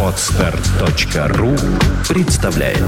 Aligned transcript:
Отстар.ру 0.00 1.56
представляет 2.08 2.78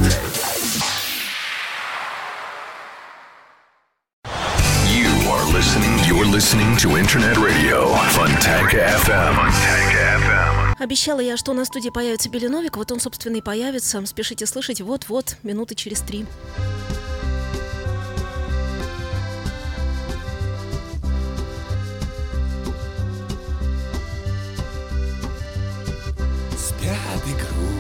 You 4.87 5.11
are 5.29 5.45
listening. 5.53 5.99
You're 6.07 6.25
listening 6.25 6.77
to 6.77 6.97
Internet 6.97 7.37
Radio 7.37 7.97
Fontanka 8.11 8.79
FM. 9.03 9.35
Fontanka 9.35 10.19
FM. 10.21 10.75
Обещала 10.79 11.19
я, 11.19 11.37
что 11.37 11.53
на 11.53 11.65
студии 11.65 11.89
появится 11.89 12.29
Билли 12.29 12.47
Новик, 12.47 12.77
вот 12.77 12.93
он, 12.93 13.01
собственно, 13.01 13.37
и 13.37 13.41
появится. 13.41 14.07
Спешите 14.07 14.47
слышать, 14.47 14.81
вот-вот, 14.81 15.37
минуты 15.43 15.75
через 15.75 16.01
три. 16.01 16.27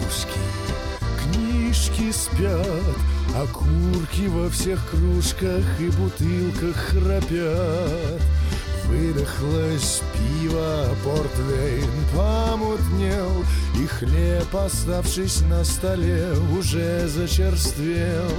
Игрушки, 0.06 0.38
книжки 1.22 2.12
спят, 2.12 2.96
Окурки 3.34 4.28
во 4.28 4.48
всех 4.48 4.88
кружках 4.88 5.64
и 5.80 5.90
бутылках 5.90 6.76
храпят. 6.76 8.22
Выдохлось 8.88 10.00
пиво, 10.14 10.86
портвейн 11.02 11.90
помутнел, 12.14 13.44
И 13.80 13.86
хлеб, 13.86 14.54
оставшись 14.54 15.40
на 15.42 15.64
столе, 15.64 16.32
уже 16.56 17.08
зачерствел. 17.08 18.30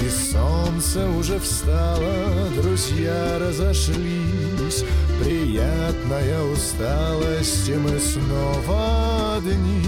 И 0.00 0.08
солнце 0.08 1.08
уже 1.08 1.40
встало, 1.40 2.48
друзья 2.62 3.38
разошлись, 3.40 4.84
Приятная 5.22 6.42
усталость, 6.44 7.68
и 7.68 7.74
мы 7.74 7.98
снова 7.98 9.36
одни. 9.38 9.82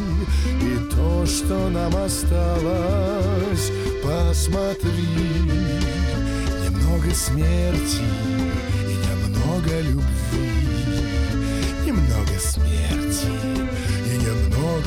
И 0.62 0.78
то, 0.90 1.24
что 1.26 1.68
нам 1.70 1.94
осталось, 1.96 3.70
посмотри. 4.02 4.90
Немного 6.64 7.14
смерти 7.14 8.41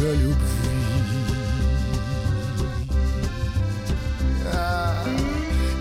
немного 0.06 0.14
любви. 0.14 0.36
А, 4.54 5.06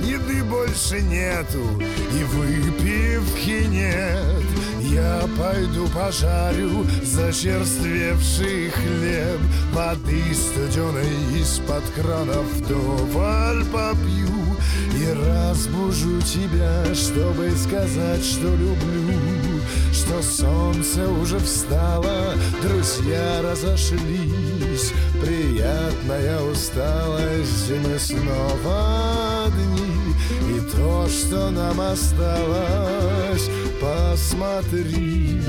Еды 0.00 0.44
больше 0.44 1.00
нету 1.02 1.80
и 2.12 2.24
выпивки 2.24 3.66
нет. 3.68 4.44
Я 4.80 5.28
пойду 5.38 5.88
пожарю 5.88 6.86
зачерствевший 7.02 8.70
хлеб. 8.70 9.40
Воды 9.72 10.22
студеной 10.34 11.40
из-под 11.40 11.84
кранов 11.94 12.44
вдоволь 12.54 13.64
попью. 13.72 14.56
И 14.94 15.06
разбужу 15.26 16.20
тебя, 16.22 16.94
чтобы 16.94 17.50
сказать, 17.56 18.24
что 18.24 18.48
люблю 18.54 19.43
Что 19.92 20.22
солнце 20.22 21.08
уже 21.08 21.38
встало, 21.38 22.34
друзья 22.62 23.42
разошлись 23.42 24.92
Приятная 25.20 26.40
усталость, 26.40 27.70
и 27.70 27.74
мы 27.74 27.98
снова 27.98 29.46
одни 29.46 30.14
И 30.56 30.60
то, 30.76 31.08
что 31.08 31.50
нам 31.50 31.80
осталось, 31.80 33.48
посмотри. 33.80 35.40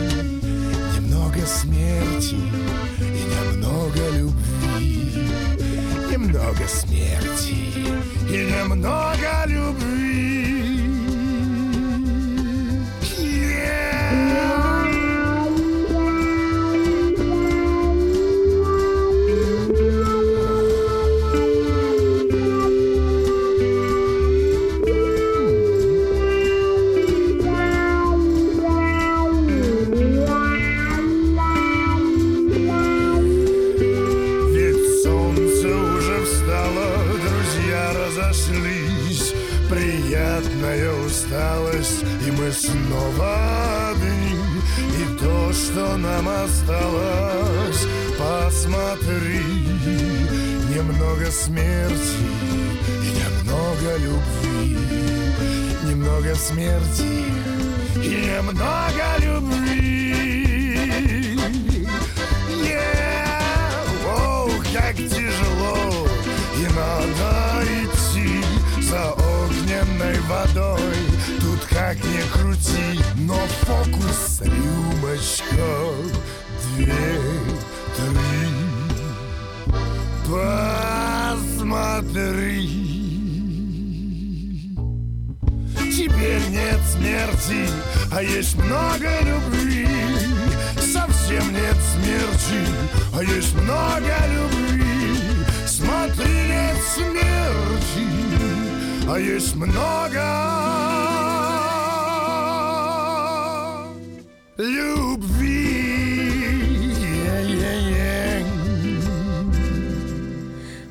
Немного 0.96 1.46
смерти 1.46 2.38
и 3.00 3.54
немного 3.54 4.00
любви 4.18 5.30
Немного 6.10 6.68
смерти 6.68 7.66
и 8.30 8.52
немного 8.52 9.46
любви 9.48 10.45
нам 46.06 46.30
осталось, 46.30 47.88
посмотри. 48.18 49.42
Немного 50.70 51.32
смерти 51.32 52.18
и 53.04 53.10
немного 53.22 53.98
любви. 53.98 54.78
Немного 55.84 56.36
смерти 56.36 57.12
и 57.96 58.28
немного 58.28 59.08
любви. 59.20 59.86
Yeah! 62.64 62.96
Оу, 64.08 64.50
как 64.74 64.96
тяжело 64.96 66.08
И 66.58 66.68
надо 66.76 67.64
идти 67.66 68.44
за 68.82 69.12
огненной 69.12 70.20
водой. 70.22 70.96
Тут 71.40 71.62
как 71.70 71.98
ни 72.04 72.22
крути, 72.34 73.00
фокус 74.16 74.42
рюмочка 74.42 75.94
Две, 76.76 76.96
три. 77.96 78.48
Посмотри. 81.48 82.60
Теперь 85.96 86.46
нет 86.50 86.80
смерти, 86.92 87.70
а 88.12 88.22
есть 88.22 88.58
много 88.58 89.10
любви. 89.22 89.88
Совсем 90.78 91.54
нет 91.54 91.78
смерти, 91.94 92.62
а 93.14 93.24
есть 93.24 93.54
много 93.56 94.14
любви. 94.34 95.16
Смотри, 95.66 96.34
нет 96.34 96.78
смерти, 96.94 98.08
а 99.08 99.18
есть 99.18 99.56
много 99.56 100.95
любви 104.58 106.32
Yeah-yeah-yeah. 107.26 108.46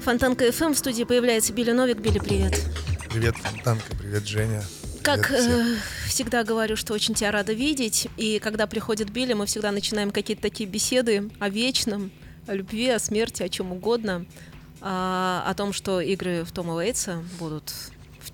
Фонтанка 0.03 0.53
ФМ 0.53 0.73
в 0.73 0.79
студии 0.79 1.05
появляется 1.05 1.55
Билли 1.55 1.73
Новик. 1.73 1.99
Билли, 1.99 2.19
привет. 2.19 2.61
Привет, 3.09 3.37
Танка, 3.65 3.97
привет, 3.99 4.27
Женя. 4.27 4.63
Как 5.03 5.31
э, 5.31 5.77
всегда 6.09 6.45
говорю, 6.45 6.77
что 6.77 6.93
очень 6.93 7.15
тебя 7.15 7.31
рада 7.31 7.55
видеть. 7.55 8.09
И 8.19 8.39
когда 8.39 8.67
приходит 8.67 9.09
Билли, 9.11 9.33
мы 9.33 9.47
всегда 9.47 9.73
начинаем 9.73 10.11
какие-то 10.11 10.43
такие 10.43 10.69
беседы 10.69 11.31
о 11.39 11.49
вечном, 11.49 12.11
о 12.47 12.55
любви, 12.55 12.91
о 12.91 12.99
смерти, 12.99 13.43
о 13.43 13.49
чем 13.49 13.73
угодно. 13.73 14.27
А, 14.83 15.43
о 15.47 15.55
том, 15.55 15.73
что 15.73 16.03
игры 16.03 16.45
в 16.45 16.53
Тома 16.53 16.75
Уэйтса 16.75 17.25
будут 17.39 17.73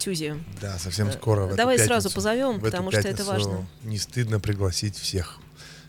в 0.01 0.05
Тюзе. 0.05 0.43
Да, 0.61 0.79
совсем 0.79 1.13
скоро. 1.13 1.47
в 1.47 1.53
э, 1.53 1.57
давай 1.57 1.77
пятницу- 1.77 1.87
сразу 1.89 2.11
позовем, 2.11 2.61
потому 2.61 2.91
что 2.91 3.01
это 3.01 3.25
важно. 3.25 3.69
Не 3.83 3.99
стыдно 3.99 4.41
пригласить 4.41 4.97
всех. 4.97 5.39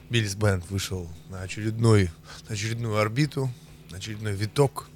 Биллис 0.10 0.36
Бенд 0.36 0.70
вышел 0.70 1.10
на 1.30 1.42
очередной, 1.42 2.12
на 2.50 2.56
очередную 2.56 2.98
орбиту, 2.98 3.50
на 3.90 3.98
очередной 3.98 4.34
виток. 4.34 4.90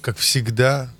Как 0.00 0.16
всегда, 0.16 0.90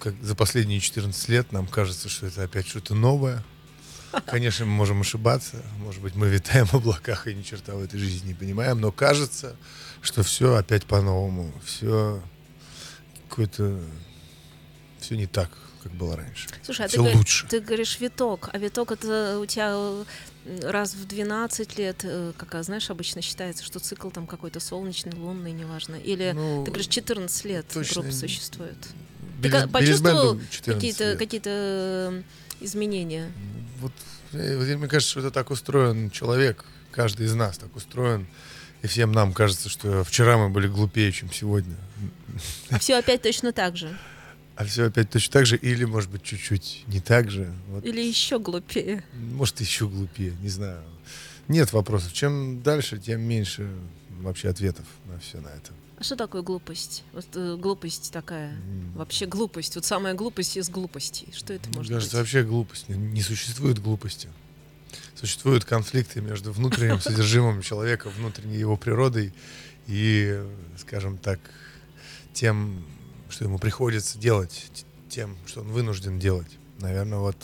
как 0.00 0.14
за 0.20 0.34
последние 0.34 0.80
14 0.80 1.28
лет 1.28 1.52
нам 1.52 1.68
кажется, 1.68 2.08
что 2.08 2.26
это 2.26 2.42
опять 2.42 2.66
что-то 2.66 2.94
новое. 2.94 3.44
Конечно, 4.26 4.66
мы 4.66 4.72
можем 4.72 5.00
ошибаться. 5.00 5.62
Может 5.78 6.02
быть, 6.02 6.16
мы 6.16 6.28
витаем 6.28 6.66
в 6.66 6.74
облаках 6.74 7.28
и 7.28 7.34
ни 7.34 7.42
черта 7.42 7.74
в 7.74 7.82
этой 7.82 8.00
жизни 8.00 8.28
не 8.28 8.34
понимаем. 8.34 8.80
Но 8.80 8.90
кажется, 8.90 9.54
что 10.00 10.22
все 10.24 10.56
опять 10.56 10.84
по-новому. 10.84 11.52
Все 11.64 12.20
какое-то... 13.28 13.80
Все 15.00 15.16
не 15.16 15.26
так, 15.26 15.50
как 15.82 15.92
было 15.92 16.16
раньше. 16.16 16.48
Слушай, 16.62 16.86
а 16.86 16.88
ты, 16.88 16.92
все 17.02 17.16
лучше. 17.16 17.46
ты 17.48 17.60
говоришь 17.60 17.98
виток, 18.00 18.48
а 18.52 18.58
виток 18.58 18.92
это 18.92 19.38
у 19.40 19.46
тебя 19.46 19.72
э, 19.74 20.70
раз 20.70 20.94
в 20.94 21.06
12 21.06 21.78
лет, 21.78 22.00
э, 22.04 22.32
как 22.36 22.54
а, 22.54 22.62
знаешь, 22.62 22.90
обычно 22.90 23.22
считается, 23.22 23.64
что 23.64 23.78
цикл 23.78 24.10
там 24.10 24.26
какой-то 24.26 24.60
солнечный, 24.60 25.12
лунный, 25.14 25.52
неважно. 25.52 25.96
Или 25.96 26.32
Ну, 26.34 26.64
ты 26.64 26.70
говоришь, 26.70 26.88
14 26.88 27.44
лет 27.44 27.66
точно 27.72 28.02
группа 28.02 28.16
существует. 28.16 28.76
Биллис- 29.40 29.50
ты 29.62 29.66
Биллис 29.66 29.72
почувствовал 29.72 30.34
Бенду 30.34 30.46
14 30.50 30.74
какие-то 30.74 31.04
лет. 31.04 31.18
какие 31.18 31.42
э, 31.44 32.22
изменения? 32.60 33.32
Вот, 33.80 33.92
вот 34.32 34.66
мне 34.66 34.88
кажется, 34.88 35.10
что 35.10 35.20
это 35.20 35.30
так 35.30 35.50
устроен 35.50 36.10
человек, 36.10 36.64
каждый 36.90 37.26
из 37.26 37.34
нас 37.34 37.58
так 37.58 37.74
устроен. 37.74 38.26
И 38.82 38.88
всем 38.88 39.12
нам 39.12 39.32
кажется, 39.32 39.68
что 39.68 40.02
вчера 40.02 40.36
мы 40.36 40.48
были 40.48 40.66
глупее, 40.66 41.12
чем 41.12 41.32
сегодня. 41.32 41.76
А 42.70 42.78
все 42.80 42.96
опять 42.96 43.22
точно 43.22 43.52
так 43.52 43.76
же. 43.76 43.96
А 44.54 44.64
все 44.64 44.86
опять 44.86 45.10
точно 45.10 45.32
так 45.32 45.46
же, 45.46 45.56
или, 45.56 45.84
может 45.84 46.10
быть, 46.10 46.22
чуть-чуть 46.22 46.84
не 46.86 47.00
так 47.00 47.30
же. 47.30 47.52
Вот, 47.68 47.84
Или 47.84 48.00
еще 48.02 48.38
глупее. 48.38 49.02
может, 49.14 49.60
еще 49.60 49.88
глупее, 49.88 50.34
не 50.42 50.48
знаю. 50.48 50.82
Нет 51.48 51.72
вопросов. 51.72 52.12
Чем 52.12 52.62
дальше, 52.62 52.98
тем 52.98 53.22
меньше 53.22 53.68
вообще 54.20 54.48
ответов 54.50 54.84
на 55.06 55.18
все 55.18 55.40
на 55.40 55.48
это. 55.48 55.72
А 55.98 56.04
что 56.04 56.16
такое 56.16 56.42
глупость? 56.42 57.04
Вот 57.12 57.26
э, 57.34 57.56
глупость 57.56 58.12
такая. 58.12 58.56
Вообще 58.94 59.26
глупость. 59.26 59.74
Вот 59.76 59.84
самая 59.84 60.14
глупость 60.14 60.56
из 60.56 60.68
глупостей. 60.68 61.28
Что 61.32 61.54
это 61.54 61.68
Мне 61.68 61.78
может 61.78 61.92
кажется, 61.92 62.16
быть? 62.16 62.20
вообще 62.20 62.42
глупость. 62.42 62.88
Не, 62.88 62.96
не 62.96 63.22
существует 63.22 63.78
глупости. 63.78 64.28
Существуют 65.14 65.64
конфликты 65.64 66.20
между 66.20 66.52
внутренним 66.52 67.00
содержимым 67.00 67.62
человека, 67.62 68.10
внутренней 68.10 68.58
его 68.58 68.76
природой 68.76 69.32
и, 69.86 70.42
скажем 70.78 71.18
так, 71.18 71.38
тем, 72.32 72.84
что 73.32 73.44
ему 73.44 73.58
приходится 73.58 74.18
делать, 74.18 74.70
тем, 75.08 75.36
что 75.46 75.60
он 75.60 75.68
вынужден 75.68 76.18
делать. 76.18 76.48
Наверное, 76.78 77.18
вот 77.18 77.36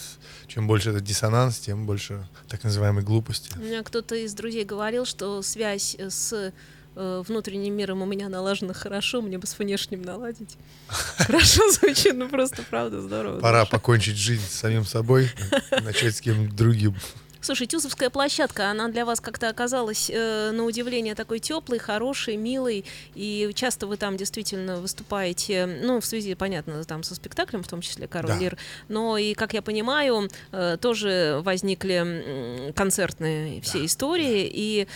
чем 0.46 0.66
больше 0.66 0.90
этот 0.90 1.04
диссонанс, 1.04 1.58
тем 1.58 1.86
больше 1.86 2.26
так 2.48 2.64
называемой 2.64 3.02
глупости. 3.04 3.50
У 3.56 3.60
меня 3.60 3.82
кто-то 3.82 4.14
из 4.16 4.34
друзей 4.34 4.64
говорил, 4.64 5.04
что 5.04 5.42
связь 5.42 5.94
э, 5.98 6.10
с 6.10 6.52
э, 6.96 7.22
внутренним 7.26 7.74
миром 7.74 8.02
у 8.02 8.06
меня 8.06 8.28
налажена 8.28 8.74
хорошо, 8.74 9.22
мне 9.22 9.38
бы 9.38 9.46
с 9.46 9.56
внешним 9.58 10.02
наладить. 10.02 10.56
Хорошо 10.88 11.70
звучит, 11.70 12.14
ну 12.14 12.28
просто 12.28 12.64
правда 12.68 13.00
здорово. 13.00 13.38
Пора 13.38 13.64
покончить 13.64 14.16
жизнь 14.16 14.44
с 14.44 14.54
самим 14.54 14.84
собой, 14.84 15.30
начать 15.70 16.16
с 16.16 16.20
кем-нибудь 16.20 16.56
другим. 16.56 16.96
Слушай, 17.40 17.66
Тюзовская 17.66 18.10
площадка, 18.10 18.70
она 18.70 18.88
для 18.88 19.04
вас 19.04 19.20
как-то 19.20 19.48
оказалась 19.48 20.10
э, 20.12 20.50
на 20.50 20.64
удивление 20.64 21.14
такой 21.14 21.38
теплой, 21.38 21.78
хорошей, 21.78 22.36
милой, 22.36 22.84
и 23.14 23.50
часто 23.54 23.86
вы 23.86 23.96
там 23.96 24.16
действительно 24.16 24.80
выступаете, 24.80 25.66
ну, 25.66 26.00
в 26.00 26.06
связи, 26.06 26.34
понятно, 26.34 26.82
там 26.84 27.02
со 27.02 27.14
спектаклем, 27.14 27.62
в 27.62 27.68
том 27.68 27.80
числе 27.80 28.08
«Король 28.08 28.32
Да. 28.32 28.38
Лир», 28.38 28.58
но 28.88 29.16
и, 29.18 29.34
как 29.34 29.54
я 29.54 29.62
понимаю, 29.62 30.28
э, 30.52 30.76
тоже 30.80 31.40
возникли 31.42 32.72
концертные 32.74 33.60
все 33.60 33.84
истории, 33.84 34.50
и 34.52 34.88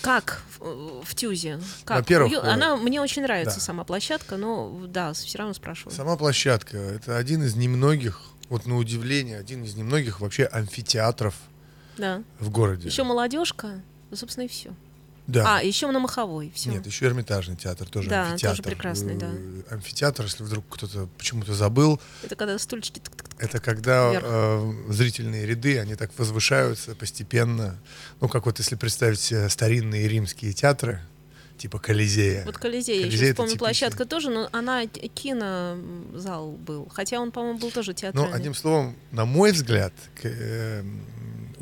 как 0.00 0.42
в, 0.58 1.04
в 1.04 1.14
Тюзе? 1.14 1.60
Как? 1.84 1.98
Во-первых, 1.98 2.32
э, 2.32 2.38
она, 2.38 2.76
мне 2.76 3.00
очень 3.00 3.22
нравится 3.22 3.56
да. 3.56 3.60
сама 3.60 3.84
площадка, 3.84 4.36
но, 4.36 4.80
да, 4.86 5.12
все 5.12 5.38
равно 5.38 5.54
спрашиваю. 5.54 5.94
Сама 5.94 6.16
площадка— 6.16 6.76
это 6.78 7.18
один 7.18 7.42
из 7.42 7.54
немногих, 7.54 8.22
вот 8.48 8.66
на 8.66 8.76
удивление, 8.78 9.38
один 9.38 9.64
из 9.64 9.74
немногих 9.74 10.20
вообще 10.20 10.44
амфитеатров 10.44 11.34
Да. 11.98 12.22
в 12.40 12.50
городе. 12.50 12.88
Еще 12.88 13.04
молодежка, 13.04 13.80
ну, 14.10 14.16
собственно, 14.16 14.44
и 14.44 14.48
все. 14.48 14.72
Да. 15.28 15.58
А, 15.58 15.62
еще 15.62 15.88
на 15.90 16.00
Маховой, 16.00 16.50
все. 16.54 16.70
Нет, 16.70 16.84
еще 16.84 17.06
Эрмитажный 17.06 17.54
театр, 17.56 17.88
тоже 17.88 18.08
Да, 18.08 18.30
амфитеатр. 18.32 18.56
тоже 18.56 18.62
прекрасный, 18.68 19.14
да. 19.14 19.30
Э, 19.32 19.62
Амфитеатр, 19.74 20.24
если 20.24 20.42
вдруг 20.42 20.64
кто-то 20.68 21.08
почему-то 21.16 21.54
забыл, 21.54 22.00
Это 22.24 22.34
когда 22.34 22.58
стульчики 22.58 23.00
это 23.38 23.58
когда 23.60 24.12
э, 24.14 24.72
зрительные 24.88 25.46
ряды, 25.46 25.78
они 25.80 25.94
так 25.96 26.10
возвышаются 26.16 26.94
постепенно. 26.94 27.76
Ну, 28.20 28.28
как 28.28 28.46
вот 28.46 28.58
если 28.58 28.76
представить 28.76 29.32
старинные 29.50 30.06
римские 30.08 30.52
театры, 30.52 31.00
типа 31.56 31.78
Колизея. 31.78 32.44
Вот 32.44 32.58
Колизей, 32.58 32.96
я 32.96 33.02
Колизей 33.02 33.18
сейчас 33.18 33.28
это 33.30 33.36
помню, 33.36 33.50
типичный. 33.50 33.58
площадка 33.66 34.04
тоже, 34.04 34.30
но 34.30 34.48
она 34.52 34.86
кинозал 34.86 36.52
был. 36.52 36.88
Хотя 36.92 37.20
он, 37.20 37.30
по-моему, 37.32 37.58
был 37.58 37.70
тоже 37.70 37.94
театральный. 37.94 38.30
Ну, 38.30 38.36
одним 38.36 38.54
словом, 38.54 38.96
на 39.10 39.24
мой 39.24 39.52
взгляд, 39.52 39.92
э, 40.22 40.84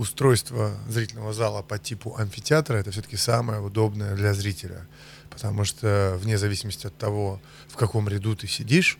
устройство 0.01 0.75
зрительного 0.89 1.35
зала 1.35 1.61
по 1.61 1.79
типу 1.79 2.17
амфитеатра 2.17 2.79
это 2.79 2.91
все-таки 2.91 3.17
самое 3.17 3.61
удобное 3.61 4.15
для 4.17 4.33
зрителя. 4.33 4.87
Потому 5.29 5.65
что 5.65 6.17
вне 6.19 6.39
зависимости 6.39 6.87
от 6.87 6.97
того, 6.97 7.41
в 7.69 7.77
каком 7.77 8.09
ряду 8.09 8.35
ты 8.35 8.47
сидишь, 8.47 8.99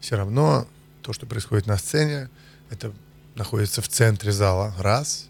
все 0.00 0.16
равно 0.16 0.68
то, 1.00 1.14
что 1.14 1.24
происходит 1.26 1.66
на 1.66 1.78
сцене, 1.78 2.28
это 2.68 2.92
находится 3.34 3.80
в 3.80 3.88
центре 3.88 4.30
зала, 4.30 4.74
раз, 4.78 5.28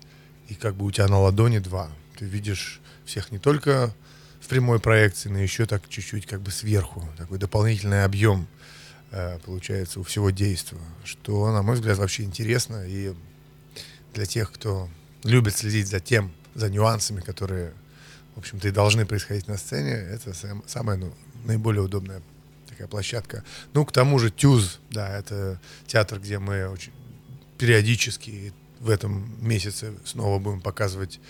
и 0.49 0.55
как 0.55 0.75
бы 0.75 0.85
у 0.85 0.91
тебя 0.91 1.07
на 1.07 1.21
ладони 1.21 1.61
два. 1.61 1.89
Ты 2.19 2.25
видишь 2.25 2.81
всех 3.05 3.31
не 3.31 3.39
только 3.39 3.95
в 4.41 4.49
прямой 4.49 4.81
проекции, 4.81 5.29
но 5.29 5.39
еще 5.39 5.67
так 5.67 5.89
чуть-чуть 5.89 6.27
как 6.27 6.41
бы 6.41 6.51
сверху. 6.51 7.09
Такой 7.17 7.39
дополнительный 7.39 8.05
объем 8.05 8.49
э, 9.13 9.39
получается 9.45 10.01
у 10.01 10.03
всего 10.03 10.31
действия, 10.31 10.81
что, 11.05 11.53
на 11.53 11.63
мой 11.63 11.77
взгляд, 11.77 11.99
вообще 11.99 12.25
интересно. 12.25 12.85
И 12.87 13.15
для 14.17 14.27
тех, 14.27 14.51
кто 14.51 14.89
любит 15.25 15.55
следить 15.57 15.89
за 15.89 16.01
тем, 16.01 16.33
за 16.55 16.71
нюансами, 16.71 17.21
которые, 17.21 17.75
в 18.35 18.39
общем-то, 18.39 18.67
и 18.69 18.71
должны 18.71 19.05
происходить 19.05 19.47
на 19.47 19.59
сцене, 19.59 19.93
это 19.93 20.33
сам- 20.33 20.65
самая 20.67 20.97
ну, 20.97 21.13
наиболее 21.45 21.83
удобная 21.83 22.23
такая 22.69 22.89
площадка. 22.89 23.45
Ну, 23.75 23.85
к 23.85 23.93
тому 23.93 24.19
же 24.19 24.31
Тюз, 24.31 24.81
да, 24.91 25.19
это 25.19 25.61
театр, 25.87 26.19
где 26.19 26.39
мы 26.39 26.69
очень 26.69 26.93
периодически 27.59 28.53
в 28.81 28.89
этом 28.91 29.37
месяце 29.47 29.93
снова 30.05 30.39
будем 30.39 30.61
показывать 30.63 31.21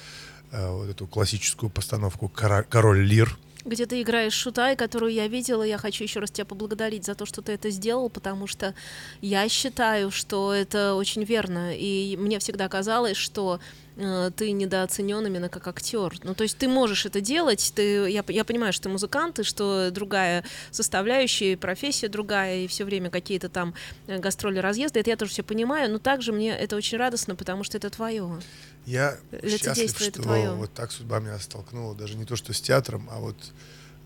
э, 0.53 0.71
вот 0.71 0.89
эту 0.89 1.07
классическую 1.07 1.71
постановку 1.71 2.29
«Кора- 2.29 2.63
«Король 2.65 3.05
Лир». 3.05 3.37
Где 3.67 3.85
ты 3.85 4.01
играешь 4.01 4.33
Шутай, 4.33 4.77
которую 4.77 5.13
я 5.13 5.27
видела. 5.27 5.65
Я 5.65 5.77
хочу 5.77 6.05
еще 6.05 6.21
раз 6.21 6.31
тебя 6.31 6.45
поблагодарить 6.45 7.05
за 7.05 7.17
то, 7.17 7.27
что 7.27 7.43
ты 7.43 7.51
это 7.51 7.69
сделал, 7.71 8.09
потому 8.09 8.47
что 8.47 8.75
я 9.21 9.49
считаю, 9.49 10.13
что 10.13 10.55
это 10.55 10.95
очень 10.95 11.25
верно. 11.25 11.75
И 11.75 12.17
мне 12.17 12.39
всегда 12.39 12.69
казалось, 12.69 13.17
что 13.17 13.59
э, 13.97 14.31
ты 14.37 14.53
недооценен 14.53 15.27
именно 15.27 15.49
как 15.49 15.67
актер. 15.67 16.15
Ну, 16.23 16.35
то 16.37 16.45
есть 16.45 16.59
ты 16.59 16.69
можешь 16.69 17.07
это 17.07 17.21
делать. 17.21 17.73
Ты, 17.75 18.09
я, 18.09 18.25
я 18.29 18.45
понимаю, 18.45 18.73
что 18.73 18.85
ты 18.85 18.89
музыкант, 18.89 19.41
и 19.41 19.43
что 19.43 19.91
другая 19.91 20.45
составляющая, 20.71 21.55
и 21.55 21.57
профессия 21.57 22.07
другая, 22.07 22.59
и 22.59 22.67
все 22.69 22.85
время 22.85 23.11
какие-то 23.11 23.49
там 23.49 23.75
э, 24.07 24.19
гастроли, 24.19 24.61
разъезды. 24.61 25.01
Это 25.01 25.11
я 25.11 25.17
тоже 25.17 25.33
все 25.33 25.43
понимаю, 25.43 25.91
но 25.91 25.99
также 25.99 26.33
мне 26.33 26.57
это 26.57 26.77
очень 26.77 26.99
радостно, 26.99 27.35
потому 27.35 27.65
что 27.65 27.79
это 27.79 27.91
твое. 27.91 28.39
Я 28.87 29.19
счастлив, 29.43 29.91
что 29.91 30.23
твое. 30.23 30.53
вот 30.53 30.73
так 30.73 30.93
судьба 30.93 31.19
меня 31.19 31.39
столкнула, 31.41 31.95
даже 31.95 32.17
не 32.17 32.25
то, 32.25 32.37
что 32.37 32.53
с 32.53 32.61
театром, 32.61 33.09
а 33.11 33.19
вот 33.19 33.37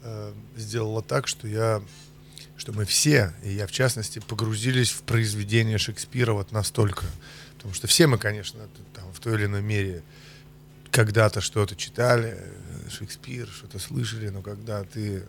э, 0.02 0.32
сделала 0.56 1.02
так, 1.02 1.28
что 1.28 1.46
я, 1.46 1.82
что 2.56 2.72
мы 2.72 2.86
все, 2.86 3.34
и 3.44 3.52
я 3.52 3.66
в 3.66 3.72
частности, 3.72 4.20
погрузились 4.20 4.90
в 4.90 5.02
произведение 5.02 5.76
Шекспира 5.76 6.32
вот 6.32 6.50
настолько. 6.52 7.04
Потому 7.56 7.74
что 7.74 7.86
все 7.88 8.06
мы, 8.06 8.16
конечно, 8.16 8.58
там, 8.94 9.12
в 9.12 9.20
той 9.20 9.34
или 9.34 9.44
иной 9.44 9.60
мере 9.60 10.02
когда-то 10.90 11.42
что-то 11.42 11.76
читали, 11.76 12.38
э, 12.38 12.88
Шекспир, 12.90 13.48
что-то 13.48 13.78
слышали, 13.78 14.30
но 14.30 14.40
когда 14.40 14.82
ты 14.84 15.24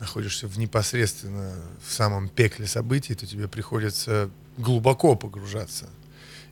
находишься 0.00 0.48
в 0.48 0.58
непосредственно 0.58 1.54
в 1.86 1.92
самом 1.92 2.30
пекле 2.30 2.66
событий, 2.66 3.14
то 3.14 3.26
тебе 3.26 3.46
приходится 3.46 4.30
глубоко 4.56 5.16
погружаться. 5.16 5.88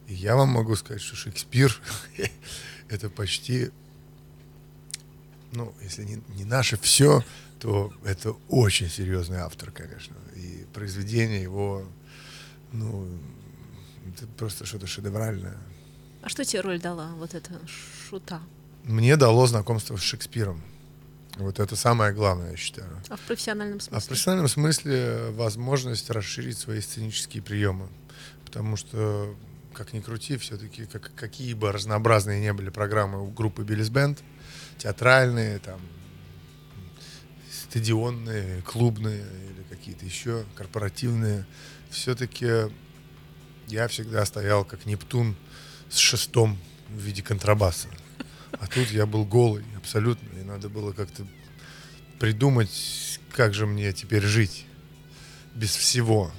И 0.09 0.15
я 0.15 0.37
вам 0.37 0.51
могу 0.51 0.77
сказать, 0.77 1.03
что 1.03 1.17
Шекспир 1.17 1.81
это 2.89 3.09
почти, 3.09 3.71
ну, 5.53 5.73
если 5.83 6.05
не, 6.05 6.23
не 6.37 6.45
наше 6.45 6.77
все, 6.79 7.25
то 7.61 7.93
это 8.05 8.33
очень 8.49 8.89
серьезный 8.89 9.39
автор, 9.39 9.71
конечно. 9.71 10.17
И 10.37 10.67
произведение 10.75 11.43
его, 11.43 11.87
ну, 12.73 13.09
это 14.09 14.27
просто 14.27 14.67
что-то 14.67 14.87
шедевральное. 14.87 15.57
А 16.23 16.29
что 16.29 16.45
тебе 16.45 16.61
роль 16.61 16.81
дала, 16.81 17.13
вот 17.17 17.35
эта 17.35 17.61
шута? 18.09 18.41
Мне 18.85 19.17
дало 19.17 19.47
знакомство 19.47 19.97
с 19.97 20.03
Шекспиром. 20.03 20.61
Вот 21.37 21.61
это 21.61 21.77
самое 21.77 22.13
главное, 22.13 22.51
я 22.51 22.57
считаю. 22.57 23.01
А 23.09 23.17
в 23.17 23.21
профессиональном 23.21 23.77
А 23.77 23.79
в 23.79 23.83
смысле? 23.85 24.09
профессиональном 24.09 24.49
смысле 24.49 25.31
возможность 25.31 26.11
расширить 26.11 26.59
свои 26.59 26.81
сценические 26.81 27.43
приемы. 27.43 27.89
Потому 28.45 28.77
что, 28.77 29.35
как 29.73 29.93
ни 29.93 30.01
крути, 30.01 30.37
все-таки 30.37 30.87
как, 30.87 31.13
какие 31.15 31.55
бы 31.55 31.73
разнообразные 31.73 32.41
не 32.41 32.53
были 32.53 32.71
программы 32.71 33.23
у 33.23 33.31
группы 33.31 33.63
Биллис 33.63 33.89
Бенд, 33.89 34.23
театральные, 34.79 35.59
там, 35.59 35.81
стадионные, 37.51 38.63
клубные 38.63 39.25
или 39.51 39.63
какие-то 39.69 40.05
еще 40.05 40.45
корпоративные, 40.55 41.47
все-таки 41.91 42.71
я 43.69 43.89
всегда 43.89 44.25
стоял 44.27 44.65
как 44.65 44.87
Нептун 44.87 45.37
с 45.89 45.97
шестом 45.97 46.59
в 46.89 46.99
виде 46.99 47.23
контрабаса. 47.23 47.89
А 48.61 48.67
тут 48.67 48.91
я 48.91 49.07
был 49.07 49.25
голый 49.25 49.65
абсолютно, 49.77 50.29
и 50.39 50.45
надо 50.45 50.69
было 50.69 50.93
как-то 50.93 51.27
придумать, 52.19 53.19
как 53.33 53.55
же 53.55 53.67
мне 53.67 53.93
теперь 53.93 54.23
жить 54.23 54.67
без 55.55 55.75
всего. 55.75 56.31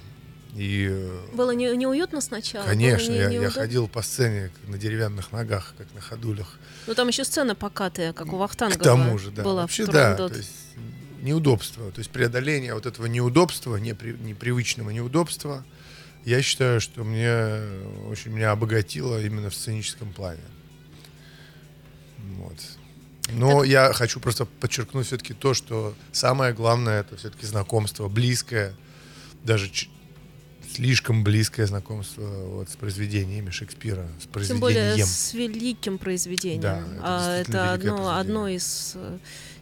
И, 0.56 0.88
э, 0.92 1.20
Было 1.34 1.52
не, 1.52 1.76
неуютно 1.76 2.22
сначала? 2.22 2.66
конечно, 2.66 3.12
не- 3.12 3.18
я, 3.18 3.30
я 3.30 3.50
ходил 3.50 3.88
по 3.88 4.02
сцене 4.04 4.52
на 4.68 4.78
деревянных 4.78 5.32
ногах, 5.32 5.74
как 5.78 5.88
на 5.96 6.02
ходулях. 6.02 6.60
Ну 6.86 6.94
там 6.94 7.08
еще 7.08 7.24
сцена 7.24 7.56
покатая, 7.56 8.14
как 8.14 8.32
у 8.34 8.38
Вахтангова 8.38 8.80
К 8.80 8.84
тому 8.84 9.18
же, 9.18 9.32
да. 9.32 9.44
была 9.44 9.62
Вообще, 9.64 9.86
в 9.86 9.90
да. 9.90 10.16
То 10.16 10.28
есть 10.28 10.52
неудобство, 11.22 11.90
то 11.92 12.00
есть 12.00 12.12
преодоление 12.12 12.74
вот 12.76 12.86
этого 12.86 13.08
неудобства, 13.08 13.78
непри- 13.78 14.22
непривычного 14.22 14.92
неудобства, 14.92 15.66
я 16.26 16.42
считаю, 16.42 16.80
что 16.82 17.04
мне 17.04 17.58
очень 18.10 18.32
меня 18.32 18.52
обогатило 18.52 19.22
именно 19.22 19.50
в 19.50 19.56
сценическом 19.56 20.14
плане. 20.14 20.42
Вот. 22.38 22.58
Но 23.32 23.64
я 23.64 23.92
хочу 23.94 24.20
просто 24.20 24.46
подчеркнуть 24.46 25.08
все-таки 25.08 25.34
то, 25.34 25.54
что 25.54 25.96
самое 26.12 26.54
главное 26.54 27.00
это 27.02 27.16
все-таки 27.16 27.46
знакомство 27.46 28.08
близкое, 28.10 28.76
даже 29.44 29.70
слишком 30.74 31.24
близкое 31.24 31.68
знакомство 31.68 32.24
вот 32.24 32.70
с 32.70 32.76
произведениями 32.76 33.50
Шекспира, 33.50 34.08
с 34.20 34.48
Тем 34.48 34.60
более 34.60 34.96
произведением. 34.96 35.08
с 35.08 35.34
великим 35.34 35.98
произведением. 35.98 36.62
Да, 36.62 36.78
это 36.80 37.02
А 37.02 37.38
это 37.38 37.74
одно, 37.74 38.18
одно 38.18 38.48
из 38.48 38.94
э, 38.96 39.18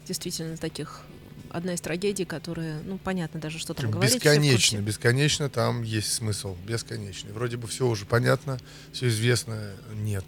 действительно 0.08 0.58
таких 0.58 1.02
одна 1.50 1.74
из 1.74 1.82
трагедий, 1.82 2.24
которые, 2.24 2.80
ну, 2.86 2.98
понятно 2.98 3.40
даже, 3.40 3.60
что 3.60 3.74
там 3.74 3.92
говорить. 3.92 4.16
Бесконечно, 4.16 4.78
бесконечно 4.78 5.50
там 5.50 5.84
есть 5.84 6.14
смысл, 6.14 6.56
бесконечный. 6.66 7.34
Вроде 7.34 7.58
бы 7.58 7.68
все 7.68 7.88
уже 7.88 8.06
понятно, 8.06 8.58
все 8.94 9.10
известно, 9.10 9.72
нет. 9.96 10.24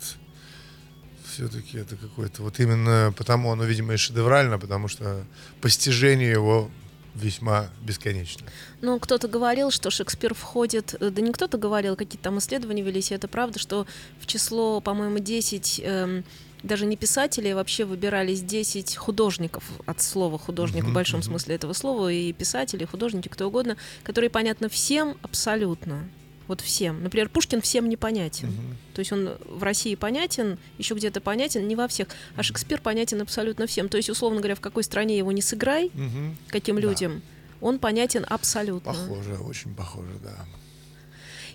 Все-таки 1.31 1.77
это 1.77 1.95
какое-то, 1.95 2.43
вот 2.43 2.59
именно 2.59 3.13
потому 3.17 3.51
оно, 3.51 3.63
видимо, 3.63 3.93
и 3.93 3.97
шедеврально, 3.97 4.59
потому 4.59 4.87
что 4.87 5.25
постижение 5.61 6.29
его 6.29 6.69
весьма 7.15 7.69
бесконечно. 7.81 8.45
Ну, 8.81 8.99
кто-то 8.99 9.27
говорил, 9.27 9.71
что 9.71 9.89
Шекспир 9.89 10.33
входит, 10.33 10.95
э, 10.99 11.09
да 11.09 11.21
не 11.21 11.31
кто-то 11.31 11.57
говорил, 11.57 11.95
какие-то 11.95 12.23
там 12.23 12.39
исследования 12.39 12.81
велись, 12.83 13.11
и 13.11 13.15
это 13.15 13.27
правда, 13.27 13.59
что 13.59 13.85
в 14.19 14.25
число, 14.25 14.81
по-моему, 14.81 15.19
10 15.19 15.81
эм, 15.83 16.23
даже 16.63 16.85
не 16.85 16.95
писателей, 16.95 17.51
а 17.51 17.55
вообще 17.55 17.83
выбирались 17.85 18.41
10 18.41 18.95
художников 18.95 19.63
от 19.85 20.01
слова 20.01 20.39
художник 20.39 20.83
в 20.83 20.87
Мгм, 20.87 20.93
большом 20.93 21.19
мгм. 21.19 21.29
смысле 21.29 21.55
этого 21.55 21.73
слова, 21.73 22.11
и 22.11 22.31
писатели, 22.33 22.83
и 22.83 22.87
художники, 22.87 23.27
кто 23.27 23.47
угодно, 23.47 23.77
которые 24.03 24.29
понятны 24.29 24.69
всем 24.69 25.17
абсолютно. 25.21 26.07
Вот 26.47 26.61
всем. 26.61 27.01
Например, 27.03 27.29
Пушкин 27.29 27.61
всем 27.61 27.87
непонятен. 27.87 28.49
Мгм. 28.49 28.77
То 28.93 28.99
есть 28.99 29.11
он 29.13 29.29
в 29.47 29.63
России 29.63 29.95
понятен, 29.95 30.57
еще 30.77 30.93
где-то 30.93 31.21
понятен, 31.21 31.67
не 31.67 31.75
во 31.75 31.87
всех. 31.87 32.07
А 32.35 32.43
Шекспир 32.43 32.81
понятен 32.81 33.21
абсолютно 33.21 33.65
всем. 33.67 33.87
То 33.89 33.97
есть, 33.97 34.09
условно 34.09 34.39
говоря, 34.39 34.55
в 34.55 34.59
какой 34.61 34.83
стране 34.83 35.17
его 35.17 35.31
не 35.31 35.41
сыграй, 35.41 35.89
Мгм. 35.93 36.37
каким 36.47 36.75
Да. 36.75 36.81
людям, 36.81 37.21
он 37.61 37.79
понятен 37.79 38.25
абсолютно. 38.29 38.91
Похоже, 38.93 39.35
очень 39.37 39.73
похоже, 39.73 40.11
да. 40.21 40.45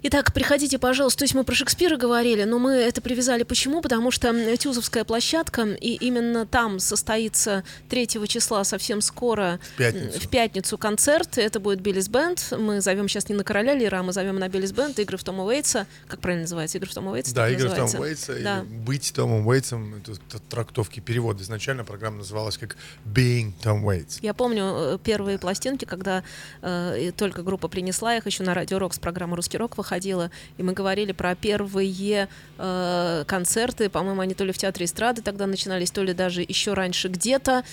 Итак, 0.02 0.32
приходите, 0.32 0.78
пожалуйста. 0.78 1.20
То 1.20 1.24
есть 1.24 1.34
мы 1.34 1.44
про 1.44 1.54
Шекспира 1.54 1.96
говорили, 1.96 2.44
но 2.44 2.58
мы 2.58 2.72
это 2.72 3.00
привязали 3.00 3.42
почему? 3.42 3.80
Потому 3.80 4.10
что 4.10 4.56
Тюзовская 4.56 5.04
площадка, 5.04 5.62
и 5.62 5.94
именно 5.94 6.46
там 6.46 6.78
состоится 6.78 7.64
3 7.88 8.08
числа 8.28 8.64
совсем 8.64 9.00
скоро 9.00 9.58
В 9.74 9.76
пятницу. 9.76 10.20
в 10.20 10.28
пятницу 10.28 10.78
концерт. 10.78 11.38
Это 11.38 11.58
будет 11.58 11.80
Биллис 11.80 12.08
Бенд. 12.08 12.52
Мы 12.56 12.80
зовем 12.80 13.08
сейчас 13.08 13.28
не 13.28 13.34
на 13.34 13.42
короля 13.44 13.74
Лира, 13.74 13.98
а 13.98 14.02
мы 14.02 14.12
зовем 14.12 14.38
на 14.38 14.48
Биллис 14.48 14.72
Бенд 14.72 14.98
игры 14.98 15.16
в 15.16 15.24
Тома 15.24 15.44
Уэйтса. 15.44 15.86
Как 16.06 16.20
правильно 16.20 16.42
называется? 16.42 16.78
Игры 16.78 16.90
в 16.90 16.94
Тома 16.94 17.12
Уэйтса? 17.12 17.34
Да, 17.34 17.48
игры 17.50 17.68
в 17.68 17.74
Том 17.74 17.84
называется? 17.84 18.32
Уэйтса. 18.32 18.44
Да. 18.44 18.64
Быть 18.84 19.12
Томом 19.14 19.46
Уэйтсом, 19.46 19.94
это, 19.96 20.12
это 20.12 20.38
трактовки, 20.48 21.00
перевод. 21.00 21.40
Изначально 21.40 21.84
программа 21.84 22.18
называлась 22.18 22.56
как 22.56 22.76
Being 23.04 23.52
Tom 23.62 23.82
Waits. 23.82 24.18
Я 24.22 24.34
помню 24.34 24.64
э, 24.64 24.98
первые 25.02 25.38
пластинки, 25.38 25.84
когда 25.84 26.22
э, 26.62 27.10
только 27.16 27.42
группа 27.42 27.68
принесла 27.68 28.16
их, 28.16 28.26
еще 28.26 28.44
на 28.44 28.54
радио 28.54 28.78
Рок 28.78 28.94
с 28.94 28.98
программы 28.98 29.36
Русский 29.36 29.58
рок 29.58 29.76
выходила, 29.88 30.30
и 30.58 30.62
мы 30.62 30.72
говорили 30.74 31.12
про 31.12 31.34
первые 31.34 32.28
э, 32.58 33.24
концерты, 33.26 33.88
по-моему, 33.88 34.20
они 34.20 34.34
то 34.34 34.44
ли 34.44 34.52
в 34.52 34.58
театре 34.58 34.84
эстрады 34.84 35.22
тогда 35.22 35.46
начинались, 35.46 35.90
то 35.90 36.02
ли 36.02 36.12
даже 36.12 36.42
еще 36.42 36.74
раньше 36.74 37.08
где-то. 37.08 37.64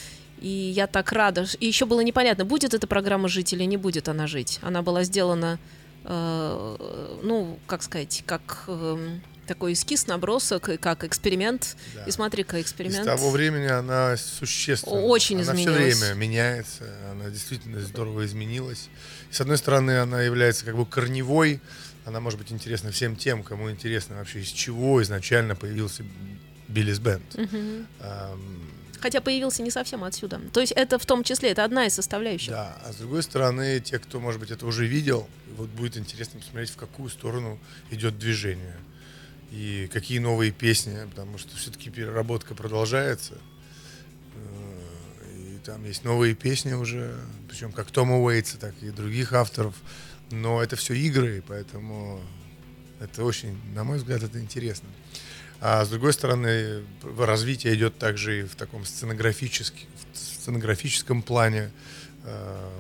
И 0.42 0.50
я 0.50 0.88
так 0.88 1.12
рада. 1.12 1.46
И 1.60 1.66
еще 1.66 1.86
было 1.86 2.02
непонятно, 2.02 2.46
будет 2.46 2.74
эта 2.74 2.88
программа 2.88 3.28
жить 3.28 3.54
или 3.54 3.64
не 3.64 3.78
будет 3.78 4.10
она 4.10 4.28
жить. 4.28 4.60
Она 4.62 4.82
была 4.82 5.04
сделана, 5.04 5.60
э, 6.04 7.20
ну, 7.24 7.58
как 7.68 7.84
сказать, 7.84 8.24
как 8.26 8.66
эм, 8.68 9.22
такой 9.46 9.74
эскиз, 9.74 10.08
набросок, 10.08 10.70
и 10.70 10.78
как 10.78 11.04
эксперимент. 11.04 11.78
Да. 11.96 12.04
И 12.04 12.12
смотри-ка, 12.12 12.62
эксперимент. 12.62 13.04
С 13.04 13.06
того 13.06 13.30
времени 13.32 13.68
она 13.68 14.18
существенно. 14.18 15.02
Очень 15.02 15.42
она 15.42 15.54
изменилась. 15.54 15.96
все 15.96 16.06
время 16.06 16.20
меняется. 16.20 16.84
Она 17.12 17.30
действительно 17.30 17.80
здорово 17.82 18.26
изменилась. 18.26 18.90
И, 19.32 19.34
с 19.34 19.42
одной 19.42 19.58
стороны, 19.58 20.00
она 20.00 20.22
является 20.22 20.66
как 20.66 20.76
бы 20.76 20.86
корневой. 20.86 21.62
Она 22.06 22.20
может 22.20 22.40
быть 22.40 22.52
интересна 22.52 22.92
всем 22.92 23.16
тем, 23.16 23.44
кому 23.44 23.70
интересно 23.72 24.18
вообще, 24.18 24.42
из 24.42 24.50
чего 24.50 25.02
изначально 25.02 25.56
появился 25.56 26.04
Биллис 26.68 27.00
Бенд. 27.00 27.36
Мгм. 27.36 27.88
Ам, 28.00 28.70
Хотя 29.02 29.22
появился 29.22 29.62
не 29.62 29.72
совсем 29.72 30.04
отсюда. 30.04 30.40
То 30.54 30.62
есть 30.62 30.72
это 30.72 30.98
в 30.98 31.06
том 31.06 31.24
числе, 31.24 31.50
это 31.52 31.64
одна 31.64 31.86
из 31.86 31.94
составляющих. 31.94 32.50
Да, 32.52 32.78
а 32.86 32.92
с 32.94 32.96
другой 32.96 33.22
стороны, 33.24 33.80
те, 33.80 34.00
кто, 34.00 34.20
может 34.20 34.40
быть, 34.40 34.52
это 34.52 34.66
уже 34.66 34.86
видел, 34.88 35.28
вот 35.58 35.70
будет 35.70 35.98
интересно 35.98 36.40
посмотреть, 36.40 36.70
в 36.72 36.76
какую 36.78 37.10
сторону 37.10 37.60
идет 37.92 38.18
движение. 38.18 38.76
И 39.52 39.90
какие 39.94 40.18
новые 40.20 40.52
песни, 40.52 40.98
потому 41.10 41.38
что 41.38 41.56
все-таки 41.56 41.90
переработка 41.90 42.56
продолжается. 42.56 43.34
Э, 44.36 45.56
И 45.56 45.60
там 45.66 45.86
есть 45.86 46.04
новые 46.04 46.34
песни 46.36 46.74
уже, 46.74 47.16
причем 47.50 47.72
как 47.72 47.92
Тома 47.92 48.18
Уэйтса, 48.20 48.58
так 48.58 48.74
и 48.82 48.90
других 48.90 49.34
авторов. 49.34 49.76
Но 50.32 50.62
это 50.62 50.76
все 50.76 50.94
игры, 50.94 51.44
поэтому 51.48 52.22
это 53.00 53.24
очень, 53.24 53.58
на 53.74 53.84
мой 53.84 53.98
взгляд, 53.98 54.24
это 54.24 54.40
интересно. 54.40 54.90
А 55.62 55.86
с 55.86 55.90
другой 55.90 56.14
стороны, 56.14 56.84
развитие 57.18 57.76
идет 57.76 57.98
также 57.98 58.42
и 58.42 58.44
в 58.44 58.56
таком 58.56 58.84
сценографически- 58.84 59.88
в 60.14 60.18
сценографическом 60.18 61.22
плане. 61.22 61.72
Э, 62.24 62.72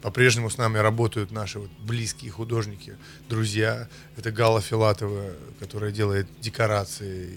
По-прежнему 0.00 0.48
с 0.48 0.56
нами 0.58 0.78
работают 0.78 1.32
наши 1.32 1.58
вот 1.58 1.70
близкие 1.80 2.30
художники, 2.30 2.96
друзья. 3.28 3.88
Это 4.16 4.30
Гала 4.30 4.60
Филатова, 4.60 5.32
которая 5.58 5.90
делает 5.90 6.28
декорации 6.40 7.30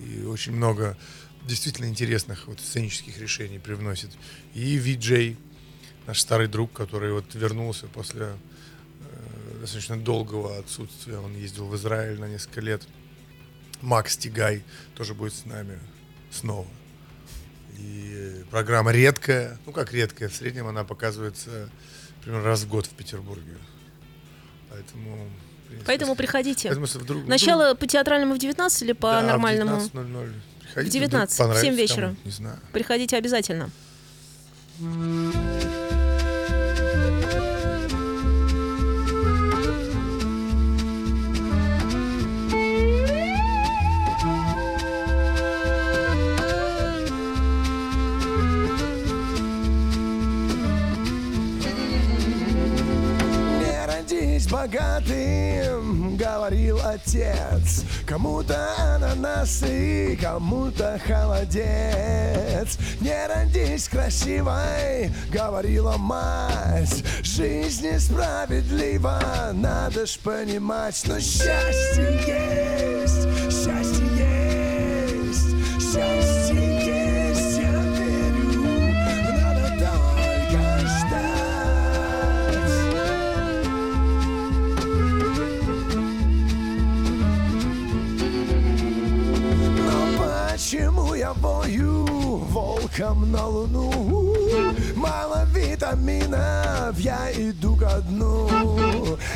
и, 0.00 0.24
очень 0.24 0.52
много 0.52 0.96
действительно 1.46 1.86
интересных 1.86 2.46
вот 2.46 2.60
сценических 2.60 3.18
решений 3.18 3.58
привносит. 3.58 4.10
И 4.54 4.76
Виджей, 4.76 5.36
наш 6.06 6.20
старый 6.20 6.48
друг, 6.48 6.72
который 6.72 7.12
вот 7.12 7.34
вернулся 7.34 7.86
после 7.88 8.32
достаточно 9.62 9.96
долгого 9.96 10.58
отсутствия. 10.58 11.18
Он 11.18 11.34
ездил 11.36 11.66
в 11.66 11.76
Израиль 11.76 12.18
на 12.18 12.26
несколько 12.26 12.60
лет. 12.60 12.82
Макс 13.80 14.16
Тигай 14.16 14.64
тоже 14.94 15.14
будет 15.14 15.34
с 15.34 15.44
нами 15.44 15.78
снова. 16.30 16.66
И 17.78 18.44
программа 18.50 18.90
редкая, 18.92 19.58
ну 19.64 19.72
как 19.72 19.92
редкая, 19.92 20.28
в 20.28 20.34
среднем 20.34 20.66
она 20.66 20.84
показывается 20.84 21.70
примерно 22.22 22.44
раз 22.44 22.62
в 22.62 22.68
год 22.68 22.86
в 22.86 22.90
Петербурге. 22.90 23.56
Поэтому... 24.68 25.16
в 25.16 25.66
принципе, 25.68 25.86
Поэтому 25.86 26.16
приходите. 26.16 26.68
Поэтому 26.68 26.86
вдруг- 26.86 27.26
Начало 27.26 27.74
по 27.74 27.86
театральному 27.86 28.34
в 28.34 28.38
19 28.38 28.82
или 28.82 28.92
по 28.92 29.12
Да, 29.12 29.22
в 29.22 29.26
нормальному? 29.26 29.76
19:00. 29.76 30.32
Приходите, 30.60 30.90
В 30.90 30.92
19, 31.00 31.34
вдруг 31.34 31.38
понравится 31.38 31.60
в 31.60 31.64
семь 31.64 31.74
вечера. 31.80 32.02
кому-то, 32.06 32.20
Не 32.24 32.30
знаю. 32.32 32.58
Приходите 32.72 33.16
обязательно. 33.16 33.70
Не 34.78 35.32
богатым, 54.62 56.16
говорил 56.16 56.78
отец. 56.84 57.84
Кому-то 58.06 58.56
ананасы, 58.78 60.16
кому-то 60.20 61.00
холодец. 61.04 62.78
Не 63.00 63.26
родись 63.26 63.88
красивой, 63.88 65.10
говорила 65.32 65.96
мать. 65.96 67.02
Жизнь 67.22 67.88
несправедлива, 67.88 69.50
надо 69.52 70.06
ж 70.06 70.18
понимать 70.18 71.02
Но 71.06 71.18
счастье 71.18 72.20
есть, 72.26 73.26
счастье 73.50 74.06
есть, 74.16 75.92
счастье 75.92 76.31
вою 91.72 92.04
волком 92.50 93.30
на 93.30 93.46
луну? 93.46 94.34
Мало 94.94 95.44
витаминов, 95.46 96.98
я 96.98 97.30
иду 97.32 97.76
ко 97.76 98.00
дну. 98.08 98.48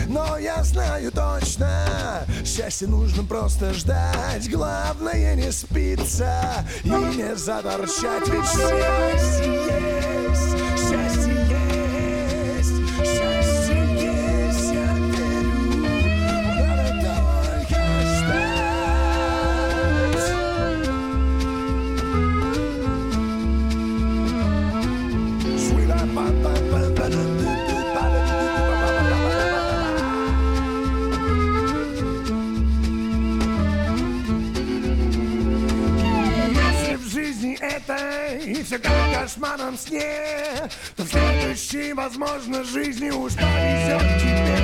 Но 0.09 0.38
я 0.38 0.62
знаю 0.62 1.11
точно, 1.12 2.26
счастье 2.45 2.88
нужно 2.88 3.23
просто 3.25 3.73
ждать. 3.73 4.49
Главное 4.50 5.35
не 5.35 5.50
спиться 5.50 6.66
и 6.85 6.88
не 6.88 7.35
заторчать. 7.37 8.28
Ведь 8.28 8.45
счастье 8.45 9.96
все 38.64 38.78
как 38.78 38.93
в 38.93 39.14
кошмарном 39.14 39.78
сне, 39.78 40.69
то 40.97 41.02
в 41.02 41.09
следующей, 41.09 41.93
возможно, 41.93 42.64
жизни 42.64 43.11
уж 43.11 43.35
повезет 43.35 44.00
тебе. 44.21 44.57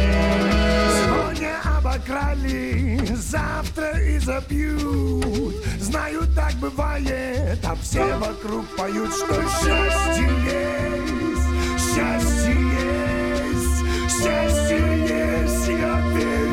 Сегодня 1.05 1.57
обокрали, 1.64 3.00
завтра 3.14 3.99
и 4.00 4.19
забьют. 4.19 5.55
Знаю, 5.81 6.23
так 6.35 6.55
бывает, 6.55 7.59
а 7.64 7.75
все 7.76 8.17
вокруг 8.17 8.64
поют, 8.76 9.12
что 9.12 9.43
счастье 9.43 10.29
есть, 10.45 11.49
счастье 11.95 12.55
есть, 12.55 13.79
счастье 14.09 14.81
есть, 15.02 15.69
я 15.69 16.00
верю, 16.14 16.52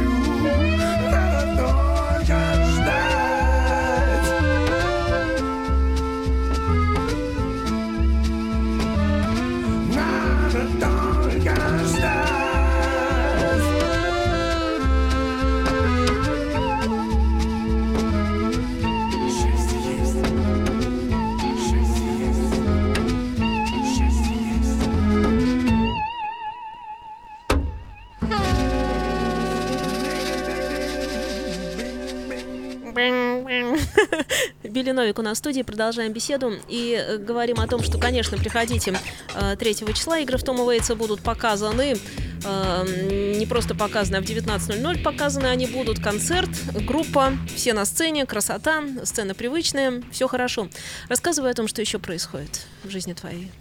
Билли 34.64 34.92
Новик 34.92 35.20
у 35.20 35.22
нас 35.22 35.38
в 35.38 35.40
студии, 35.40 35.62
продолжаем 35.62 36.14
беседу 36.14 36.54
и 36.68 36.94
э, 37.00 37.18
говорим 37.18 37.60
о 37.60 37.68
том, 37.68 37.84
что, 37.84 37.98
конечно, 37.98 38.38
приходите 38.38 38.98
э, 39.36 39.56
3 39.58 39.76
числа, 39.76 40.20
игры 40.20 40.38
в 40.38 40.44
Тома 40.44 40.64
Уэйтса 40.64 40.96
будут 40.96 41.22
показаны, 41.22 41.96
э, 42.44 43.36
не 43.38 43.46
просто 43.46 43.76
показаны, 43.76 44.18
а 44.18 44.22
в 44.22 44.26
19.00 44.26 45.02
показаны 45.04 45.48
они 45.48 45.68
будут, 45.68 46.00
концерт, 46.00 46.50
группа, 46.86 47.34
все 47.56 47.74
на 47.74 47.86
сцене, 47.86 48.26
красота, 48.26 48.84
сцена 49.04 49.34
привычная, 49.36 50.04
все 50.12 50.28
хорошо. 50.28 50.70
Рассказывай 51.08 51.52
о 51.52 51.54
том, 51.54 51.68
что 51.68 51.82
еще 51.82 52.00
происходит 52.00 52.66
в 52.84 52.90
жизни 52.90 53.14
твоей. 53.14 53.52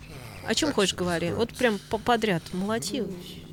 О 0.46 0.54
чем 0.54 0.68
Так, 0.68 0.76
хочешь 0.76 0.94
говори? 0.94 1.30
Вот 1.30 1.50
прям 1.54 1.78
по- 1.90 1.98
подряд, 1.98 2.42
молоти. 2.52 3.04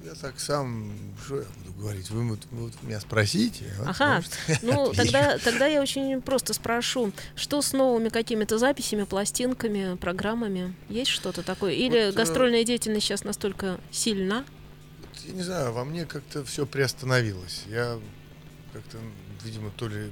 Я 0.05 0.13
так 0.13 0.39
сам, 0.39 0.93
что 1.25 1.37
я 1.39 1.45
говорить? 1.75 2.09
Вы 2.09 2.27
вот, 2.27 2.39
вот 2.51 2.73
меня 2.83 2.99
спросите. 2.99 3.65
а, 3.85 3.89
Ага, 3.89 4.15
может, 4.15 4.33
ну 4.63 4.93
тогда, 4.93 5.37
тогда 5.37 5.65
я 5.67 5.81
очень 5.81 6.21
просто 6.21 6.53
спрошу, 6.53 7.11
что 7.35 7.61
с 7.61 7.73
новыми 7.73 8.09
какими-то 8.09 8.57
записями, 8.57 9.03
пластинками, 9.03 9.95
программами? 9.97 10.75
Есть 10.89 11.11
что-то 11.11 11.43
такое? 11.43 11.73
Или 11.73 11.89
Вот, 11.89 11.97
э, 11.97 12.11
гастрольная 12.13 12.63
деятельность 12.63 13.05
сейчас 13.05 13.23
настолько 13.23 13.79
сильна? 13.91 14.45
Я 15.25 15.33
не 15.33 15.43
знаю, 15.43 15.73
во 15.73 15.83
мне 15.85 16.05
как-то 16.05 16.43
все 16.45 16.65
приостановилось. 16.65 17.63
Я 17.67 17.99
как-то, 18.73 18.97
видимо, 19.43 19.71
то 19.71 19.87
ли 19.87 20.11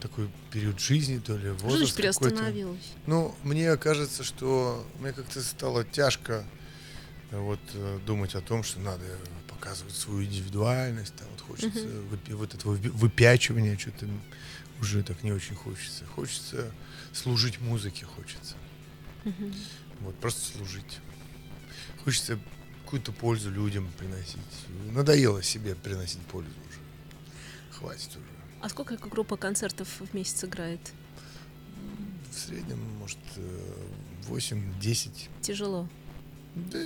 такой 0.00 0.28
период 0.50 0.78
жизни, 0.80 1.18
то 1.18 1.34
ли 1.36 1.48
Жизнь 1.50 1.56
возраст 1.64 1.96
какой-то. 1.96 2.18
приостановилась. 2.18 2.92
Ну, 3.06 3.34
мне 3.42 3.76
кажется, 3.76 4.22
что 4.24 4.84
мне 5.00 5.12
как-то 5.12 5.40
стало 5.42 5.84
тяжко 5.84 6.44
э, 7.30 7.38
вот 7.38 7.60
э, 7.74 7.98
думать 8.06 8.34
о 8.34 8.40
том, 8.42 8.62
что 8.64 8.80
надо 8.80 9.02
показывать 9.64 9.94
свою 9.94 10.24
индивидуальность, 10.24 11.14
там 11.16 11.26
вот 11.30 11.40
хочется 11.40 11.78
выпи- 12.10 12.34
вот 12.34 12.54
этого 12.54 12.74
выпячивания, 12.74 13.78
что-то 13.78 14.06
уже 14.80 15.02
так 15.02 15.22
не 15.22 15.32
очень 15.32 15.54
хочется. 15.56 16.04
Хочется 16.04 16.70
служить 17.14 17.60
музыке, 17.60 18.04
хочется. 18.04 18.56
Вот, 20.00 20.14
просто 20.16 20.56
служить. 20.58 20.98
Хочется 22.04 22.38
какую-то 22.84 23.12
пользу 23.12 23.50
людям 23.50 23.88
приносить. 23.98 24.36
Надоело 24.92 25.42
себе 25.42 25.74
приносить 25.74 26.20
пользу 26.26 26.50
уже. 26.68 27.78
Хватит 27.78 28.10
уже. 28.10 28.26
А 28.60 28.68
сколько 28.68 28.96
группа 28.98 29.38
концертов 29.38 29.88
в 30.00 30.14
месяц 30.14 30.44
играет? 30.44 30.92
В 32.30 32.38
среднем, 32.38 32.80
может, 32.98 33.18
э, 33.36 33.86
8-10. 34.28 35.30
Тяжело. 35.40 35.88
Да, 36.54 36.78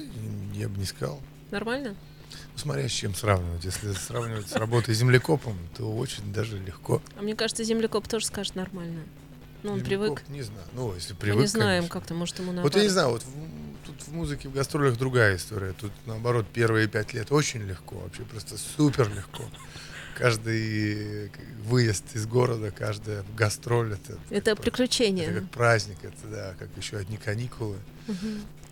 я 0.55 0.69
бы 0.69 0.79
не 0.79 0.85
сказал. 0.85 1.21
Нормально? 1.51 1.97
Ну, 2.31 2.59
смотря 2.59 2.89
с 2.89 2.93
чем 2.93 3.15
сравнивать. 3.15 3.65
Если 3.65 3.93
сравнивать 3.93 4.49
с 4.49 4.53
работой 4.53 4.95
землекопом, 4.95 5.57
то 5.77 5.85
очень 5.97 6.33
даже 6.33 6.59
легко. 6.59 7.01
А 7.17 7.23
мне 7.23 7.35
кажется, 7.35 7.65
землекоп 7.65 8.07
тоже 8.09 8.27
скажет 8.27 8.55
нормально. 8.55 9.01
Ну, 9.63 9.73
он 9.73 9.81
привык. 9.83 10.23
Не 10.29 10.43
знаю. 10.43 10.65
Ну, 10.73 10.95
если 10.95 11.15
Мы 11.15 11.19
привык, 11.19 11.41
не 11.43 11.47
знаем, 11.49 11.89
как-то, 11.89 12.15
может, 12.15 12.39
ему 12.39 12.49
Вот 12.49 12.55
наоборот. 12.57 12.77
я 12.77 12.83
не 12.85 12.89
знаю, 12.89 13.11
вот 13.11 13.23
в- 13.25 13.87
тут 13.87 14.03
в 14.03 14.13
музыке, 14.13 14.49
в 14.49 14.53
гастролях 14.53 14.97
другая 14.97 15.37
история. 15.37 15.73
Тут, 15.73 15.91
наоборот, 16.07 16.47
первые 16.53 16.87
пять 16.87 17.13
лет 17.13 17.33
очень 17.33 17.63
легко, 17.63 17.97
вообще 17.97 18.23
просто 18.23 18.57
супер 18.57 19.09
легко. 19.09 19.43
Каждый 20.17 21.31
выезд 21.65 22.05
из 22.15 22.27
города, 22.27 22.71
каждая 22.71 23.25
гастроль 23.37 23.93
это, 23.95 24.19
Это 24.31 24.55
как- 24.57 24.63
приключение. 24.65 25.27
это 25.27 25.41
как 25.41 25.51
праздник, 25.51 25.99
это 26.03 26.27
да, 26.29 26.55
как 26.59 26.69
еще 26.77 26.97
одни 26.97 27.17
каникулы. 27.17 27.77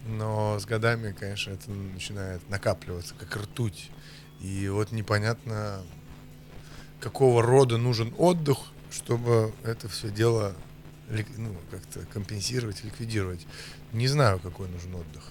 Но 0.07 0.59
с 0.59 0.67
годами, 0.67 1.13
конечно, 1.13 1.53
это 1.53 1.71
начинает 1.71 2.49
накапливаться, 2.49 3.15
как 3.19 3.37
ртуть. 3.37 3.91
И 4.41 4.69
вот 4.69 4.93
непонятно, 4.93 5.83
какого 7.01 7.43
рода 7.43 7.79
нужен 7.79 8.15
отдых, 8.19 8.59
чтобы 8.91 9.53
это 9.65 9.89
все 9.89 10.11
дело 10.11 10.55
ну, 11.37 11.55
как-то 11.71 12.01
компенсировать, 12.07 12.85
ликвидировать. 12.85 13.47
Не 13.93 14.09
знаю, 14.09 14.39
какой 14.41 14.69
нужен 14.69 14.95
отдых. 14.95 15.25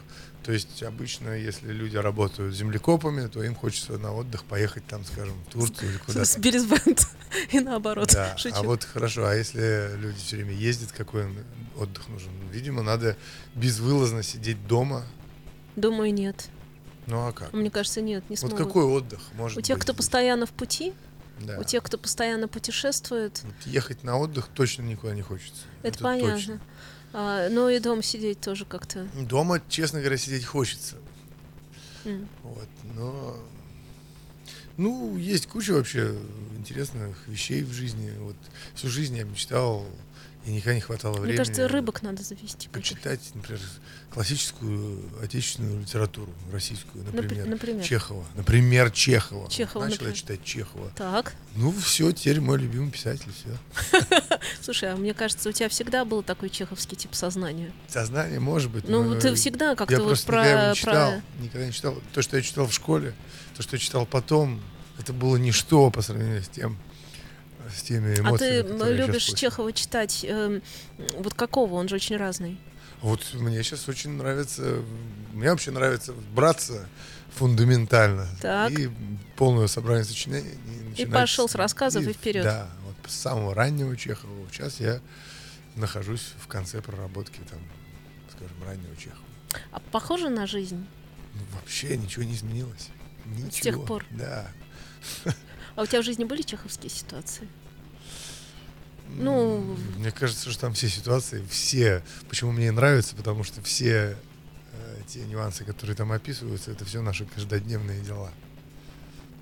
То 0.46 0.52
есть 0.52 0.84
обычно, 0.84 1.30
если 1.32 1.72
люди 1.72 1.98
работают 1.98 2.56
землекопами, 2.56 3.26
то 3.28 3.42
им 3.44 3.56
хочется 3.56 3.98
на 3.98 4.14
отдых 4.14 4.44
поехать 4.44 4.86
там, 4.86 5.04
скажем, 5.04 5.34
в 5.48 5.52
Турцию 5.52 5.90
или 5.90 5.98
куда-то. 5.98 6.24
С 6.26 6.38
Биллисбенд. 6.38 7.08
И 7.52 7.60
наоборот. 7.60 8.12
Да, 8.14 8.38
Шучу. 8.38 8.56
а 8.56 8.62
вот 8.62 8.84
хорошо, 8.84 9.26
а 9.26 9.34
если 9.34 9.96
люди 9.98 10.20
все 10.20 10.36
время 10.36 10.54
ездят, 10.54 10.92
какой 10.92 11.24
им 11.24 11.38
отдых 11.76 12.08
нужен? 12.10 12.30
Видимо, 12.52 12.84
надо 12.84 13.18
безвылазно 13.56 14.22
сидеть 14.22 14.68
дома. 14.68 15.04
Думаю, 15.76 16.14
нет. 16.14 16.48
Ну 17.08 17.26
а 17.28 17.32
как? 17.32 17.52
Мне 17.52 17.72
кажется, 17.72 18.02
нет, 18.02 18.24
не 18.30 18.36
Вот 18.36 18.52
смогут. 18.52 18.58
какой 18.68 18.84
отдых 18.86 19.22
может 19.34 19.58
У 19.58 19.62
тех, 19.62 19.78
быть 19.78 19.84
кто 19.84 19.94
постоянно 19.96 20.46
в 20.46 20.52
пути, 20.52 20.94
Да. 21.40 21.58
у 21.60 21.64
тех, 21.64 21.82
кто 21.82 21.98
постоянно 21.98 22.48
путешествует, 22.48 23.42
Вот 23.44 23.56
ехать 23.66 24.04
на 24.04 24.18
отдых 24.20 24.48
точно 24.54 24.84
никуда 24.84 25.16
не 25.16 25.24
хочется. 25.24 25.64
это, 25.82 25.98
понятно. 26.00 26.36
точно. 26.36 26.60
А, 27.18 27.48
ну 27.50 27.70
и 27.70 27.80
дома 27.80 28.04
сидеть 28.04 28.42
тоже 28.42 28.66
как-то. 28.66 29.08
Дома, 29.16 29.62
честно 29.70 30.00
говоря, 30.02 30.18
сидеть 30.18 30.44
хочется. 30.44 30.98
м. 32.04 32.28
Вот, 32.44 32.68
но... 32.94 33.38
Ну, 34.76 35.16
есть 35.16 35.48
куча 35.48 35.72
вообще 35.72 36.14
интересных 36.58 37.26
вещей 37.30 37.64
в 37.64 37.72
жизни. 37.72 38.12
Вот 38.20 38.36
всю 38.74 38.90
жизнь 38.90 39.16
я 39.16 39.24
мечтал, 39.24 39.86
и 40.46 40.52
никогда 40.52 40.76
не 40.76 40.82
хватало 40.82 41.14
времени. 41.14 41.30
Мне 41.30 41.38
кажется, 41.38 41.68
рыбок 41.68 42.04
надо 42.04 42.22
завести. 42.22 42.70
почитать, 42.70 43.20
например, 43.34 43.60
классическую 44.14 45.00
отечественную 45.22 45.82
литературу, 45.82 46.32
российскую, 46.52 47.04
Напри- 47.04 47.22
например, 47.24 47.48
например? 47.48 47.84
Чехова. 47.84 48.24
Например, 48.36 48.92
Чехова. 48.92 49.50
Чехова, 49.50 49.84
Начал 49.86 49.94
например. 49.96 50.14
я 50.14 50.18
читать 50.20 50.44
Чехова. 50.44 50.92
Так. 50.96 51.34
Ну, 51.56 51.72
все, 51.72 52.12
теперь 52.12 52.42
мой 52.42 52.60
любимый 52.60 52.92
писатель, 52.92 53.32
все. 53.34 54.00
Слушай, 54.62 54.94
а 54.94 54.96
мне 54.96 55.14
кажется, 55.16 55.50
у 55.50 55.52
тебя 55.52 55.68
всегда 55.68 56.06
был 56.06 56.22
такой 56.22 56.50
чеховский 56.50 56.96
тип 56.96 57.16
сознания. 57.16 57.72
Сознание, 57.88 58.40
может 58.40 58.70
быть. 58.70 58.88
Ну, 58.88 59.20
ты 59.20 59.34
всегда 59.34 59.76
как-то 59.76 59.96
я 59.96 60.02
вот 60.02 60.24
про, 60.26 60.42
никогда 60.44 60.62
его 60.62 60.70
не 60.70 60.76
читал. 60.76 61.14
Никогда 61.40 61.66
не 61.68 61.74
читал. 61.74 62.02
То, 62.14 62.22
что 62.22 62.38
я 62.38 62.44
читал 62.44 62.68
в 62.68 62.74
школе, 62.74 63.16
то, 63.56 63.64
что 63.64 63.76
я 63.76 63.80
читал 63.80 64.06
потом, 64.06 64.62
это 65.00 65.12
было 65.12 65.38
ничто 65.38 65.90
по 65.90 66.02
сравнению 66.02 66.44
с 66.44 66.48
тем, 66.50 66.78
с 67.74 67.82
теми 67.84 68.16
А 68.18 68.20
эмоциями, 68.22 68.68
ты 68.68 68.74
я 68.74 68.78
щас 68.78 69.08
любишь. 69.08 69.24
Чехова 69.26 69.74
читать 69.74 70.26
эм, 70.28 70.62
вот 71.18 71.34
какого? 71.34 71.76
Он 71.76 71.88
же 71.88 71.96
очень 71.96 72.18
разный. 72.18 72.60
Вот 73.02 73.22
мне 73.34 73.62
сейчас 73.64 73.88
очень 73.88 74.12
нравится, 74.12 74.82
мне 75.34 75.50
вообще 75.50 75.72
нравится 75.72 76.14
браться 76.34 76.88
фундаментально 77.36 78.28
Так. 78.42 78.72
и 78.72 78.90
полное 79.36 79.68
собрание 79.68 80.06
сочинений. 80.06 80.58
И 80.98 81.06
пошел 81.06 81.48
с- 81.50 81.56
рассказов 81.56 82.08
и 82.08 82.14
вперед. 82.14 82.44
Да, 82.44 82.70
вот 82.86 82.96
с 83.12 83.16
самого 83.16 83.54
раннего 83.54 83.96
Чехова. 83.98 84.34
Сейчас 84.52 84.80
я 84.80 85.02
нахожусь 85.76 86.34
в 86.40 86.48
конце 86.48 86.82
проработки 86.82 87.40
там, 87.50 87.60
скажем, 88.32 88.56
раннего 88.66 88.96
Чехова. 88.96 89.22
А 89.72 89.80
похоже 89.92 90.30
на 90.30 90.48
жизнь? 90.48 90.86
Ну, 91.34 91.42
вообще 91.54 91.98
ничего 91.98 92.24
не 92.24 92.34
изменилось. 92.34 92.88
Ничего. 93.26 93.52
С 93.52 93.56
тех 93.60 93.86
пор? 93.86 94.06
Да. 94.12 94.48
А 95.76 95.84
у 95.84 95.86
тебя 95.86 96.02
в 96.02 96.06
жизни 96.06 96.24
были 96.24 96.42
чеховские 96.42 96.90
ситуации? 96.90 97.48
Ну, 99.10 99.78
Мне 99.98 100.12
кажется, 100.12 100.50
что 100.50 100.60
там 100.62 100.74
все 100.74 100.90
ситуации, 100.90 101.46
все, 101.50 102.04
почему 102.28 102.52
мне 102.52 102.72
нравится, 102.72 103.16
потому 103.16 103.44
что 103.44 103.62
все 103.62 104.18
э, 104.74 104.98
те 105.08 105.20
нюансы, 105.26 105.64
которые 105.64 105.96
там 105.96 106.12
описываются, 106.12 106.72
это 106.72 106.86
все 106.86 107.02
наши 107.02 107.26
каждодневные 107.26 108.02
дела. 108.02 108.32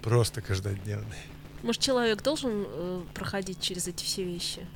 Просто 0.02 0.42
каждодневные. 0.42 1.22
может, 1.64 1.82
человек 1.82 2.22
должен 2.22 2.66
э, 2.68 3.02
проходить 3.14 3.62
через 3.62 3.88
эти 3.88 4.04
все 4.04 4.24
вещи? 4.24 4.68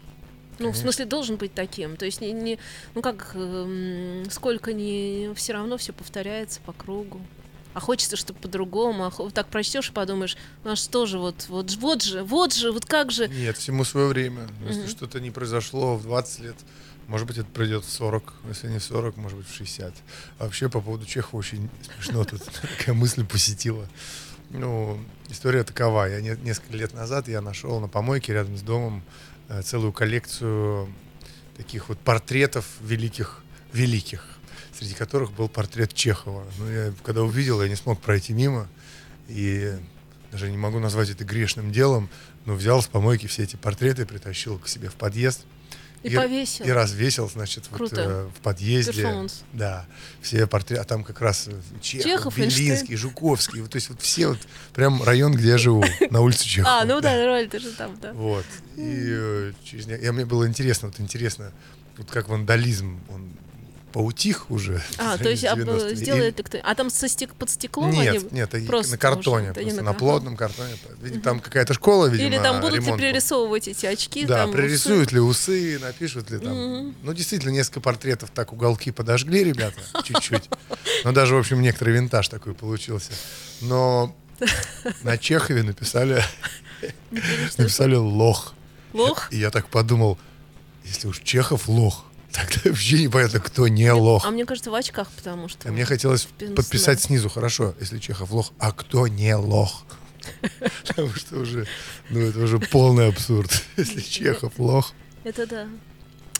Ну, 0.60 0.72
в 0.72 0.78
смысле, 0.78 1.06
должен 1.06 1.36
быть 1.36 1.54
таким. 1.54 1.98
То 1.98 2.06
есть, 2.06 2.20
не, 2.20 2.32
не- 2.32 2.58
ну 2.96 3.04
как, 3.04 3.34
эм, 3.36 4.24
сколько 4.32 4.74
ни, 4.74 5.32
все 5.36 5.54
равно 5.54 5.78
все 5.78 5.94
повторяется 5.94 6.60
по 6.62 6.74
кругу. 6.74 7.22
А 7.78 7.80
хочется, 7.80 8.16
чтобы 8.18 8.40
по-другому. 8.40 9.06
А 9.06 9.12
хо- 9.12 9.30
так 9.30 9.50
прочтешь 9.50 9.90
и 9.90 9.92
подумаешь, 9.92 10.36
ну 10.64 10.72
а 10.72 10.76
что 10.76 11.06
же, 11.06 11.20
вот, 11.20 11.46
вот, 11.48 11.72
вот 11.76 12.02
же, 12.02 12.24
вот 12.24 12.52
же, 12.52 12.72
вот 12.72 12.86
как 12.86 13.12
же. 13.12 13.28
Нет, 13.28 13.56
всему 13.56 13.84
свое 13.84 14.08
время. 14.08 14.48
Если 14.68 14.88
что-то 14.88 15.20
не 15.20 15.30
произошло 15.30 15.96
в 15.96 16.02
20 16.02 16.40
лет, 16.40 16.56
может 17.08 17.28
быть, 17.28 17.38
это 17.38 17.46
пройдет 17.50 17.86
в 17.86 17.90
40. 17.92 18.34
Если 18.50 18.68
не 18.70 18.80
в 18.80 18.84
40, 18.84 19.16
может 19.18 19.38
быть, 19.38 19.48
в 19.48 19.54
60. 19.54 19.94
А 20.40 20.44
вообще, 20.46 20.70
по 20.70 20.82
поводу 20.82 21.06
Чехова 21.06 21.40
очень 21.40 21.70
смешно 21.94 22.24
тут 22.26 22.42
такая 22.80 22.96
мысль 22.96 23.24
посетила. 23.24 23.88
Ну, 24.50 25.00
история 25.30 25.64
такова. 25.64 26.10
Я 26.10 26.20
не- 26.20 26.36
несколько 26.44 26.76
лет 26.76 26.96
назад 26.96 27.28
я 27.28 27.42
нашел 27.42 27.80
на 27.80 27.88
помойке 27.88 28.34
рядом 28.34 28.58
с 28.58 28.62
домом 28.64 29.04
э, 29.50 29.62
целую 29.62 29.94
коллекцию 29.94 30.92
таких 31.58 31.90
вот 31.90 32.00
портретов 32.00 32.66
великих, 32.82 33.44
великих, 33.72 34.37
среди 34.78 34.94
которых 34.94 35.32
был 35.32 35.50
портрет 35.50 35.94
Чехова. 35.94 36.46
Ну, 36.60 36.70
я 36.70 36.94
когда 37.04 37.24
увидел, 37.24 37.62
я 37.62 37.70
не 37.70 37.76
смог 37.76 38.00
пройти 38.00 38.34
мимо. 38.34 38.68
И 39.28 39.74
даже 40.32 40.52
не 40.52 40.58
могу 40.58 40.80
назвать 40.80 41.10
это 41.10 41.26
грешным 41.26 41.72
делом, 41.72 42.10
но 42.46 42.54
взял 42.54 42.82
с 42.82 42.88
помойки 42.88 43.28
все 43.28 43.44
эти 43.44 43.56
портреты, 43.56 44.06
притащил 44.06 44.60
к 44.60 44.68
себе 44.68 44.90
в 44.90 44.96
подъезд. 44.96 45.46
И 46.04 46.16
повесил. 46.16 46.64
И 46.64 46.70
развесил, 46.70 47.28
значит, 47.28 47.66
вот, 47.72 47.92
э, 47.92 48.30
в 48.34 48.42
подъезде. 48.42 48.94
Перформанс. 48.94 49.44
Да, 49.52 49.88
все 50.22 50.46
портреты, 50.46 50.80
а 50.80 50.86
там 50.86 51.04
как 51.04 51.22
раз 51.22 51.48
э, 51.48 51.60
Чехов, 51.82 52.06
Чехов. 52.06 52.38
Белинский, 52.38 52.96
Жуковский, 52.96 53.62
вот, 53.62 53.72
то 53.72 53.78
есть 53.78 53.90
вот 53.90 54.00
все 54.02 54.28
вот, 54.28 54.40
прям 54.74 55.02
район, 55.02 55.34
где 55.34 55.50
я 55.50 55.58
живу, 55.58 55.84
на 56.12 56.22
улице 56.22 56.46
Чехова. 56.46 56.82
А, 56.82 56.86
ну 56.86 57.02
да, 57.02 57.18
нормально, 57.18 57.50
ты 57.50 57.60
же 57.60 57.72
там, 57.72 57.98
да. 58.00 58.14
Вот. 58.14 58.46
И 58.76 59.06
э, 59.10 59.54
через 59.64 59.88
и 59.88 60.12
мне 60.12 60.26
было 60.26 60.48
интересно, 60.48 60.90
вот 60.90 61.00
интересно, 61.00 61.52
вот 61.98 62.12
как 62.12 62.30
вандализм, 62.30 63.02
он 63.10 63.32
поутих 63.98 64.52
уже. 64.52 64.80
А, 65.00 65.18
то 65.24 65.28
есть 65.28 65.44
об- 65.44 65.58
90-е. 65.58 65.94
И- 65.94 65.96
сделает 65.96 66.38
ли 66.38 66.44
кто 66.44 66.60
А 66.64 66.76
там 66.76 66.92
со 66.92 67.08
стек- 67.08 67.34
под 67.34 67.50
стеклом 67.50 67.90
Нет, 67.90 68.16
они 68.16 68.28
нет, 68.32 68.68
просто 68.68 68.92
на 68.92 68.98
картоне, 69.00 69.54
просто 69.54 69.82
на, 69.82 69.94
плотном 69.96 70.38
картоне. 70.38 70.76
Видимо, 71.02 71.24
там 71.24 71.40
какая-то 71.40 71.74
школа, 71.74 72.06
видимо, 72.06 72.30
Или 72.30 72.38
там 72.38 72.62
будут 72.62 72.74
ли 72.74 72.80
ремонт 72.82 73.02
был. 73.02 73.08
пририсовывать 73.08 73.68
эти 73.68 73.88
очки? 73.88 74.24
Да, 74.28 74.38
там, 74.38 74.50
усы? 74.52 74.58
пририсуют 74.60 75.12
ли 75.14 75.20
усы, 75.20 75.80
напишут 75.80 76.30
ли 76.30 76.38
там. 76.38 76.94
Ну, 77.02 77.14
действительно, 77.14 77.50
несколько 77.50 77.80
портретов 77.80 78.30
так 78.30 78.54
уголки 78.54 78.92
подожгли, 78.92 79.44
ребята, 79.44 79.82
чуть-чуть. 80.04 80.48
Но 81.04 81.12
даже, 81.12 81.34
в 81.34 81.40
общем, 81.40 81.60
некоторый 81.60 81.96
винтаж 81.96 82.28
такой 82.30 82.54
получился. 82.54 83.14
Но 83.62 84.16
на 85.02 85.18
Чехове 85.18 85.64
написали, 85.64 86.24
написали 87.58 87.96
лох. 87.96 88.54
Лох? 88.94 89.34
И 89.34 89.38
я 89.38 89.50
так 89.50 89.70
подумал, 89.70 90.20
если 90.86 91.08
уж 91.08 91.20
Чехов 91.24 91.68
лох, 91.68 92.06
тогда 92.32 92.70
вообще 92.70 93.04
непонятно, 93.04 93.40
кто 93.40 93.68
не 93.68 93.92
лох. 93.92 94.26
А 94.26 94.32
мне 94.32 94.46
кажется, 94.46 94.72
в 94.72 94.76
очках, 94.76 95.10
потому 95.12 95.48
что... 95.48 95.70
А 95.70 95.72
мне 95.72 95.86
хотелось 95.86 96.28
подписать 96.56 97.02
снизу, 97.02 97.30
хорошо, 97.30 97.74
если 97.80 98.00
Чехов 98.00 98.32
лох, 98.32 98.54
а 98.60 98.72
кто 98.72 99.08
не 99.08 99.36
лох? 99.36 99.86
Потому 100.88 101.14
что 101.14 101.38
уже, 101.38 101.68
ну 102.10 102.20
это 102.20 102.40
уже 102.40 102.60
полный 102.60 103.08
абсурд. 103.08 103.50
Если 103.78 104.02
Чехов 104.02 104.60
лох. 104.60 104.94
Это 105.24 105.48
да. 105.48 105.68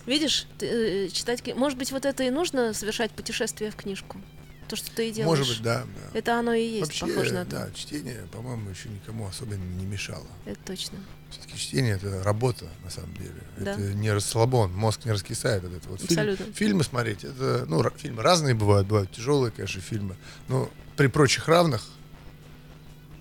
Видишь, 0.06 0.46
э, 0.60 1.08
читать... 1.12 1.42
Может 1.56 1.78
быть, 1.78 1.92
вот 1.92 2.06
это 2.06 2.24
и 2.24 2.30
нужно 2.30 2.74
совершать 2.74 3.12
путешествие 3.12 3.72
в 3.72 3.76
книжку? 3.76 4.22
То, 4.68 4.76
что 4.76 4.92
ты 4.92 5.10
и 5.10 5.12
делаешь. 5.12 5.40
Может 5.40 5.48
быть, 5.56 5.64
да. 5.64 5.84
да. 5.84 6.18
Это 6.20 6.40
оно 6.40 6.54
и 6.54 6.64
есть, 6.64 6.82
Вообще, 6.88 7.08
похоже 7.08 7.34
на 7.34 7.46
то. 7.46 7.52
да, 7.52 7.70
чтение, 7.74 8.28
по-моему, 8.32 8.70
еще 8.70 8.90
никому 8.90 9.28
особенно 9.28 9.64
не 9.64 9.86
мешало. 9.86 10.28
Это 10.46 10.60
точно. 10.66 10.98
Все-таки 11.30 11.58
чтение 11.58 11.96
это 11.96 12.24
работа, 12.24 12.66
на 12.84 12.90
самом 12.90 13.14
деле. 13.16 13.34
Да. 13.58 13.72
Это 13.74 13.82
не 13.94 14.12
расслабон, 14.12 14.74
мозг 14.74 15.06
не 15.06 15.12
раскисает 15.12 15.64
от 15.64 15.74
этого. 15.74 15.92
Вот 15.94 16.02
фильм- 16.02 16.20
Абсолютно. 16.20 16.54
фильмы 16.54 16.84
смотреть, 16.84 17.24
это, 17.24 17.66
ну, 17.68 17.84
фильмы 17.98 18.24
разные 18.24 18.56
бывают, 18.56 18.88
бывают 18.88 19.12
тяжелые, 19.12 19.52
конечно, 19.52 19.82
фильмы. 19.82 20.16
Но 20.48 20.70
при 20.96 21.08
прочих 21.08 21.48
равных 21.48 21.84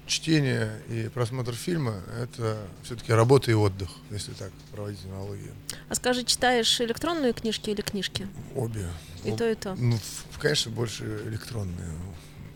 чтение 0.07 0.81
и 0.89 1.09
просмотр 1.13 1.53
фильма 1.55 2.01
это 2.21 2.59
все-таки 2.85 3.13
работа 3.13 3.51
и 3.51 3.55
отдых, 3.55 3.91
если 4.11 4.33
так 4.33 4.53
проводить 4.73 5.05
аналогию. 5.05 5.53
А 5.89 5.95
скажи, 5.95 6.25
читаешь 6.25 6.81
электронные 6.81 7.33
книжки 7.33 7.71
или 7.71 7.81
книжки? 7.83 8.29
Обе. 8.55 8.89
И 9.25 9.31
Об- 9.31 9.39
то, 9.39 9.51
и 9.51 9.55
то. 9.55 9.75
Ну, 9.75 9.99
конечно, 10.41 10.71
больше 10.71 11.05
электронные, 11.27 11.91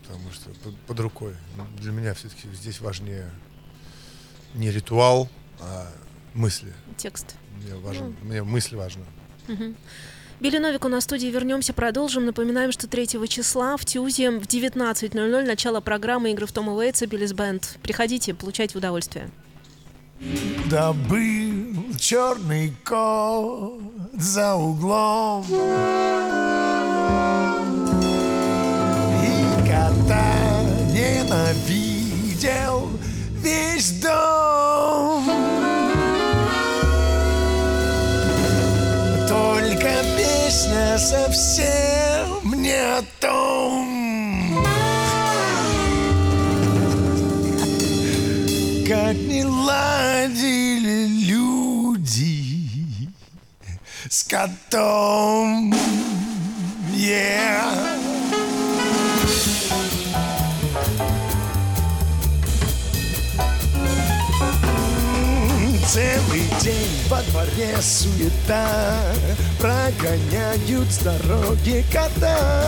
потому 0.03 0.31
что 0.31 0.49
под, 0.63 0.77
под 0.81 0.99
рукой. 0.99 1.35
Ну, 1.57 1.65
Для 1.79 1.91
меня 1.91 2.13
все-таки 2.13 2.47
здесь 2.53 2.79
важнее 2.79 3.29
не 4.53 4.71
ритуал, 4.71 5.29
а 5.59 5.91
мысли. 6.33 6.73
Текст. 6.97 7.35
Мне, 7.57 7.75
важен, 7.75 8.15
Ну. 8.21 8.27
мне 8.27 8.43
мысль 8.43 8.75
важна. 8.75 9.03
Билли 10.41 10.57
нас 10.57 11.03
в 11.03 11.05
студии. 11.05 11.27
Вернемся, 11.27 11.71
продолжим. 11.71 12.25
Напоминаем, 12.25 12.71
что 12.71 12.87
3 12.87 13.27
числа 13.29 13.77
в 13.77 13.85
Тюзе 13.85 14.31
в 14.31 14.47
19.00 14.47 15.45
начало 15.45 15.81
программы 15.81 16.31
игры 16.31 16.47
в 16.47 16.51
Тома 16.51 16.73
Уэйтса 16.73 17.05
Биллис 17.05 17.31
Бенд. 17.31 17.77
Приходите, 17.83 18.33
получайте 18.33 18.75
удовольствие. 18.75 19.29
Да 20.67 20.93
был 20.93 21.95
черный 21.99 22.73
кот 22.83 23.81
за 24.13 24.55
углом 24.55 25.45
И 29.21 29.69
кота 29.69 30.63
ненавидел 30.91 32.89
весь 33.43 34.01
дом 34.01 35.30
песня 40.61 40.97
совсем 40.97 42.61
не 42.61 42.73
о 42.73 43.01
том 43.19 44.63
Как 48.87 49.15
не 49.15 49.45
ладили 49.45 51.07
люди 51.07 53.09
с 54.09 54.23
котом. 54.23 55.73
Yeah. 56.93 58.00
Целый 65.91 66.47
день 66.61 67.01
во 67.09 67.21
дворе 67.23 67.75
суета. 67.81 68.95
Прогоняют 69.59 70.89
с 70.89 70.99
дороги 70.99 71.83
кота. 71.91 72.63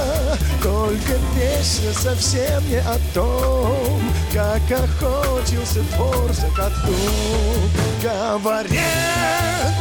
Только 0.62 1.14
песня 1.34 1.94
совсем 1.94 2.62
не 2.70 2.80
о 2.80 2.98
том 3.14 4.02
Как 4.34 4.62
охотился 4.78 5.84
двор 5.94 6.34
за 6.34 6.48
котом. 6.50 7.72
Говорят, 8.02 8.74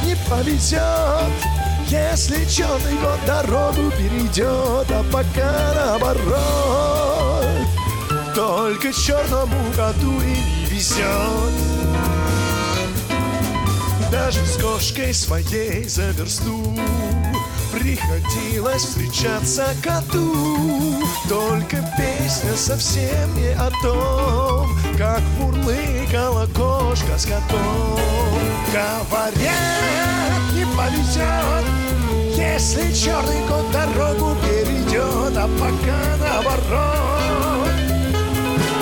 не 0.05 0.15
повезет 0.31 0.81
Если 1.89 2.45
черный 2.45 2.97
кот 3.03 3.19
дорогу 3.27 3.91
перейдет 3.99 4.89
А 4.89 5.05
пока 5.11 5.75
наоборот. 5.75 7.47
Только 8.37 8.93
черному 8.93 9.73
коту 9.75 10.21
и 10.21 10.31
не 10.31 10.67
везет 10.67 11.82
даже 14.13 14.45
с 14.45 14.59
кошкой 14.59 15.15
своей 15.15 15.89
за 15.89 16.11
версту 16.11 16.77
Приходилось 17.73 18.83
встречаться 18.83 19.67
коту. 19.83 21.03
Только 21.29 21.79
песня 21.97 22.55
совсем 22.55 23.35
не 23.35 23.55
о 23.55 23.71
том 23.83 24.79
Как 24.99 25.23
мурлыкала 25.39 26.47
кошка 26.55 27.19
с 27.19 27.25
котом. 27.25 27.99
Говорят, 28.71 29.33
не 30.53 30.67
повезет 30.77 32.37
Если 32.37 32.93
черный 32.93 33.41
кот 33.49 33.71
дорогу 33.73 34.37
перейдет 34.43 35.37
А 35.37 35.49
пока 35.59 36.17
наоборот. 36.21 37.71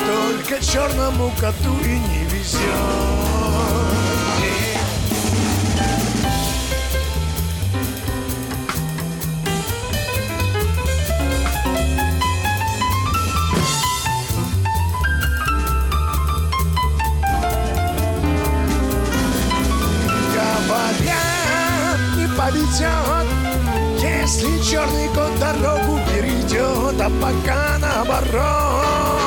Только 0.06 0.64
черному 0.64 1.32
коту 1.38 1.78
и 1.84 1.98
не 1.98 2.24
везет 2.24 3.29
повезет 22.70 23.26
Если 24.00 24.62
черный 24.62 25.08
кот 25.08 25.38
дорогу 25.38 25.98
перейдет 26.08 27.00
А 27.00 27.10
пока 27.20 27.78
наоборот 27.78 29.20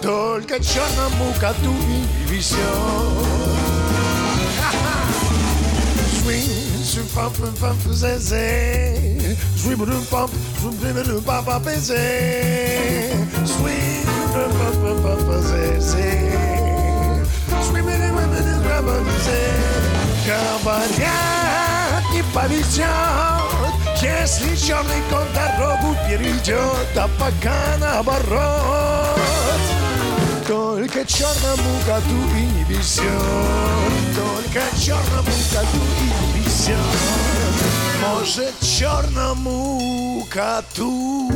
Только 0.00 0.62
черному 0.62 1.32
коту 1.40 1.72
и 1.72 2.06
не 2.06 2.26
везет. 2.26 2.58
Говорят, 20.24 21.31
повезет, 22.34 22.86
если 24.00 24.56
черный 24.56 25.02
кот 25.10 25.26
дорогу 25.34 25.96
перейдет, 26.08 26.96
а 26.96 27.08
пока 27.18 27.76
наоборот. 27.78 29.20
Только 30.46 31.04
черному 31.06 31.78
коту 31.86 32.18
и 32.36 32.44
не 32.44 32.64
везет 32.64 33.06
Только 34.16 34.60
черному 34.76 35.30
коту 35.52 35.78
и 36.00 36.04
не 36.04 36.40
везет 36.40 36.76
Может 38.00 38.58
черному 38.60 40.26
коту 40.28 41.30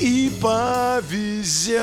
и 0.00 0.30
повезет 0.40 1.78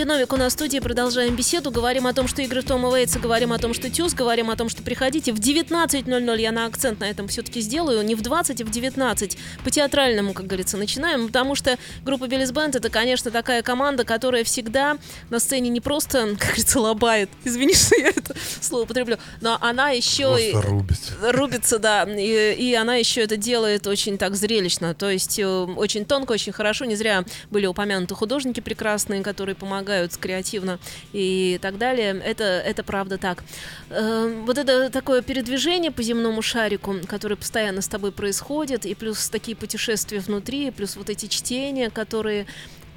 Билли 0.00 0.08
Новик 0.08 0.32
у 0.32 0.38
нас 0.38 0.54
в 0.54 0.56
студии. 0.56 0.78
Продолжаем 0.78 1.36
беседу. 1.36 1.70
Говорим 1.70 2.06
о 2.06 2.14
том, 2.14 2.26
что 2.26 2.40
игры 2.40 2.62
в 2.62 2.64
Тома 2.64 2.88
Уэйтса, 2.88 3.18
говорим 3.18 3.52
о 3.52 3.58
том, 3.58 3.74
что 3.74 3.90
Тюз, 3.90 4.14
говорим 4.14 4.48
о 4.48 4.56
том, 4.56 4.70
что 4.70 4.82
приходите. 4.82 5.30
В 5.30 5.38
19.00 5.38 6.40
я 6.40 6.52
на 6.52 6.64
акцент 6.64 7.00
на 7.00 7.10
этом 7.10 7.28
все-таки 7.28 7.60
сделаю. 7.60 8.02
Не 8.02 8.14
в 8.14 8.22
20, 8.22 8.62
а 8.62 8.64
в 8.64 8.70
19. 8.70 9.36
По 9.62 9.70
театральному, 9.70 10.32
как 10.32 10.46
говорится, 10.46 10.78
начинаем. 10.78 11.26
Потому 11.26 11.54
что 11.54 11.76
группа 12.02 12.28
Биллис 12.28 12.50
Бенд 12.50 12.76
это, 12.76 12.88
конечно, 12.88 13.30
такая 13.30 13.60
команда, 13.62 14.04
которая 14.04 14.42
всегда 14.42 14.96
на 15.28 15.38
сцене 15.38 15.68
не 15.68 15.82
просто, 15.82 16.28
как 16.38 16.46
говорится, 16.46 16.80
лобает. 16.80 17.28
Извини, 17.44 17.74
что 17.74 17.94
я 18.00 18.08
это 18.08 18.34
слово 18.62 18.84
употреблю. 18.84 19.18
Но 19.42 19.58
она 19.60 19.90
еще... 19.90 20.34
и- 20.40 20.52
Просто 20.52 20.66
рубит. 20.70 20.98
рубится, 21.20 21.78
да, 21.78 22.04
и, 22.04 22.54
и 22.54 22.74
она 22.74 22.94
еще 22.94 23.20
это 23.20 23.36
делает 23.36 23.86
очень 23.86 24.16
так 24.16 24.34
зрелищно, 24.34 24.94
то 24.94 25.10
есть 25.10 25.38
э, 25.38 25.46
очень 25.46 26.06
тонко, 26.06 26.32
очень 26.32 26.52
хорошо, 26.52 26.86
не 26.86 26.96
зря 26.96 27.24
были 27.50 27.66
упомянуты 27.66 28.14
художники 28.14 28.60
прекрасные, 28.60 29.22
которые 29.22 29.54
помогают 29.54 29.89
креативно 30.20 30.78
и 31.12 31.58
так 31.62 31.78
далее, 31.78 32.20
это, 32.24 32.44
это 32.44 32.82
правда 32.82 33.18
так. 33.18 33.44
Э, 33.90 34.42
Вот 34.46 34.58
это 34.58 34.90
такое 34.90 35.22
передвижение 35.22 35.90
по 35.90 36.02
земному 36.02 36.42
шарику, 36.42 36.96
которое 37.06 37.36
постоянно 37.36 37.80
с 37.82 37.88
тобой 37.88 38.12
происходит, 38.12 38.86
и 38.86 38.94
плюс 38.94 39.28
такие 39.28 39.56
путешествия 39.56 40.20
внутри, 40.20 40.70
плюс 40.70 40.96
вот 40.96 41.10
эти 41.10 41.26
чтения, 41.26 41.90
которые 41.90 42.46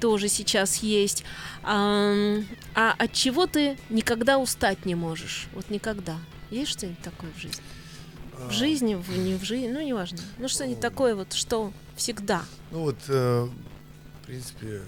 тоже 0.00 0.28
сейчас 0.28 0.76
есть. 0.82 1.24
Ам, 1.62 2.44
А 2.74 2.94
от 2.98 3.12
чего 3.12 3.46
ты 3.46 3.76
никогда 3.90 4.38
устать 4.38 4.84
не 4.86 4.94
можешь? 4.94 5.46
Вот 5.54 5.70
никогда. 5.70 6.16
Есть 6.50 6.72
что-нибудь 6.72 7.00
такое 7.02 7.30
в 7.36 7.40
жизни? 7.40 7.62
В 8.36 8.52
жизни, 8.52 8.94
в, 8.96 9.16
не 9.16 9.34
в 9.34 9.44
жизни, 9.44 9.68
ну 9.68 9.80
неважно. 9.80 10.18
Ну 10.38 10.48
что-нибудь 10.48 10.80
такое 10.80 11.14
вот, 11.14 11.32
что 11.32 11.72
всегда. 11.96 12.42
Ну 12.70 12.80
вот, 12.80 12.98
э, 13.08 13.48
в 14.22 14.26
принципе, 14.26 14.82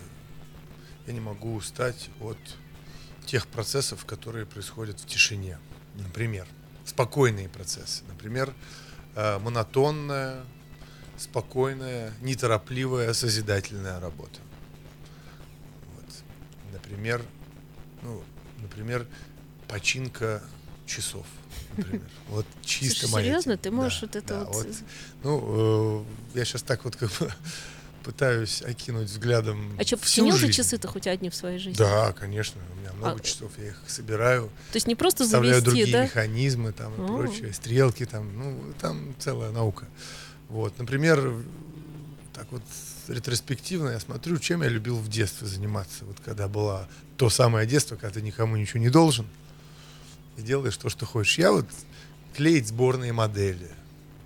я 1.06 1.12
не 1.12 1.20
могу 1.20 1.54
устать 1.54 2.10
от 2.20 2.38
тех 3.26 3.46
процессов, 3.46 4.04
которые 4.04 4.46
происходят 4.46 5.00
в 5.00 5.06
тишине. 5.06 5.58
Например, 5.94 6.46
спокойные 6.84 7.48
процессы. 7.48 8.04
Например, 8.08 8.52
э, 9.14 9.38
монотонная, 9.38 10.44
спокойная, 11.16 12.12
неторопливая, 12.20 13.12
созидательная 13.12 14.00
работа. 14.00 14.38
Вот. 15.94 16.14
Например, 16.72 17.22
ну, 18.02 18.22
например, 18.58 19.06
починка 19.68 20.42
часов. 20.86 21.26
Например. 21.76 22.02
Вот 22.28 22.46
чисто 22.62 23.00
Слушай, 23.00 23.12
моя 23.12 23.24
серьезно? 23.26 23.52
тема. 23.56 23.62
Ты 23.62 23.70
можешь 23.70 24.00
Да, 24.00 24.06
вот 24.06 24.16
это 24.16 24.38
да, 24.40 24.44
вот, 24.44 24.66
э, 24.66 24.72
Ну, 25.22 26.04
э, 26.34 26.38
я 26.38 26.44
сейчас 26.44 26.62
так 26.62 26.84
вот 26.84 26.96
как 26.96 27.10
бы 27.18 27.32
пытаюсь 28.06 28.62
окинуть 28.62 29.08
взглядом 29.08 29.76
А 29.80 29.82
что, 29.84 29.96
всю 29.96 30.30
ты 30.30 30.36
жизнь. 30.38 30.52
часы-то 30.52 30.86
хоть 30.86 31.08
одни 31.08 31.28
в 31.28 31.34
своей 31.34 31.58
жизни? 31.58 31.76
Да, 31.76 32.12
конечно. 32.12 32.60
У 32.76 32.80
меня 32.80 32.92
много 32.92 33.20
А- 33.20 33.24
часов, 33.24 33.50
я 33.58 33.66
их 33.70 33.82
собираю, 33.88 34.44
То 34.70 34.76
есть 34.76 34.86
не 34.86 34.94
просто 34.94 35.24
завести, 35.26 35.60
другие 35.60 35.92
да? 35.92 36.04
механизмы 36.04 36.70
там 36.70 36.94
и 36.94 37.00
О. 37.04 37.16
прочее, 37.18 37.52
стрелки 37.52 38.06
там, 38.06 38.30
ну, 38.38 38.72
там 38.80 39.12
целая 39.18 39.50
наука. 39.50 39.88
Вот, 40.48 40.78
например, 40.78 41.34
так 42.32 42.46
вот 42.52 42.62
ретроспективно 43.08 43.88
я 43.90 43.98
смотрю, 43.98 44.38
чем 44.38 44.62
я 44.62 44.68
любил 44.68 44.96
в 44.96 45.08
детстве 45.08 45.48
заниматься. 45.48 46.04
Вот 46.04 46.18
когда 46.24 46.46
было 46.46 46.88
то 47.16 47.28
самое 47.28 47.66
детство, 47.66 47.96
когда 47.96 48.14
ты 48.20 48.22
никому 48.22 48.54
ничего 48.56 48.78
не 48.78 48.88
должен 48.90 49.26
и 50.36 50.42
делаешь 50.42 50.76
то, 50.76 50.88
что 50.90 51.06
хочешь. 51.06 51.38
Я 51.38 51.50
вот 51.50 51.66
клеить 52.36 52.68
сборные 52.68 53.12
модели. 53.12 53.68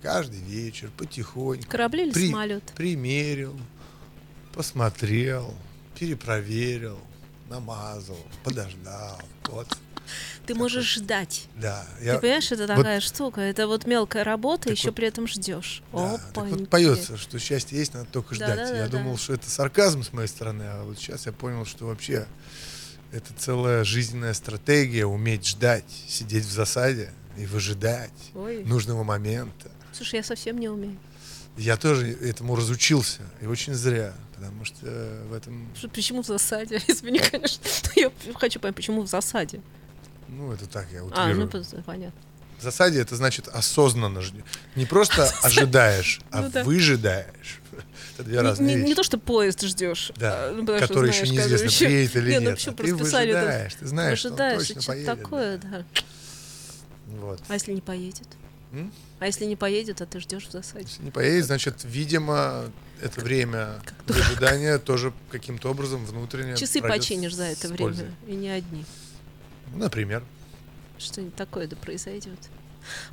Каждый 0.01 0.39
вечер, 0.39 0.89
потихоньку. 0.97 1.69
Корабли 1.69 2.03
или 2.03 2.11
При- 2.11 2.27
самолет? 2.29 2.63
Примерил, 2.75 3.59
посмотрел, 4.53 5.53
перепроверил, 5.99 6.99
намазал, 7.49 8.17
подождал. 8.43 9.19
Вот, 9.45 9.77
Ты 10.45 10.55
можешь 10.55 10.95
ждать. 10.95 11.47
да. 11.55 11.85
Ты 11.99 12.05
Я, 12.05 12.17
понимаешь, 12.19 12.51
это 12.51 12.65
вот- 12.67 12.75
такая 12.77 12.99
штука. 12.99 13.41
Это 13.41 13.67
вот 13.67 13.85
мелкая 13.85 14.23
работа, 14.23 14.63
Так 14.69 14.73
еще 14.77 14.87
вот- 14.87 14.95
при 14.95 15.07
этом 15.07 15.27
ждешь. 15.27 15.83
да, 15.93 16.15
Опаньки. 16.15 16.59
вот 16.61 16.69
поется, 16.69 17.17
что 17.17 17.37
счастье 17.39 17.77
есть, 17.77 17.93
надо 17.93 18.07
только 18.11 18.35
Да, 18.37 18.53
ждать. 18.53 18.57
да, 18.69 18.77
я 18.77 18.83
да, 18.87 18.97
думал, 18.97 19.13
да. 19.13 19.17
что 19.19 19.33
это 19.33 19.49
сарказм 19.49 20.03
с 20.03 20.13
моей 20.13 20.27
стороны, 20.27 20.63
а 20.63 20.83
вот 20.83 20.97
сейчас 20.97 21.25
я 21.27 21.31
понял, 21.31 21.65
что 21.65 21.85
вообще 21.85 22.25
это 23.11 23.31
целая 23.37 23.83
жизненная 23.83 24.33
стратегия 24.33 25.05
уметь 25.05 25.45
ждать, 25.47 25.85
сидеть 26.07 26.45
в 26.45 26.51
засаде 26.51 27.11
и 27.37 27.45
выжидать 27.45 28.11
Ой. 28.33 28.63
нужного 28.63 29.03
момента. 29.03 29.69
Слушай, 29.93 30.15
я 30.17 30.23
совсем 30.23 30.57
не 30.59 30.69
умею. 30.69 30.97
Я 31.57 31.75
тоже 31.77 32.07
этому 32.11 32.55
разучился, 32.55 33.21
и 33.41 33.45
очень 33.45 33.73
зря, 33.73 34.13
потому 34.35 34.63
что 34.63 34.77
э, 34.83 35.23
в 35.29 35.33
этом, 35.33 35.67
почему 35.93 36.23
в 36.23 36.25
засаде? 36.25 36.81
Извини, 36.87 37.19
конечно. 37.19 37.61
Я 37.95 38.09
хочу 38.35 38.59
понять, 38.59 38.75
почему 38.75 39.01
в 39.01 39.07
засаде. 39.07 39.61
ну, 40.29 40.51
это 40.53 40.65
так 40.67 40.87
я 40.93 41.01
А, 41.01 41.03
утрирую. 41.03 41.35
ну 41.35 41.45
пон- 41.47 41.83
понятно. 41.83 42.19
В 42.57 42.63
засаде 42.63 43.01
это 43.01 43.15
значит 43.17 43.47
осознанно. 43.49 44.21
Не 44.75 44.85
просто 44.85 45.23
ожидаешь, 45.43 46.21
а 46.31 46.41
Ну 46.41 46.49
да. 46.51 46.63
выжидаешь. 46.63 47.59
Это 48.15 48.23
две 48.25 48.35
Не, 48.37 48.41
разные 48.43 48.75
не- 48.75 48.81
не 48.83 48.95
то, 48.95 49.01
что 49.03 49.17
поезд 49.17 49.61
ждешь, 49.63 50.11
Да, 50.17 50.49
а, 50.49 50.53
ну, 50.53 50.63
что 50.63 50.79
который 50.87 51.09
еще 51.11 51.27
неизвестно, 51.27 51.65
еще- 51.65 51.85
приедет 51.85 52.15
или 52.17 52.29
Не, 52.31 52.39
ну 52.39 52.45
нет. 52.49 52.55
почему 52.55 52.73
а 52.73 52.77
ты 52.77 52.83
это- 52.87 52.95
выжидаешь, 52.95 53.75
ты 53.75 53.87
знаешь, 53.87 54.19
что 54.19 54.27
он 54.27 54.33
Ожидаешь, 54.35 54.67
точно 54.67 54.81
поедет. 54.83 55.05
такое, 55.21 55.57
да. 55.57 55.85
Вот. 57.07 57.41
А 57.47 57.53
если 57.53 57.73
не 57.73 57.81
поедет? 57.81 58.27
М? 58.71 58.91
А 59.19 59.25
если 59.25 59.45
не 59.45 59.55
поедет, 59.55 60.01
а 60.01 60.05
ты 60.05 60.19
ждешь 60.19 60.47
в 60.47 60.51
засаде? 60.51 60.85
Если 60.87 61.03
не 61.03 61.11
поедет, 61.11 61.45
значит, 61.45 61.75
видимо, 61.83 62.65
это 63.01 63.21
время 63.21 63.81
ожидания 64.07 64.77
тоже 64.77 65.13
каким-то 65.29 65.69
образом 65.69 66.05
внутренне 66.05 66.55
Часы 66.55 66.81
починишь 66.81 67.35
за 67.35 67.45
это 67.45 67.67
время. 67.67 68.13
И 68.27 68.33
не 68.33 68.49
одни. 68.49 68.85
Ну, 69.73 69.79
Например. 69.79 70.23
Что-нибудь 70.97 71.35
такое 71.35 71.67
да 71.67 71.75
произойдет. 71.75 72.37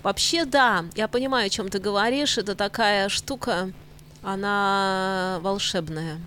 Вообще, 0.02 0.44
да, 0.44 0.84
я 0.94 1.08
понимаю, 1.08 1.46
о 1.46 1.50
чем 1.50 1.68
ты 1.68 1.78
говоришь. 1.78 2.38
Это 2.38 2.54
такая 2.54 3.08
штука, 3.08 3.72
она 4.22 5.38
волшебная. 5.42 6.18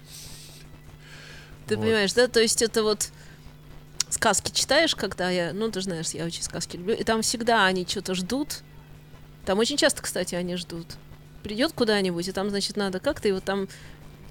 Ты 1.67 1.75
Вот. 1.77 1.83
понимаешь, 1.85 2.13
да? 2.13 2.27
То 2.27 2.39
есть 2.39 2.61
это 2.61 2.83
вот 2.83 3.09
сказки 4.09 4.51
читаешь, 4.51 4.95
когда 4.95 5.29
я, 5.29 5.53
ну 5.53 5.71
ты 5.71 5.81
знаешь, 5.81 6.09
я 6.09 6.25
очень 6.25 6.43
сказки 6.43 6.77
люблю, 6.77 6.95
и 6.95 7.03
там 7.03 7.21
всегда 7.21 7.65
они 7.65 7.85
что-то 7.87 8.15
ждут. 8.15 8.61
Там 9.45 9.59
очень 9.59 9.77
часто, 9.77 10.01
кстати, 10.01 10.35
они 10.35 10.55
ждут. 10.55 10.87
Придет 11.43 11.73
куда-нибудь, 11.73 12.27
и 12.27 12.31
там, 12.31 12.49
значит, 12.49 12.77
надо 12.77 12.99
как-то 12.99 13.27
его 13.27 13.39
там 13.39 13.67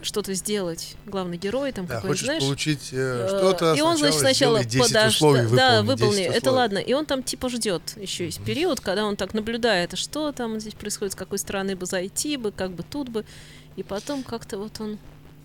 что-то 0.02 0.32
сделать. 0.34 0.96
Главный 1.06 1.36
герой 1.36 1.72
там 1.72 1.86
Да, 1.86 1.96
какой-нибудь, 1.96 2.20
знаешь. 2.24 2.42
получить 2.42 2.88
э, 2.92 2.96
Э, 2.96 3.28
что-то, 3.28 3.74
и 3.74 3.80
он, 3.80 3.98
значит, 3.98 4.20
сначала 4.20 4.62
сделай 4.62 4.86
10 4.88 4.92
подожди- 4.94 5.56
Да, 5.56 5.82
выполни, 5.82 5.86
выполни. 5.86 6.16
10 6.24 6.36
Это 6.36 6.52
ладно. 6.52 6.78
И 6.78 6.92
он 6.94 7.04
там 7.04 7.22
типа 7.22 7.48
ждет. 7.50 7.82
Еще 7.96 8.24
есть 8.24 8.42
период, 8.42 8.80
когда 8.80 9.04
он 9.04 9.16
так 9.16 9.34
наблюдает, 9.34 9.98
что 9.98 10.32
там 10.32 10.58
здесь 10.60 10.74
происходит, 10.74 11.12
с 11.12 11.16
какой 11.16 11.38
стороны 11.38 11.76
бы 11.76 11.84
зайти 11.86 12.36
бы, 12.36 12.50
как 12.52 12.70
бы 12.72 12.82
тут 12.82 13.08
бы. 13.10 13.24
И 13.76 13.82
потом 13.82 14.22
как-то 14.22 14.58
вот 14.58 14.80
он. 14.80 14.98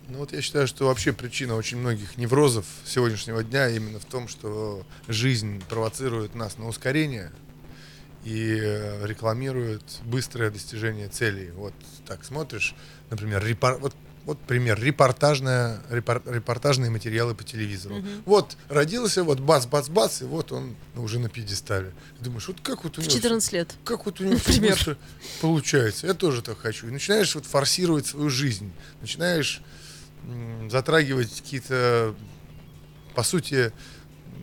Ну 0.08 0.18
вот 0.18 0.32
я 0.32 0.40
считаю, 0.40 0.66
что 0.68 0.86
вообще 0.86 1.12
причина 1.12 1.56
очень 1.56 1.78
многих 1.78 2.16
неврозов 2.16 2.64
сегодняшнего 2.86 3.42
дня 3.42 3.68
именно 3.68 3.98
в 3.98 4.04
том, 4.04 4.28
что 4.28 4.84
жизнь 5.08 5.62
провоцирует 5.68 6.34
нас 6.36 6.58
на 6.58 6.68
ускорение 6.68 7.32
и 8.26 8.58
э, 8.60 9.06
рекламирует 9.06 9.84
быстрое 10.04 10.50
достижение 10.50 11.06
целей. 11.08 11.52
Вот 11.52 11.72
так 12.06 12.24
смотришь, 12.24 12.74
например, 13.08 13.44
репор... 13.44 13.78
вот 13.78 13.94
вот 14.24 14.40
пример, 14.40 14.82
репортажная, 14.82 15.80
репор- 15.88 16.20
репортажные 16.26 16.90
материалы 16.90 17.36
по 17.36 17.44
телевизору. 17.44 18.02
Вот 18.24 18.56
родился, 18.68 19.22
вот 19.22 19.38
бац-бац-бац, 19.38 20.22
и 20.22 20.24
вот 20.24 20.50
он 20.50 20.74
ну, 20.96 21.04
уже 21.04 21.20
на 21.20 21.28
пьедестале. 21.28 21.92
И 22.20 22.24
думаешь, 22.24 22.48
вот 22.48 22.60
как 22.60 22.82
вот 22.82 22.98
у 22.98 23.00
В 23.00 23.04
него... 23.04 23.10
всё- 23.10 23.20
14 23.20 23.52
лет. 23.52 23.74
как 23.84 24.04
вот 24.04 24.20
у 24.20 24.24
него 24.24 24.34
Например. 24.34 24.72
быстро 24.72 24.98
получается. 25.40 26.08
Я 26.08 26.14
тоже 26.14 26.42
так 26.42 26.58
хочу. 26.58 26.88
И 26.88 26.90
начинаешь 26.90 27.32
вот 27.36 27.46
форсировать 27.46 28.06
свою 28.08 28.28
жизнь. 28.28 28.72
Начинаешь 29.00 29.62
затрагивать 30.68 31.32
какие-то, 31.40 32.16
по 33.14 33.22
сути, 33.22 33.72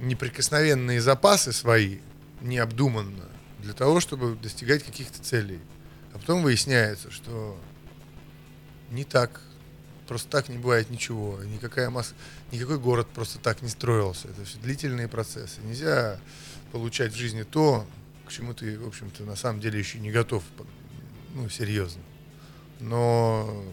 неприкосновенные 0.02 1.02
запасы 1.02 1.52
свои, 1.52 1.98
необдуманно, 2.40 3.26
для 3.64 3.74
того, 3.74 4.00
чтобы 4.00 4.36
достигать 4.36 4.84
каких-то 4.84 5.22
целей. 5.24 5.60
А 6.14 6.20
потом 6.20 6.44
выясняется, 6.44 7.10
что 7.10 7.58
не 8.92 9.04
так. 9.04 9.42
Просто 10.08 10.30
так 10.30 10.50
не 10.50 10.58
бывает 10.58 10.90
ничего. 10.90 11.42
Никакая 11.44 11.90
Мос- 11.90 12.14
никакой 12.52 12.78
город 12.78 13.08
просто 13.14 13.40
так 13.40 13.62
не 13.62 13.70
строился. 13.70 14.28
Это 14.28 14.44
все 14.44 14.60
длительные 14.60 15.08
процессы. 15.08 15.62
Нельзя 15.62 16.20
получать 16.72 17.14
в 17.14 17.16
жизни 17.16 17.44
то, 17.44 17.88
к 18.28 18.32
чему 18.32 18.54
ты, 18.54 18.78
в 18.78 18.88
общем-то, 18.88 19.24
на 19.24 19.36
самом 19.38 19.62
деле 19.62 19.80
еще 19.80 20.00
не 20.00 20.12
готов, 20.12 20.44
ну, 21.34 21.48
серьезно. 21.50 22.02
Но 22.80 23.64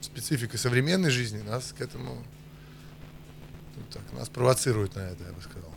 специфика 0.00 0.56
современной 0.58 1.10
жизни 1.10 1.42
нас 1.42 1.74
к 1.76 1.80
этому, 1.80 2.24
ну, 3.76 3.82
так, 3.92 4.02
нас 4.12 4.28
провоцирует 4.28 4.94
на 4.94 5.00
это, 5.00 5.24
я 5.24 5.32
бы 5.32 5.42
сказал. 5.42 5.74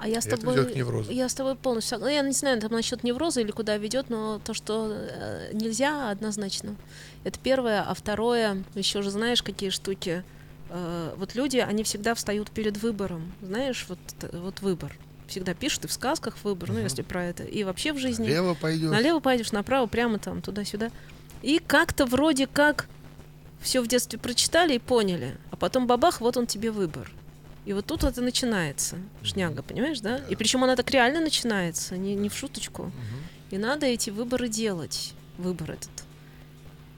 А 0.00 0.08
я 0.08 0.20
с 0.20 0.26
И 0.26 0.28
это 0.28 0.36
тобой, 0.38 0.54
ведет 0.56 0.72
к 0.72 0.76
неврозу. 0.76 1.10
я 1.10 1.28
с 1.28 1.34
тобой 1.34 1.56
полностью 1.56 1.96
согласна. 1.96 2.14
Я 2.14 2.22
не 2.22 2.32
знаю, 2.32 2.60
там 2.60 2.70
насчет 2.72 3.02
невроза 3.02 3.40
или 3.40 3.50
куда 3.50 3.76
ведет, 3.76 4.10
но 4.10 4.38
то, 4.38 4.54
что 4.54 4.88
э, 4.92 5.50
нельзя, 5.52 6.10
однозначно. 6.10 6.76
Это 7.24 7.38
первое, 7.38 7.82
а 7.82 7.94
второе, 7.94 8.62
еще 8.74 9.02
же 9.02 9.10
знаешь, 9.10 9.42
какие 9.42 9.70
штуки. 9.70 10.22
Э, 10.70 11.14
вот 11.16 11.34
люди, 11.34 11.58
они 11.58 11.82
всегда 11.82 12.14
встают 12.14 12.50
перед 12.50 12.76
выбором, 12.82 13.32
знаешь, 13.42 13.86
вот 13.88 13.98
вот 14.32 14.60
выбор. 14.60 14.96
Всегда 15.26 15.52
пишут 15.52 15.84
и 15.84 15.88
в 15.88 15.92
сказках 15.92 16.36
выбор, 16.42 16.68
ну 16.70 16.76
Мгм. 16.76 16.84
если 16.84 17.02
про 17.02 17.24
это, 17.24 17.42
и 17.44 17.62
вообще 17.64 17.92
в 17.92 17.98
жизни. 17.98 18.28
Лево 18.28 18.54
пойдешь. 18.54 18.90
Налево 18.90 19.20
пойдешь, 19.20 19.52
направо, 19.52 19.86
прямо 19.86 20.18
там, 20.18 20.40
туда-сюда. 20.40 20.90
И 21.42 21.58
как-то 21.58 22.06
вроде 22.06 22.46
как 22.46 22.88
все 23.60 23.82
в 23.82 23.88
детстве 23.88 24.18
прочитали 24.18 24.74
и 24.74 24.78
поняли, 24.78 25.36
а 25.50 25.56
потом 25.56 25.86
бабах, 25.86 26.20
вот 26.20 26.36
он 26.36 26.46
тебе 26.46 26.70
выбор. 26.70 27.10
И 27.68 27.74
вот 27.74 27.84
тут 27.84 28.02
это 28.02 28.22
начинается, 28.22 28.96
шняга, 29.22 29.62
понимаешь, 29.62 30.00
да? 30.00 30.22
И 30.30 30.36
причем 30.36 30.64
она 30.64 30.74
так 30.74 30.90
реально 30.90 31.20
начинается, 31.20 31.98
не, 31.98 32.14
не 32.14 32.30
в 32.30 32.34
шуточку. 32.34 32.90
И 33.50 33.58
надо 33.58 33.84
эти 33.84 34.08
выборы 34.08 34.48
делать, 34.48 35.12
выбор 35.36 35.72
этот. 35.72 35.90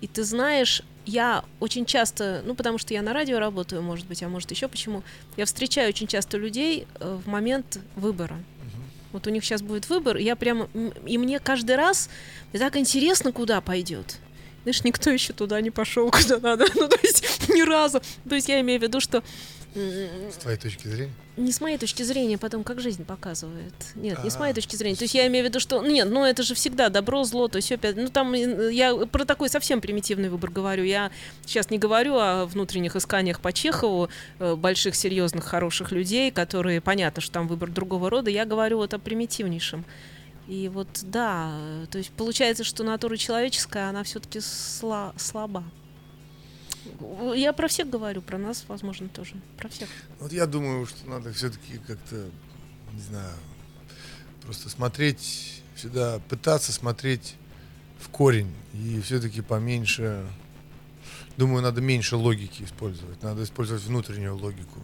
И 0.00 0.06
ты 0.06 0.22
знаешь, 0.22 0.82
я 1.06 1.44
очень 1.58 1.86
часто, 1.86 2.42
ну 2.46 2.54
потому 2.54 2.78
что 2.78 2.94
я 2.94 3.02
на 3.02 3.12
радио 3.12 3.40
работаю, 3.40 3.82
может 3.82 4.06
быть, 4.06 4.22
а 4.22 4.28
может 4.28 4.52
еще 4.52 4.68
почему, 4.68 5.02
я 5.36 5.44
встречаю 5.44 5.88
очень 5.88 6.06
часто 6.06 6.38
людей 6.38 6.86
э, 7.00 7.18
в 7.24 7.26
момент 7.26 7.80
выбора. 7.96 8.38
Вот 9.10 9.26
у 9.26 9.30
них 9.30 9.44
сейчас 9.44 9.62
будет 9.62 9.88
выбор, 9.88 10.18
и 10.18 10.22
я 10.22 10.36
прямо, 10.36 10.68
и 11.04 11.18
мне 11.18 11.40
каждый 11.40 11.74
раз 11.74 12.08
так 12.52 12.76
интересно, 12.76 13.32
куда 13.32 13.60
пойдет. 13.60 14.20
Знаешь, 14.62 14.84
никто 14.84 15.10
еще 15.10 15.32
туда 15.32 15.60
не 15.60 15.70
пошел, 15.70 16.08
куда 16.12 16.38
надо. 16.38 16.66
Ну, 16.76 16.86
то 16.86 16.98
есть 17.02 17.48
ни 17.48 17.62
разу. 17.62 18.00
То 18.28 18.36
есть 18.36 18.48
я 18.48 18.60
имею 18.60 18.78
в 18.78 18.82
виду, 18.84 19.00
что 19.00 19.24
С 19.74 20.36
твоей 20.36 20.58
точки 20.58 20.88
зрения. 20.88 21.12
не 21.36 21.52
с 21.52 21.60
моей 21.60 21.78
точки 21.78 22.02
зрения, 22.02 22.38
потом 22.38 22.64
как 22.64 22.80
жизнь 22.80 23.04
показывает. 23.04 23.72
Нет, 23.94 24.22
не 24.24 24.30
с 24.30 24.36
А. 24.36 24.40
моей 24.40 24.52
точки 24.52 24.76
зрения. 24.76 24.96
То 24.96 25.04
есть 25.04 25.14
я 25.14 25.26
имею 25.28 25.44
в 25.44 25.48
виду, 25.48 25.60
что 25.60 25.80
нет, 25.86 26.08
ну 26.10 26.24
это 26.24 26.42
же 26.42 26.54
всегда 26.54 26.88
добро, 26.88 27.24
зло, 27.24 27.48
то 27.48 27.56
есть 27.56 27.70
опять, 27.72 27.96
ну 27.96 28.08
там 28.08 28.34
э, 28.34 28.72
я 28.72 28.94
про 28.94 29.24
такой 29.24 29.48
совсем 29.48 29.80
примитивный 29.80 30.28
выбор 30.28 30.50
говорю. 30.50 30.84
Я 30.84 31.10
сейчас 31.46 31.70
не 31.70 31.78
говорю 31.78 32.16
о 32.18 32.46
внутренних 32.46 32.96
исканиях 32.96 33.40
по 33.40 33.52
Чехову, 33.52 34.08
э, 34.38 34.54
больших, 34.56 34.94
серьезных, 34.96 35.44
хороших 35.44 35.92
людей, 35.92 36.30
которые 36.30 36.80
понятно, 36.80 37.22
что 37.22 37.32
там 37.32 37.46
выбор 37.48 37.70
другого 37.70 38.10
рода. 38.10 38.28
Я 38.30 38.44
говорю 38.44 38.78
вот 38.78 38.92
о 38.92 38.98
примитивнейшем. 38.98 39.84
И 40.48 40.68
вот 40.68 40.88
да, 41.02 41.52
э, 41.54 41.86
то 41.90 41.98
есть 41.98 42.10
получается, 42.10 42.64
что 42.64 42.82
натура 42.82 43.16
человеческая, 43.16 43.88
она 43.88 44.02
все-таки 44.02 44.40
слаба. 44.40 45.64
Я 47.34 47.52
про 47.52 47.68
всех 47.68 47.88
говорю, 47.90 48.22
про 48.22 48.38
нас, 48.38 48.64
возможно, 48.68 49.08
тоже. 49.08 49.34
Про 49.58 49.68
всех. 49.68 49.88
Вот 50.18 50.32
я 50.32 50.46
думаю, 50.46 50.86
что 50.86 51.08
надо 51.08 51.32
все-таки 51.32 51.78
как-то, 51.86 52.16
не 52.92 53.00
знаю, 53.02 53.34
просто 54.42 54.68
смотреть 54.68 55.62
всегда, 55.74 56.20
пытаться 56.28 56.72
смотреть 56.72 57.34
в 57.98 58.08
корень 58.08 58.52
и 58.74 59.00
все-таки 59.00 59.40
поменьше. 59.42 60.24
Думаю, 61.36 61.62
надо 61.62 61.80
меньше 61.80 62.16
логики 62.16 62.62
использовать. 62.64 63.22
Надо 63.22 63.44
использовать 63.44 63.82
внутреннюю 63.84 64.36
логику. 64.36 64.80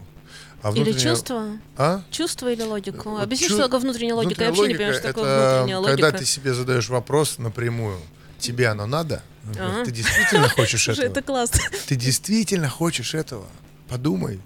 А 0.61 0.71
Или 0.71 0.83
внутренняя- 0.83 0.99
чувство? 1.15 1.59
А? 1.77 2.01
Чувство 2.09 2.51
или 2.51 2.63
логику? 2.63 3.11
Вот 3.11 3.21
Объясни, 3.23 3.47
чу- 3.47 3.53
что 3.55 3.63
такое 3.63 3.79
внутренняя 3.79 4.15
логика. 4.15 4.43
Я 4.43 4.51
Внутренняя 4.51 4.67
вообще 4.67 4.73
не 4.73 4.77
понимаю, 4.77 4.93
что 4.93 5.07
логика 5.07 5.13
такое 5.19 5.53
внутренняя 5.57 5.77
логика. 5.79 6.01
Когда 6.01 6.17
ты 6.17 6.25
себе 6.25 6.53
задаешь 6.53 6.89
вопрос 6.89 7.37
напрямую, 7.37 7.99
тебе 8.39 8.67
оно 8.67 8.85
надо? 8.85 9.23
Ага. 9.55 9.85
Ты 9.85 9.91
действительно 9.91 10.49
хочешь 10.49 10.87
этого? 10.87 11.05
это 11.05 11.21
классно. 11.21 11.59
Ты 11.87 11.95
действительно 11.95 12.69
хочешь 12.69 13.13
этого? 13.13 13.45
Подумай. 13.87 14.39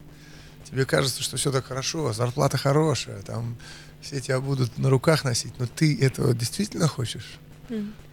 Тебе 0.69 0.85
кажется, 0.85 1.23
что 1.23 1.37
все 1.37 1.51
так 1.51 1.65
хорошо, 1.65 2.13
зарплата 2.13 2.57
хорошая, 2.57 3.21
там 3.23 3.57
все 3.99 4.21
тебя 4.21 4.39
будут 4.39 4.77
на 4.77 4.89
руках 4.89 5.23
носить, 5.23 5.53
но 5.59 5.67
ты 5.67 5.99
этого 6.01 6.33
действительно 6.33 6.87
хочешь? 6.87 7.39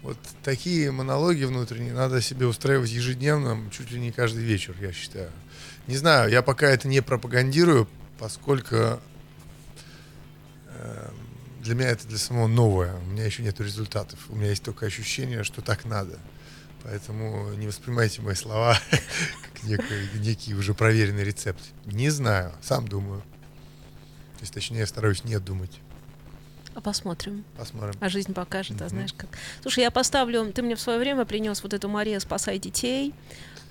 Вот 0.03 0.17
такие 0.45 0.93
монологи 0.93 1.43
внутренние 1.45 1.93
надо 1.93 2.23
себе 2.23 2.47
устраивать 2.47 2.91
ежедневно, 2.91 3.59
чуть 3.77 3.91
ли 3.91 3.99
не 3.99 4.13
каждый 4.13 4.45
вечер, 4.45 4.75
я 4.81 4.93
считаю. 4.93 5.31
Не 5.89 5.97
знаю, 5.97 6.31
я 6.31 6.43
пока 6.43 6.69
это 6.69 6.87
не 6.87 7.01
пропагандирую, 7.03 7.89
поскольку 8.19 8.77
эм, 8.77 9.01
для 11.69 11.75
меня 11.75 11.91
это 11.91 12.07
для 12.09 12.17
самого 12.17 12.47
новое. 12.47 12.95
У 12.97 13.05
меня 13.11 13.25
еще 13.27 13.43
нет 13.43 13.61
результатов. 13.61 14.19
У 14.31 14.37
меня 14.37 14.49
есть 14.49 14.63
только 14.63 14.87
ощущение, 14.87 15.45
что 15.45 15.61
так 15.61 15.85
надо. 15.85 16.19
Поэтому 16.83 17.53
не 17.57 17.67
воспринимайте 17.67 18.23
мои 18.23 18.35
слова 18.35 18.79
как 18.91 19.63
некий, 19.65 20.19
некий 20.19 20.55
уже 20.55 20.73
проверенный 20.73 21.25
рецепт. 21.25 21.61
Не 21.85 22.09
знаю, 22.09 22.53
сам 22.63 22.89
думаю. 22.89 23.21
То 23.21 24.41
есть, 24.43 24.55
точнее, 24.55 24.79
я 24.79 24.87
стараюсь 24.87 25.25
не 25.25 25.39
думать. 25.39 25.79
А 26.75 26.81
посмотрим. 26.81 27.45
Посмотрим. 27.59 27.95
А 28.01 28.09
жизнь 28.09 28.33
покажет, 28.33 28.81
а 28.81 28.85
Мгм. 28.85 28.89
знаешь 28.91 29.13
как. 29.13 29.29
Слушай, 29.61 29.81
я 29.81 29.91
поставлю. 29.91 30.51
Ты 30.53 30.63
мне 30.63 30.75
в 30.75 30.81
свое 30.81 30.99
время 30.99 31.27
принес 31.27 31.63
вот 31.63 31.75
эту 31.75 31.89
Мария 31.91 32.19
Спасай 32.21 32.59
детей. 32.59 33.13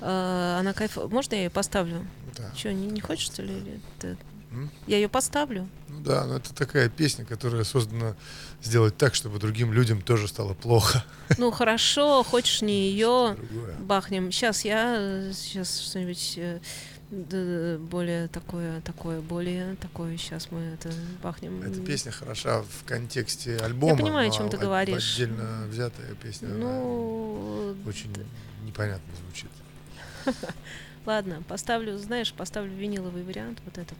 Э, 0.01 0.57
Она 0.59 0.73
кайф. 0.73 0.97
Можно 0.97 1.33
я 1.35 1.43
ее 1.45 1.49
поставлю? 1.49 2.05
Да. 2.37 2.51
Че, 2.55 2.73
не, 2.73 2.85
не 2.85 3.01
хочешь, 3.01 3.25
что 3.25 3.41
ли? 3.41 3.79
Ты- 3.99 4.17
М? 4.51 4.69
Я 4.85 4.97
ее 4.97 5.09
поставлю. 5.09 5.67
Да, 6.07 6.25
но 6.25 6.37
это 6.37 6.53
такая 6.53 6.89
песня, 6.89 7.25
которая 7.25 7.63
создана 7.63 8.15
сделать 8.63 8.97
так, 8.97 9.13
чтобы 9.13 9.39
другим 9.39 9.73
людям 9.73 10.01
тоже 10.01 10.27
стало 10.27 10.53
плохо. 10.53 11.03
Ну 11.37 11.51
хорошо, 11.51 12.23
хочешь 12.23 12.61
не 12.61 12.89
ее. 12.89 13.35
Бахнем. 13.79 14.31
Сейчас 14.31 14.63
я 14.65 15.31
сейчас 15.33 15.79
что-нибудь 15.79 16.39
э, 17.11 17.77
более 17.77 18.27
такое, 18.27 18.81
такое, 18.81 19.21
более 19.21 19.75
такое. 19.75 20.17
Сейчас 20.17 20.49
мы 20.51 20.61
это 20.61 20.91
бахнем. 21.21 21.61
Эта 21.61 21.79
песня 21.81 22.11
хороша 22.11 22.61
в 22.61 22.85
контексте 22.85 23.57
альбома. 23.57 23.97
понимаю, 23.97 24.29
о 24.29 24.33
чем 24.33 24.49
ты 24.49 24.57
говоришь. 24.57 25.15
Отдельно 25.15 25.67
взятая 25.69 26.15
песня. 26.15 26.49
Ну, 26.49 27.75
очень 27.85 28.13
непонятно 28.63 29.13
звучит. 29.23 29.49
ладно, 31.05 31.43
поставлю, 31.47 31.97
знаешь, 31.97 32.33
поставлю 32.33 32.73
виниловый 32.73 33.23
вариант, 33.23 33.59
вот 33.65 33.77
этот. 33.77 33.97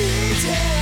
Yeah. 0.00 0.80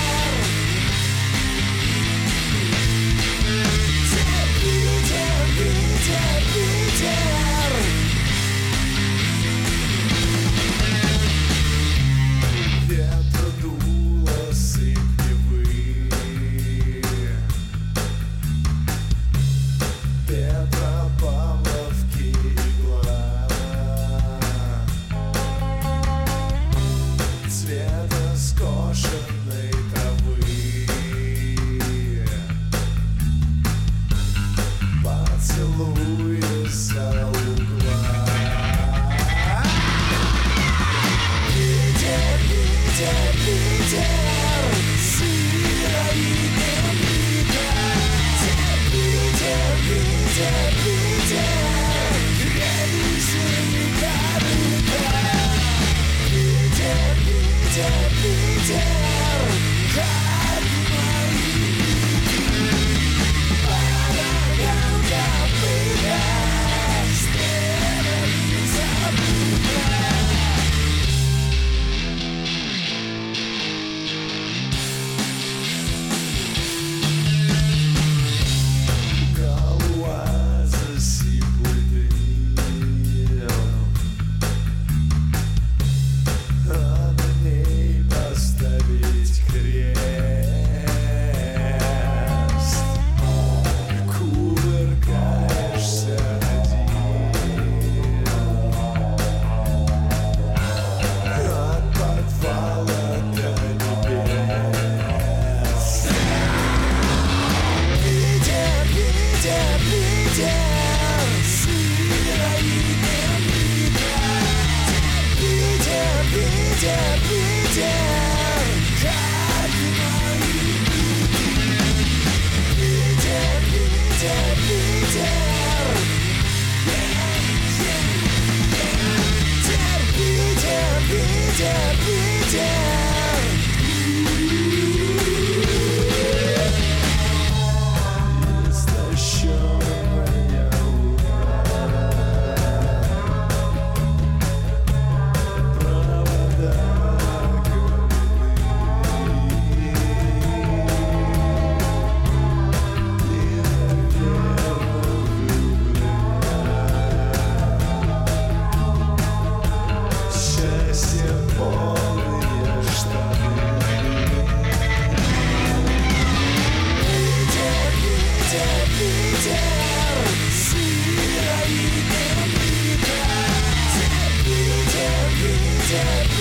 Yeah. 175.90 176.38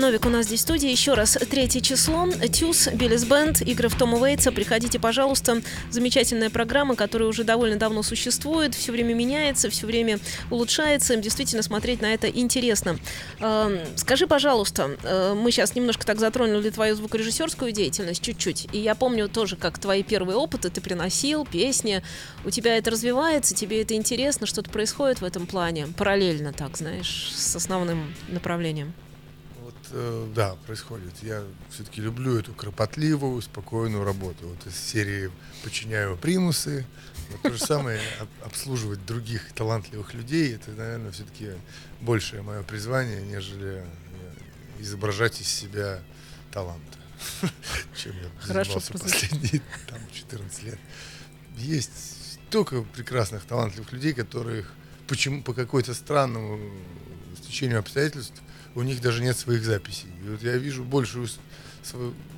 Новик 0.00 0.24
у 0.24 0.30
нас 0.30 0.46
здесь 0.46 0.60
в 0.60 0.62
студии. 0.62 0.88
Еще 0.88 1.12
раз, 1.12 1.36
третье 1.50 1.82
число. 1.82 2.26
Тюз, 2.50 2.88
Биллис 2.88 3.24
Бенд, 3.24 3.60
игры 3.60 3.90
в 3.90 3.98
Тома 3.98 4.16
Уэйтса. 4.16 4.50
Приходите, 4.50 4.98
пожалуйста. 4.98 5.60
Замечательная 5.90 6.48
программа, 6.48 6.96
которая 6.96 7.28
уже 7.28 7.44
довольно 7.44 7.76
давно 7.76 8.02
существует, 8.02 8.74
все 8.74 8.92
время 8.92 9.12
меняется, 9.12 9.68
все 9.68 9.86
время 9.86 10.18
улучшается. 10.50 11.16
Действительно, 11.16 11.62
смотреть 11.62 12.00
на 12.00 12.14
это 12.14 12.30
интересно. 12.30 12.98
Э, 13.40 13.84
скажи, 13.96 14.26
пожалуйста, 14.26 14.96
э, 15.02 15.34
мы 15.34 15.50
сейчас 15.50 15.74
немножко 15.74 16.06
так 16.06 16.18
затронули 16.18 16.70
твою 16.70 16.96
звукорежиссерскую 16.96 17.70
деятельность, 17.70 18.22
чуть-чуть. 18.22 18.68
И 18.72 18.78
я 18.78 18.94
помню 18.94 19.28
тоже, 19.28 19.56
как 19.56 19.78
твои 19.78 20.02
первые 20.02 20.38
опыты 20.38 20.70
ты 20.70 20.80
приносил, 20.80 21.44
песни. 21.44 22.02
У 22.46 22.50
тебя 22.50 22.78
это 22.78 22.90
развивается, 22.90 23.54
тебе 23.54 23.82
это 23.82 23.92
интересно, 23.92 24.46
что-то 24.46 24.70
происходит 24.70 25.20
в 25.20 25.24
этом 25.24 25.46
плане, 25.46 25.88
параллельно, 25.88 26.54
так, 26.54 26.78
знаешь, 26.78 27.30
с 27.36 27.54
основным 27.54 28.14
направлением. 28.28 28.94
Э, 29.92 30.32
да, 30.34 30.56
происходит. 30.66 31.12
Я 31.22 31.44
все-таки 31.70 32.00
люблю 32.00 32.38
эту 32.38 32.52
кропотливую, 32.54 33.40
спокойную 33.42 34.04
работу. 34.04 34.48
Вот 34.48 34.66
из 34.66 34.76
серии 34.76 35.30
подчиняю 35.64 36.16
примусы. 36.16 36.86
Вот 37.30 37.42
то 37.42 37.52
же 37.52 37.58
самое 37.58 38.00
об- 38.20 38.46
обслуживать 38.46 39.04
других 39.04 39.52
талантливых 39.52 40.14
людей. 40.14 40.54
Это, 40.54 40.70
наверное, 40.72 41.10
все-таки 41.10 41.50
большее 42.00 42.42
мое 42.42 42.62
призвание, 42.62 43.22
нежели 43.22 43.82
э, 43.82 43.84
изображать 44.80 45.40
из 45.40 45.48
себя 45.48 46.00
талант. 46.52 46.82
Чем 47.96 48.12
я 48.16 48.64
занимался 48.64 48.92
последние 48.92 49.62
там, 49.88 49.98
14 50.12 50.62
лет. 50.62 50.78
Есть 51.56 51.92
столько 52.48 52.82
прекрасных, 52.82 53.44
талантливых 53.44 53.92
людей, 53.92 54.12
которых 54.12 54.72
почему 55.06 55.42
по 55.42 55.52
какой-то 55.52 55.92
странному 55.92 56.58
стечению 57.36 57.80
обстоятельств 57.80 58.40
у 58.74 58.82
них 58.82 59.00
даже 59.00 59.22
нет 59.22 59.36
своих 59.36 59.64
записей. 59.64 60.08
И 60.24 60.28
вот 60.28 60.42
я 60.42 60.56
вижу 60.56 60.84
большую, 60.84 61.28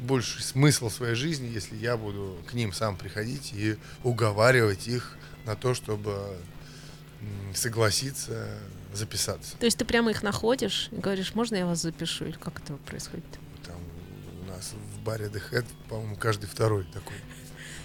больший 0.00 0.42
смысл 0.42 0.90
своей 0.90 1.14
жизни, 1.14 1.46
если 1.48 1.76
я 1.76 1.96
буду 1.96 2.38
к 2.48 2.54
ним 2.54 2.72
сам 2.72 2.96
приходить 2.96 3.52
и 3.54 3.76
уговаривать 4.02 4.88
их 4.88 5.16
на 5.44 5.56
то, 5.56 5.74
чтобы 5.74 6.36
согласиться 7.54 8.48
записаться. 8.92 9.56
То 9.58 9.64
есть 9.64 9.78
ты 9.78 9.84
прямо 9.84 10.10
их 10.10 10.22
находишь 10.22 10.88
и 10.92 10.96
говоришь, 10.96 11.34
можно 11.34 11.56
я 11.56 11.66
вас 11.66 11.80
запишу? 11.80 12.26
Или 12.26 12.36
как 12.36 12.60
это 12.60 12.74
происходит? 12.74 13.24
Там 13.66 13.76
у 14.42 14.44
нас 14.46 14.72
в 14.94 15.00
баре 15.02 15.26
The 15.26 15.42
Head, 15.50 15.66
по-моему, 15.88 16.16
каждый 16.16 16.46
второй 16.46 16.84
такой. 16.84 17.16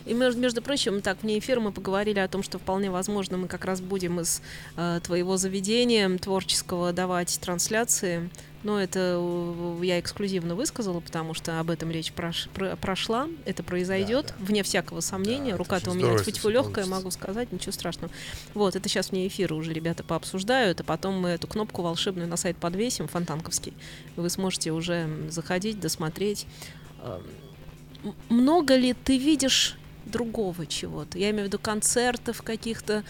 И 0.08 0.14
между, 0.14 0.62
прочим, 0.62 1.01
так, 1.01 1.18
вне 1.22 1.38
эфира 1.38 1.60
мы 1.60 1.72
поговорили 1.72 2.20
о 2.20 2.28
том, 2.28 2.41
что 2.43 2.60
вполне 2.60 2.89
возможно 2.89 3.38
мы 3.38 3.47
как 3.47 3.66
раз 3.66 3.82
будем 3.82 4.20
из 4.22 4.41
э, 4.78 4.99
твоего 5.03 5.36
заведения 5.38 6.10
творческого 6.18 6.93
давать 6.93 7.38
трансляции. 7.41 8.30
Но 8.64 8.82
это 8.82 9.18
э, 9.20 9.80
я 9.84 9.99
эксклюзивно 9.99 10.55
высказала, 10.55 10.99
потому 11.01 11.34
что 11.34 11.60
об 11.60 11.70
этом 11.70 11.91
речь 11.91 12.12
прош- 12.16 12.49
про- 12.53 12.76
прошла. 12.78 13.28
Это 13.45 13.64
произойдет, 13.64 14.34
Да, 14.39 14.45
вне 14.45 14.64
всякого 14.64 15.01
сомнения. 15.01 15.51
Да, 15.51 15.58
Рука-то 15.58 15.91
у 15.91 15.93
меня 15.93 16.18
всё 16.18 16.49
легкая, 16.49 16.86
могу 16.86 17.12
сказать, 17.12 17.51
ничего 17.51 17.72
страшного. 17.74 18.12
Вот, 18.53 18.76
это 18.76 18.88
сейчас 18.89 19.12
вне 19.12 19.28
эфира 19.28 19.53
уже 19.55 19.74
ребята 19.74 20.03
пообсуждают, 20.03 20.80
а 20.80 20.84
потом 20.84 21.20
мы 21.20 21.30
эту 21.30 21.47
кнопку 21.47 21.82
волшебную 21.82 22.28
на 22.30 22.38
сайт 22.38 22.58
подвесим, 22.58 23.08
фонтанковский. 23.08 23.74
Вы 24.16 24.30
сможете 24.30 24.72
уже 24.72 25.08
заходить, 25.30 25.80
досмотреть. 25.80 26.47
Эм, 27.03 28.14
много 28.30 28.76
ли 28.76 28.93
ты 28.93 29.18
видишь 29.18 29.76
другого 30.08 30.66
чего-то? 30.66 31.18
Я 31.18 31.30
имею 31.32 31.43
в 31.45 31.47
виду 31.47 31.60
концертов 31.60 32.41
каких-то, 32.41 33.03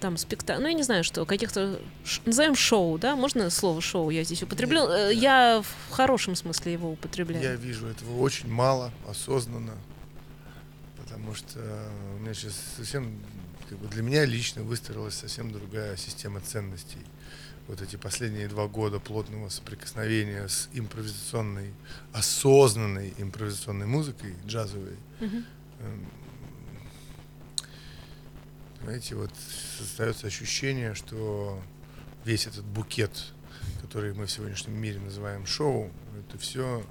там 0.00 0.16
спектаклей, 0.16 0.62
ну 0.62 0.68
я 0.68 0.74
не 0.74 0.82
знаю 0.84 1.02
что, 1.04 1.24
каких-то, 1.26 1.80
ш- 2.04 2.20
назовем 2.24 2.54
шоу, 2.54 2.98
да? 2.98 3.16
Можно 3.16 3.50
слово 3.50 3.80
шоу 3.80 4.10
я 4.10 4.22
здесь 4.24 4.42
употреблю? 4.42 4.88
Э, 4.88 5.12
Я 5.12 5.62
в 5.62 5.92
хорошем 5.92 6.36
смысле 6.36 6.72
его 6.74 6.92
употребляю. 6.92 7.42
Я 7.42 7.54
вижу 7.56 7.86
этого 7.86 8.18
очень 8.20 8.48
мало, 8.48 8.92
осознанно, 9.08 9.74
потому 10.96 11.34
что 11.34 11.58
у 12.16 12.20
меня 12.20 12.34
сейчас 12.34 12.54
совсем, 12.76 13.18
как 13.68 13.78
бы 13.78 13.88
для 13.88 14.02
меня 14.02 14.24
лично 14.24 14.62
выстроилась 14.62 15.14
совсем 15.14 15.50
другая 15.52 15.96
система 15.96 16.40
ценностей. 16.40 17.00
Вот 17.66 17.82
эти 17.82 17.96
последние 17.96 18.48
два 18.48 18.66
года 18.66 18.98
плотного 18.98 19.50
соприкосновения 19.50 20.48
с 20.48 20.70
импровизационной, 20.72 21.74
осознанной 22.14 23.12
импровизационной 23.18 23.86
музыкой, 23.86 24.34
джазовой, 24.46 24.96
Мгм. 25.20 25.44
Эм, 25.80 26.06
знаете, 28.82 29.14
вот 29.16 29.32
создается 29.78 30.26
ощущение, 30.26 30.94
что 30.94 31.62
весь 32.24 32.46
этот 32.46 32.64
букет, 32.64 33.32
который 33.82 34.14
мы 34.14 34.26
в 34.26 34.30
сегодняшнем 34.30 34.74
мире 34.80 34.98
называем 35.00 35.46
шоу, 35.46 35.90
это 36.18 36.38
все 36.38 36.86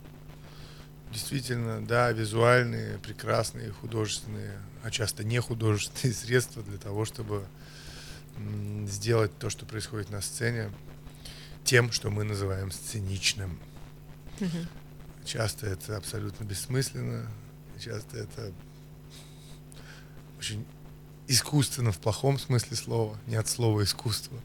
действительно, 1.12 1.86
да, 1.86 2.12
визуальные, 2.12 3.00
прекрасные, 3.00 3.72
художественные, 3.72 4.60
а 4.84 4.92
часто 4.92 5.24
не 5.24 5.40
художественные 5.40 6.14
средства 6.16 6.64
для 6.64 6.78
того, 6.78 7.06
чтобы 7.06 7.46
сделать 8.86 9.36
то, 9.40 9.50
что 9.50 9.66
происходит 9.66 10.10
на 10.10 10.22
сцене, 10.22 10.72
тем, 11.64 11.92
что 11.92 12.10
мы 12.10 12.24
называем 12.24 12.72
сценичным. 12.72 13.60
Мгм. 14.40 14.68
Часто 15.26 15.68
это 15.68 15.98
абсолютно 15.98 16.44
бессмысленно, 16.44 17.30
часто 17.80 18.18
это 18.18 18.54
очень 20.38 20.66
искусственно 21.28 21.92
в 21.92 21.98
плохом 21.98 22.40
смысле 22.40 22.78
слова, 22.78 23.18
не 23.28 23.36
от 23.36 23.48
слова 23.48 23.84
искусство. 23.84 24.38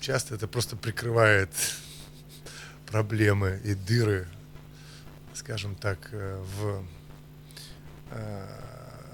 Часто 0.00 0.34
это 0.34 0.46
просто 0.46 0.76
прикрывает 0.76 1.50
проблемы 2.86 3.60
и 3.64 3.74
дыры, 3.74 4.28
скажем 5.32 5.74
так, 5.76 5.98
э, 6.12 6.42
в... 6.58 6.84
э, 8.10 8.46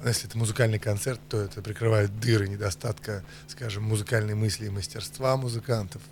Если 0.04 0.28
это 0.28 0.36
музыкальный 0.36 0.80
концерт, 0.80 1.20
то 1.28 1.40
это 1.40 1.62
прикрывает 1.62 2.18
дыры 2.18 2.48
недостатка, 2.48 3.22
скажем, 3.46 3.84
музыкальной 3.84 4.34
мысли 4.34 4.66
и 4.66 4.70
мастерства 4.70 5.36
музыкантов. 5.36 6.02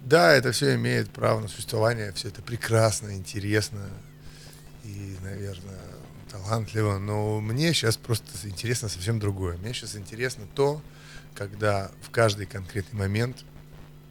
Да, 0.00 0.32
это 0.32 0.52
все 0.52 0.74
имеет 0.74 1.10
право 1.10 1.40
на 1.40 1.48
существование, 1.48 2.12
все 2.12 2.28
это 2.28 2.42
прекрасно, 2.42 3.14
интересно 3.14 3.88
и, 4.82 5.16
наверное, 5.22 5.80
талантливо, 6.34 6.98
но 6.98 7.40
мне 7.40 7.72
сейчас 7.72 7.96
просто 7.96 8.26
интересно 8.48 8.88
совсем 8.88 9.20
другое. 9.20 9.56
Мне 9.58 9.72
сейчас 9.72 9.94
интересно 9.94 10.46
то, 10.52 10.82
когда 11.34 11.92
в 12.02 12.10
каждый 12.10 12.46
конкретный 12.46 12.98
момент 12.98 13.44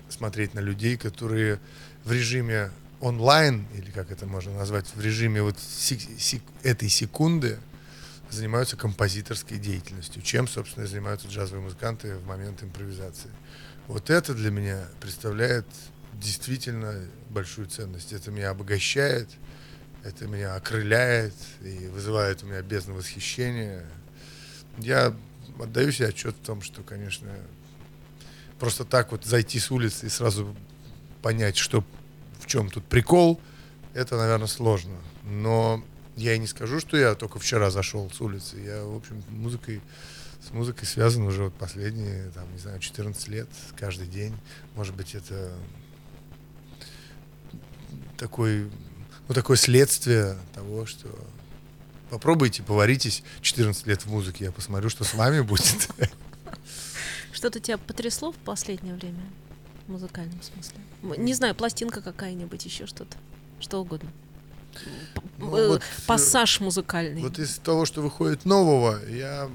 смотреть 0.08 0.54
на 0.54 0.62
людей, 0.62 0.96
которые 0.96 1.60
в 2.06 2.14
режиме 2.14 2.72
онлайн, 3.02 3.66
или 3.76 3.92
как 3.92 4.10
это 4.10 4.26
можно 4.26 4.54
назвать, 4.54 4.86
в 4.96 5.02
режиме 5.02 5.42
вот 5.42 5.58
сек- 5.60 6.00
сек- 6.18 6.44
этой 6.64 6.88
секунды 6.88 7.60
занимаются 8.30 8.78
композиторской 8.78 9.58
деятельностью, 9.58 10.22
чем, 10.22 10.48
собственно, 10.48 10.88
занимаются 10.88 11.28
джазовые 11.28 11.62
музыканты 11.62 12.16
в 12.16 12.26
момент 12.26 12.64
импровизации. 12.64 13.32
Вот 13.88 14.10
это 14.10 14.34
для 14.34 14.50
меня 14.50 14.88
представляет 15.02 15.66
действительно 16.14 17.06
большую 17.30 17.68
ценность. 17.68 18.14
Это 18.14 18.32
меня 18.32 18.52
обогащает, 18.52 19.30
это 20.04 20.28
меня 20.28 20.56
окрыляет 20.56 21.34
и 21.62 21.88
вызывает 21.88 22.44
у 22.44 22.48
меня 22.48 22.62
бездну 22.62 22.96
восхищения. 22.96 23.86
Я 24.78 25.16
отдаю 25.60 25.92
себе 25.92 26.10
отчет 26.10 26.36
в 26.36 26.46
том, 26.46 26.62
что, 26.62 26.82
конечно, 26.84 27.30
просто 28.60 28.86
так 28.86 29.12
вот 29.12 29.26
зайти 29.26 29.60
с 29.60 29.72
улицы 29.72 30.08
и 30.08 30.10
сразу 30.10 30.56
понять, 31.22 31.58
что 31.58 31.84
в 32.40 32.48
чем 32.48 32.70
тут 32.70 32.84
прикол, 32.86 33.40
это, 33.94 34.18
наверное, 34.18 34.48
сложно. 34.48 34.98
Но 35.24 35.84
я 36.16 36.34
и 36.34 36.40
не 36.40 36.48
скажу, 36.48 36.80
что 36.80 36.98
я 36.98 37.16
только 37.16 37.40
вчера 37.40 37.70
зашел 37.70 38.10
с 38.12 38.20
улицы. 38.20 38.58
Я, 38.58 38.84
в 38.84 38.96
общем, 38.96 39.24
музыкой 39.30 39.82
с 40.46 40.52
музыкой 40.52 40.86
связан 40.86 41.24
уже 41.24 41.46
вот 41.46 41.54
последние, 41.54 42.30
там, 42.32 42.52
не 42.52 42.60
знаю, 42.60 42.80
14 42.80 43.28
лет, 43.30 43.48
каждый 43.78 44.08
день. 44.08 44.36
Может 44.76 44.94
быть, 44.94 45.16
это 45.16 45.54
такой, 48.18 48.70
ну, 49.28 49.34
такое 49.34 49.58
следствие 49.58 50.38
того, 50.54 50.86
что 50.86 51.08
попробуйте, 52.10 52.64
поваритесь 52.64 53.24
14 53.42 53.88
лет 53.88 54.02
в 54.04 54.08
музыке, 54.08 54.46
я 54.46 54.52
посмотрю, 54.52 54.90
что 54.90 55.04
с 55.04 55.14
вами 55.14 55.42
будет. 55.42 55.90
Что-то 57.32 57.60
тебя 57.60 57.78
потрясло 57.78 58.32
в 58.32 58.38
последнее 58.38 58.94
время 58.94 59.24
в 59.88 59.92
музыкальном 59.92 60.40
смысле? 60.42 60.78
Не 61.18 61.34
знаю, 61.34 61.56
пластинка 61.56 62.02
какая-нибудь, 62.02 62.64
еще 62.66 62.86
что-то, 62.86 63.18
что 63.60 63.82
угодно. 63.82 64.10
Ну, 65.38 65.56
э, 65.58 65.68
вот, 65.68 65.82
э, 65.82 65.84
Пассаж 66.08 66.60
музыкальный. 66.60 67.22
Вот 67.22 67.40
из 67.40 67.58
того, 67.58 67.86
что 67.86 68.02
выходит 68.02 68.46
нового, 68.46 69.00
я... 69.10 69.50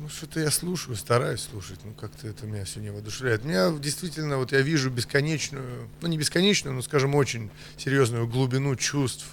Ну, 0.00 0.08
что-то 0.08 0.40
я 0.40 0.50
слушаю, 0.50 0.96
стараюсь 0.96 1.42
слушать, 1.42 1.78
ну, 1.84 1.92
как-то 1.92 2.26
это 2.26 2.46
меня 2.46 2.64
все 2.64 2.80
не 2.80 2.88
воодушевляет. 2.88 3.44
Меня 3.44 3.70
действительно, 3.70 4.38
вот 4.38 4.50
я 4.50 4.62
вижу 4.62 4.88
бесконечную, 4.88 5.90
ну, 6.00 6.08
не 6.08 6.16
бесконечную, 6.16 6.74
но, 6.74 6.80
скажем, 6.80 7.14
очень 7.14 7.50
серьезную 7.76 8.26
глубину 8.26 8.76
чувств, 8.76 9.26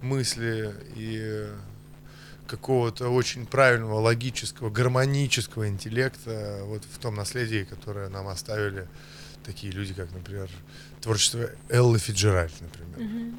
мысли 0.00 0.74
и 0.96 1.46
какого-то 2.46 3.10
очень 3.10 3.44
правильного, 3.44 4.00
логического, 4.00 4.70
гармонического 4.70 5.68
интеллекта 5.68 6.60
вот 6.64 6.84
в 6.90 6.98
том 6.98 7.16
наследии, 7.16 7.64
которое 7.68 8.08
нам 8.08 8.28
оставили 8.28 8.88
такие 9.44 9.74
люди, 9.74 9.92
как, 9.92 10.10
например, 10.12 10.48
творчество 11.02 11.50
Эллы 11.68 11.98
Фиджеральд, 11.98 12.54
например. 12.62 13.34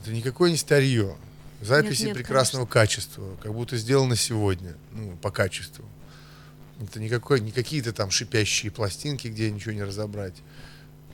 Это 0.00 0.12
никакое 0.12 0.50
не 0.50 0.56
старье. 0.56 1.14
Записи 1.60 2.04
нет, 2.04 2.14
прекрасного 2.14 2.66
качества, 2.66 3.36
как 3.42 3.52
будто 3.52 3.76
сделано 3.76 4.14
сегодня, 4.14 4.76
ну, 4.92 5.16
по 5.16 5.30
качеству. 5.30 5.84
Это 6.80 7.00
никакой, 7.00 7.40
не 7.40 7.50
какие-то 7.50 7.92
там 7.92 8.10
шипящие 8.10 8.70
пластинки, 8.70 9.26
где 9.26 9.50
ничего 9.50 9.72
не 9.72 9.82
разобрать. 9.82 10.34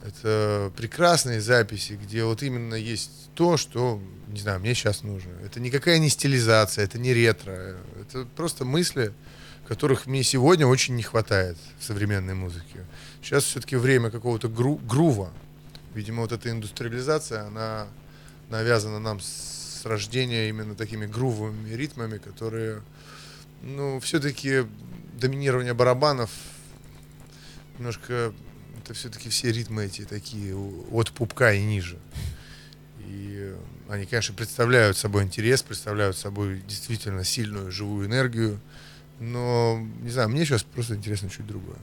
Это 0.02 0.70
прекрасные 0.76 1.40
записи, 1.40 1.94
где 1.94 2.24
вот 2.24 2.42
именно 2.42 2.74
есть 2.74 3.10
то, 3.34 3.56
что, 3.56 4.02
не 4.28 4.38
знаю, 4.38 4.60
мне 4.60 4.74
сейчас 4.74 5.02
нужно. 5.02 5.30
Это 5.42 5.60
никакая 5.60 5.98
не 5.98 6.10
стилизация, 6.10 6.84
это 6.84 6.98
не 6.98 7.14
ретро. 7.14 7.78
Это 8.02 8.26
просто 8.36 8.66
мысли, 8.66 9.14
которых 9.66 10.04
мне 10.04 10.22
сегодня 10.22 10.66
очень 10.66 10.94
не 10.94 11.02
хватает 11.02 11.56
в 11.78 11.84
современной 11.84 12.34
музыке. 12.34 12.84
Сейчас 13.22 13.44
все-таки 13.44 13.76
время 13.76 14.10
какого-то 14.10 14.48
гру- 14.48 14.76
грува. 14.76 15.32
Видимо, 15.94 16.20
вот 16.20 16.32
эта 16.32 16.50
индустриализация, 16.50 17.46
она 17.46 17.86
навязана 18.50 18.98
нам 18.98 19.20
с 19.20 19.53
рождения 19.86 20.48
именно 20.48 20.74
такими 20.74 21.06
грувовыми 21.06 21.74
ритмами, 21.74 22.18
которые, 22.18 22.82
ну, 23.62 24.00
все-таки 24.00 24.64
доминирование 25.14 25.74
барабанов 25.74 26.30
немножко 27.78 28.32
это 28.84 28.94
все-таки 28.94 29.30
все 29.30 29.50
ритмы 29.50 29.84
эти 29.84 30.02
такие 30.02 30.54
от 30.56 31.10
пупка 31.12 31.52
и 31.52 31.62
ниже. 31.62 31.98
И 33.06 33.54
они, 33.88 34.06
конечно, 34.06 34.34
представляют 34.34 34.96
собой 34.96 35.22
интерес, 35.22 35.62
представляют 35.62 36.16
собой 36.16 36.62
действительно 36.66 37.24
сильную 37.24 37.70
живую 37.70 38.06
энергию. 38.06 38.60
Но, 39.20 39.78
не 40.02 40.10
знаю, 40.10 40.28
мне 40.28 40.44
сейчас 40.44 40.64
просто 40.64 40.96
интересно 40.96 41.30
чуть 41.30 41.46
другое. 41.46 41.78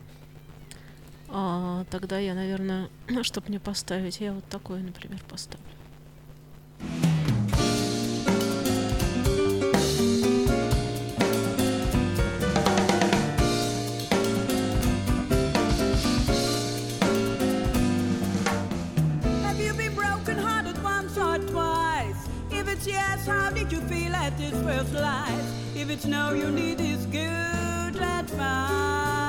А, 1.29 1.85
тогда 1.89 2.19
я, 2.19 2.35
наверное, 2.35 2.89
чтобы 3.23 3.47
мне 3.49 3.59
поставить, 3.59 4.19
я 4.19 4.33
вот 4.33 4.47
такое, 4.49 4.81
например, 4.81 5.19
поставлю. 5.27 5.65
life. 24.93 25.75
If 25.75 25.89
it's 25.89 26.05
no 26.05 26.33
you 26.33 26.49
need 26.49 26.79
is 26.81 27.05
good 27.05 27.95
advice. 28.01 29.20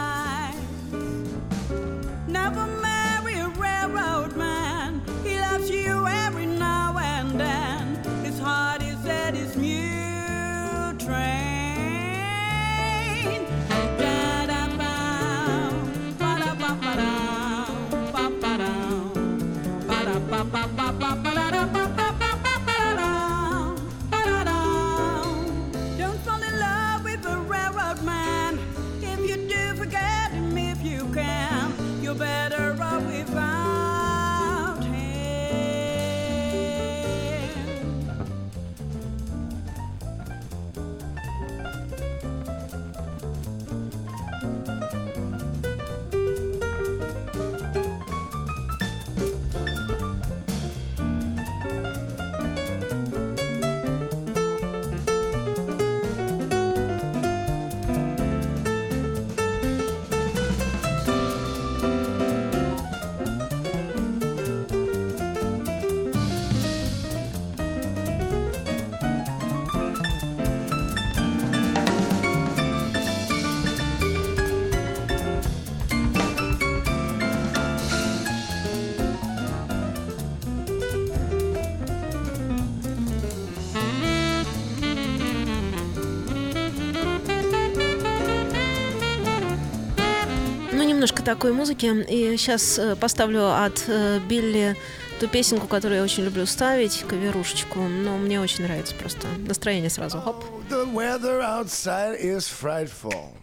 Такой 91.25 91.53
музыки. 91.53 91.87
И 92.09 92.37
сейчас 92.37 92.81
поставлю 93.01 93.53
от 93.53 93.85
э, 93.87 94.19
Билли 94.29 94.77
ту 95.21 95.29
песенку, 95.29 95.69
которую 95.69 95.99
я 95.99 96.05
очень 96.05 96.25
люблю 96.25 96.47
ставить, 96.47 97.05
каверушечку. 97.07 97.79
Но 97.79 98.17
мне 98.17 98.41
очень 98.41 98.65
нравится 98.65 98.95
просто. 98.97 99.29
Настроение 99.47 99.89
сразу. 99.89 100.21
Хоп. 100.21 100.45
Is 100.73 102.49
frightful, 102.49 103.37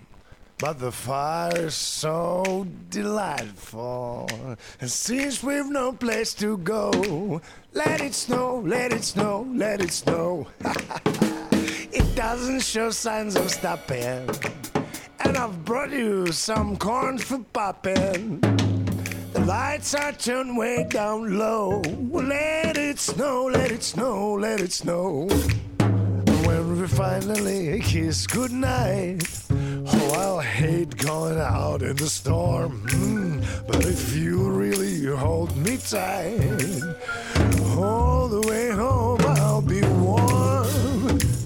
but 0.57 0.79
the 0.79 0.91
fire's 0.91 1.75
so 1.75 2.67
delightful. 2.89 4.27
And 4.81 4.89
since 4.89 5.41
we've 5.41 5.69
no 5.69 5.93
place 5.93 6.33
to 6.35 6.57
go, 6.57 6.91
let 7.73 8.01
it 8.01 8.13
snow, 8.13 8.61
let 8.65 8.91
it 8.91 9.03
snow, 9.05 9.47
let 9.55 9.81
it 9.81 9.93
snow. 9.93 10.47
it 11.91 12.15
doesn't 12.15 12.61
show 12.61 12.89
signs 12.89 13.35
of 13.35 13.49
stopping. 13.49 14.27
And 15.29 15.37
I've 15.37 15.63
brought 15.63 15.91
you 15.91 16.31
some 16.31 16.75
corn 16.75 17.19
for 17.19 17.37
popping. 17.53 18.39
The 19.33 19.41
lights 19.45 19.93
are 19.93 20.11
turned 20.11 20.57
way 20.57 20.87
down 20.89 21.37
low. 21.37 21.81
Let 22.11 22.75
it 22.77 22.97
snow, 22.97 23.45
let 23.45 23.71
it 23.71 23.83
snow, 23.83 24.33
let 24.33 24.59
it 24.59 24.71
snow. 24.71 25.27
When 26.47 26.81
we 26.81 26.87
finally 26.87 27.79
kiss 27.81 28.25
goodnight, 28.25 29.21
oh, 29.51 30.13
I'll 30.17 30.39
hate 30.39 30.97
going 30.97 31.37
out 31.37 31.83
in 31.83 31.95
the 31.95 32.09
storm. 32.09 32.81
Mm, 32.87 33.67
but 33.67 33.85
if 33.85 34.15
you 34.15 34.49
really 34.49 35.15
hold 35.15 35.55
me 35.55 35.77
tight, 35.77 36.81
all 37.77 38.27
the 38.29 38.41
way 38.49 38.71
home. 38.71 39.18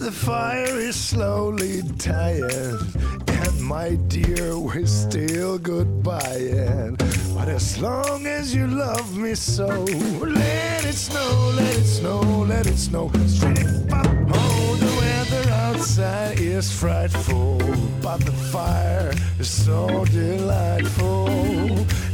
The 0.03 0.11
fire 0.11 0.79
is 0.79 0.97
slowly 0.97 1.81
dying, 1.95 2.77
and 3.25 3.61
my 3.61 3.95
dear, 4.09 4.59
we're 4.59 4.85
still 4.85 5.57
goodbying. 5.57 6.97
But 7.33 7.47
as 7.47 7.79
long 7.79 8.25
as 8.25 8.53
you 8.53 8.67
love 8.67 9.15
me 9.15 9.33
so, 9.33 9.65
let 9.65 10.83
it 10.83 10.95
snow, 10.95 11.53
let 11.55 11.77
it 11.77 11.85
snow, 11.85 12.19
let 12.19 12.67
it 12.67 12.77
snow. 12.77 13.11
Straight 13.27 13.63
up, 13.93 14.05
oh, 14.33 14.75
the 14.77 14.91
weather 14.99 15.49
outside 15.51 16.37
is 16.37 16.69
frightful, 16.69 17.59
but 18.01 18.19
the 18.25 18.33
fire 18.51 19.13
is 19.39 19.49
so 19.49 20.03
delightful. 20.03 21.29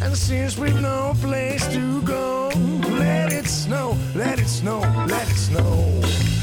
And 0.03 0.15
since 0.15 0.59
we've 0.59 0.79
no 0.79 1.15
place 1.21 1.67
to 1.73 2.03
go, 2.03 2.51
let 2.99 3.33
it 3.33 3.47
snow, 3.47 3.97
let 4.13 4.37
it 4.39 4.47
snow, 4.47 4.81
let 5.07 5.27
it 5.27 5.35
snow. 5.35 6.38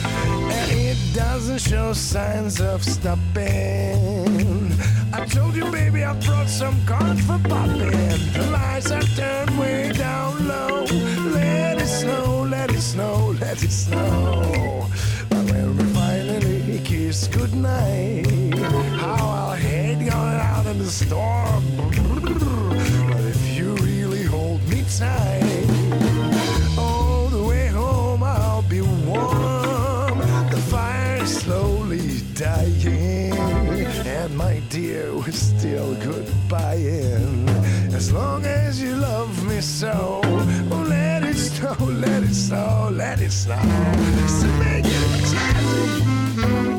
Doesn't 1.17 1.61
show 1.63 1.95
signs 1.95 2.61
of 2.61 2.85
stopping. 2.85 4.66
Goodbying. 36.07 37.49
As 37.95 38.13
long 38.13 38.45
as 38.45 38.81
you 38.81 38.95
love 38.95 39.45
me 39.49 39.61
so, 39.61 40.21
oh, 40.25 40.87
let 40.89 41.25
it 41.25 41.37
snow, 41.37 41.77
let 41.87 42.23
it 42.23 42.35
snow, 42.35 42.91
let 42.93 43.21
it 43.21 43.33
snow. 43.33 43.63
So 44.39 44.47
make 44.63 44.85
it 44.85 45.09
jazzy. 45.31 46.76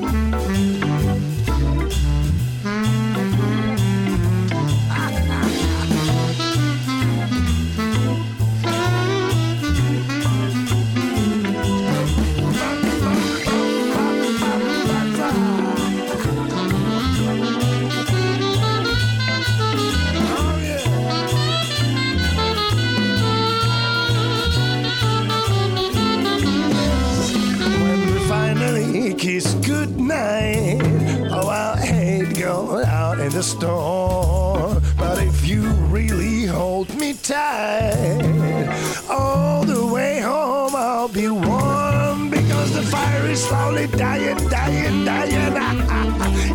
But 33.68 35.22
if 35.22 35.46
you 35.46 35.62
really 35.92 36.46
hold 36.46 36.94
me 36.96 37.14
tight, 37.14 38.68
all 39.10 39.66
the 39.66 39.86
way 39.86 40.22
home 40.22 40.74
I'll 40.76 41.10
be 41.10 41.28
warm 41.28 42.30
because 42.30 42.74
the 42.74 42.84
fire 42.84 43.26
is 43.26 43.44
slowly 43.44 43.88
dying, 43.88 44.38
dying, 44.48 45.04
dying. 45.04 45.84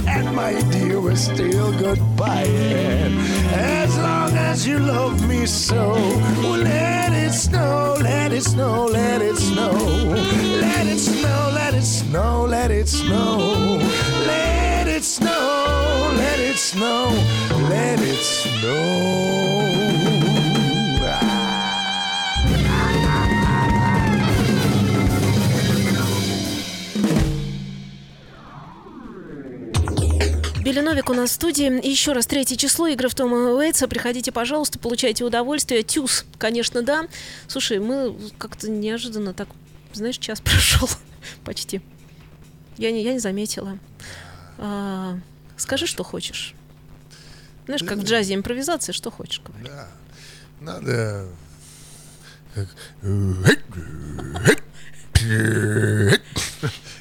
And 0.06 0.34
my 0.34 0.60
dear, 0.70 1.00
we're 1.00 1.16
still 1.16 1.72
goodbying. 1.72 3.12
As 3.52 3.96
long 3.98 4.32
as 4.32 4.66
you 4.66 4.78
love 4.78 5.28
me 5.28 5.46
so, 5.46 5.92
let 6.42 7.12
it 7.12 7.32
snow, 7.32 7.96
let 8.00 8.32
it 8.32 8.42
snow, 8.42 8.86
let 8.86 9.20
it 9.20 9.36
snow. 9.36 9.72
Let 9.72 10.86
it 10.86 10.98
snow, 10.98 11.50
let 11.54 11.74
it 11.74 11.82
snow, 11.82 12.46
let 12.46 12.70
it 12.70 12.88
snow. 12.88 13.41
Let 17.68 18.00
it 18.00 18.22
snow. 18.22 19.52
Билли 30.72 30.80
Новик 30.80 31.10
у 31.10 31.12
нас 31.12 31.30
в 31.30 31.32
студии. 31.34 31.80
И 31.80 31.90
еще 31.90 32.12
раз, 32.12 32.24
третье 32.26 32.56
число, 32.56 32.86
игры 32.86 33.08
в 33.08 33.14
Тома 33.14 33.52
Уэйтса. 33.52 33.88
Приходите, 33.88 34.32
пожалуйста, 34.32 34.78
получайте 34.78 35.22
удовольствие. 35.22 35.82
Тюз, 35.82 36.24
конечно, 36.38 36.82
да. 36.82 37.08
Слушай, 37.46 37.78
мы 37.78 38.16
как-то 38.38 38.70
неожиданно 38.70 39.34
так, 39.34 39.48
знаешь, 39.92 40.16
час 40.16 40.40
прошел 40.44 40.88
почти. 41.44 41.82
Я 42.78 42.90
не, 42.90 43.02
я 43.02 43.12
не 43.12 43.18
заметила. 43.18 43.78
А, 44.56 45.18
скажи, 45.58 45.86
что 45.86 46.04
хочешь. 46.04 46.54
Знаешь, 47.66 47.82
как 47.84 47.98
в 47.98 48.04
джазе 48.04 48.34
импровизация, 48.34 48.92
что 48.92 49.10
хочешь 49.10 49.40
говорить. 49.44 49.68
Да. 49.68 49.88
Надо... 50.60 51.28
как- 52.54 52.68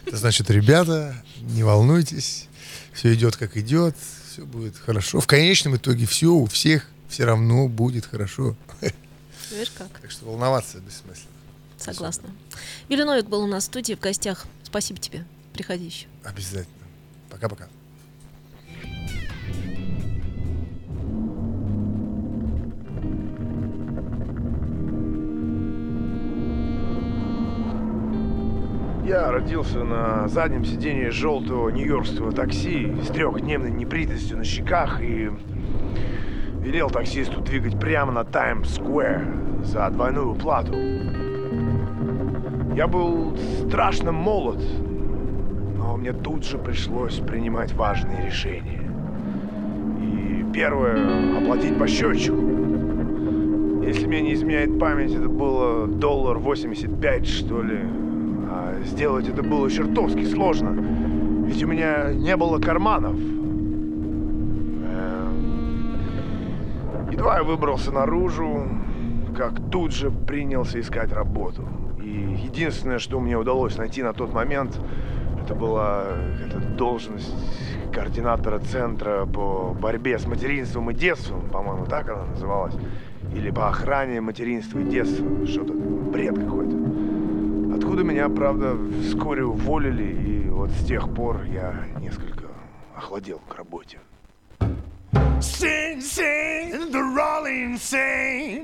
Это 0.05 0.17
значит, 0.17 0.49
ребята, 0.49 1.15
не 1.41 1.63
волнуйтесь, 1.63 2.47
все 2.93 3.13
идет 3.13 3.35
как 3.37 3.57
идет, 3.57 3.95
все 4.31 4.45
будет 4.45 4.77
хорошо. 4.77 5.19
В 5.19 5.27
конечном 5.27 5.75
итоге 5.77 6.05
все 6.05 6.27
у 6.27 6.45
всех 6.45 6.87
все 7.09 7.25
равно 7.25 7.67
будет 7.67 8.05
хорошо. 8.05 8.55
Видишь 9.51 9.71
как? 9.77 9.89
Так 9.99 10.11
что 10.11 10.25
волноваться 10.25 10.79
бессмысленно. 10.79 11.27
Согласна. 11.77 12.29
Билли 12.89 13.03
Новик 13.03 13.25
был 13.25 13.41
у 13.43 13.47
нас 13.47 13.63
в 13.63 13.65
студии 13.67 13.93
в 13.95 13.99
гостях. 13.99 14.45
Спасибо 14.63 14.99
тебе. 14.99 15.25
Приходи 15.53 15.85
еще. 15.85 16.05
Обязательно. 16.23 16.67
Пока-пока. 17.29 17.67
Я 29.11 29.29
родился 29.29 29.83
на 29.83 30.29
заднем 30.29 30.63
сидении 30.63 31.09
желтого 31.09 31.67
нью-йоркского 31.67 32.31
такси 32.31 32.95
с 33.03 33.07
трехдневной 33.07 33.69
небритостью 33.69 34.37
на 34.37 34.45
щеках 34.45 35.01
и 35.01 35.29
велел 36.61 36.89
таксисту 36.89 37.41
двигать 37.41 37.77
прямо 37.77 38.13
на 38.13 38.23
Таймс-сквер 38.23 39.27
за 39.65 39.89
двойную 39.89 40.33
плату. 40.35 40.73
Я 42.73 42.87
был 42.87 43.35
страшно 43.67 44.13
молод, 44.13 44.63
но 45.75 45.97
мне 45.97 46.13
тут 46.13 46.45
же 46.45 46.57
пришлось 46.57 47.15
принимать 47.15 47.73
важные 47.73 48.25
решения. 48.25 48.89
И 49.99 50.45
первое— 50.53 51.37
оплатить 51.37 51.77
по 51.77 51.85
счетчику. 51.85 53.83
Если 53.83 54.07
мне 54.07 54.21
не 54.21 54.35
изменяет 54.35 54.79
память, 54.79 55.13
это 55.13 55.27
было 55.27 55.85
доллар 55.85 56.37
85, 56.37 57.27
что 57.27 57.61
ли. 57.61 57.81
А 58.53 58.81
сделать 58.83 59.29
это 59.29 59.43
было 59.43 59.71
чертовски 59.71 60.25
сложно. 60.25 60.75
Ведь 61.45 61.63
у 61.63 61.67
меня 61.67 62.11
не 62.13 62.35
было 62.35 62.59
карманов. 62.59 63.15
Эм, 63.15 63.61
Едва 67.09 67.37
я 67.37 67.43
выбрался 67.43 67.93
наружу, 67.93 68.67
как 69.37 69.53
тут 69.71 69.93
же 69.93 70.11
принялся 70.11 70.81
искать 70.81 71.13
работу. 71.13 71.65
И 72.03 72.09
единственное, 72.43 72.99
что 72.99 73.21
мне 73.21 73.37
удалось 73.37 73.77
найти 73.77 74.03
на 74.03 74.11
тот 74.11 74.33
момент, 74.33 74.77
это 75.41 75.55
была 75.55 76.07
эта 76.45 76.59
должность 76.59 77.33
координатора 77.93 78.59
центра 78.59 79.25
по 79.25 79.73
борьбе 79.79 80.19
с 80.19 80.27
материнством 80.27 80.91
и 80.91 80.93
детством, 80.93 81.49
по-моему, 81.49 81.85
так 81.85 82.09
она 82.09 82.25
называлась. 82.25 82.75
Или 83.33 83.49
по 83.49 83.69
охране 83.69 84.19
материнства 84.19 84.79
и 84.79 84.83
детства. 84.83 85.25
Что-то 85.47 85.71
бред 85.73 86.37
какой-то. 86.37 86.80
Откуда 87.91 88.05
меня, 88.05 88.29
правда, 88.29 88.77
вскоре 89.03 89.43
уволили, 89.43 90.45
и 90.45 90.49
вот 90.49 90.69
с 90.69 90.85
тех 90.87 91.13
пор 91.13 91.43
я 91.43 91.73
несколько 91.99 92.45
охладел 92.95 93.41
к 93.49 93.55
работе. 93.55 93.99
Sing, 95.41 95.99
sing, 95.99 96.89
the 96.89 97.01
rolling 97.01 97.77
sing. 97.77 98.63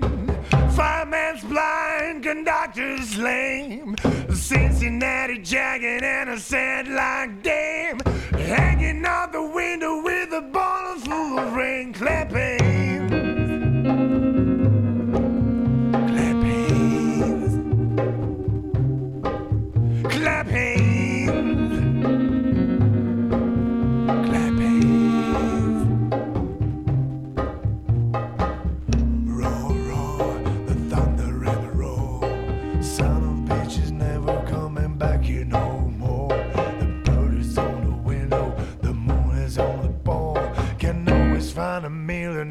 Fireman's 0.72 1.44
blind, 1.44 2.24
conductor's 2.24 3.18
lame. 3.18 3.98
Cincinnati 4.34 5.40
jacket 5.40 6.04
and 6.04 6.30
a 6.30 6.40
sad 6.40 6.88
like 6.88 7.44
dame. 7.44 8.00
Hanging 8.32 9.04
out 9.06 9.34
the 9.34 9.42
window 9.42 10.02
with 10.02 10.32
a 10.32 10.42
bottle 10.42 11.02
full 11.02 11.38
of 11.38 11.54
rain. 11.54 11.92
Clapping. 11.92 12.57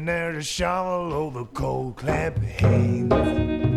Millionaire 0.07 0.31
to 0.31 0.41
shovel 0.41 1.13
over 1.13 1.43
cold 1.43 1.97
clap 1.97 2.37
hands. 2.37 3.76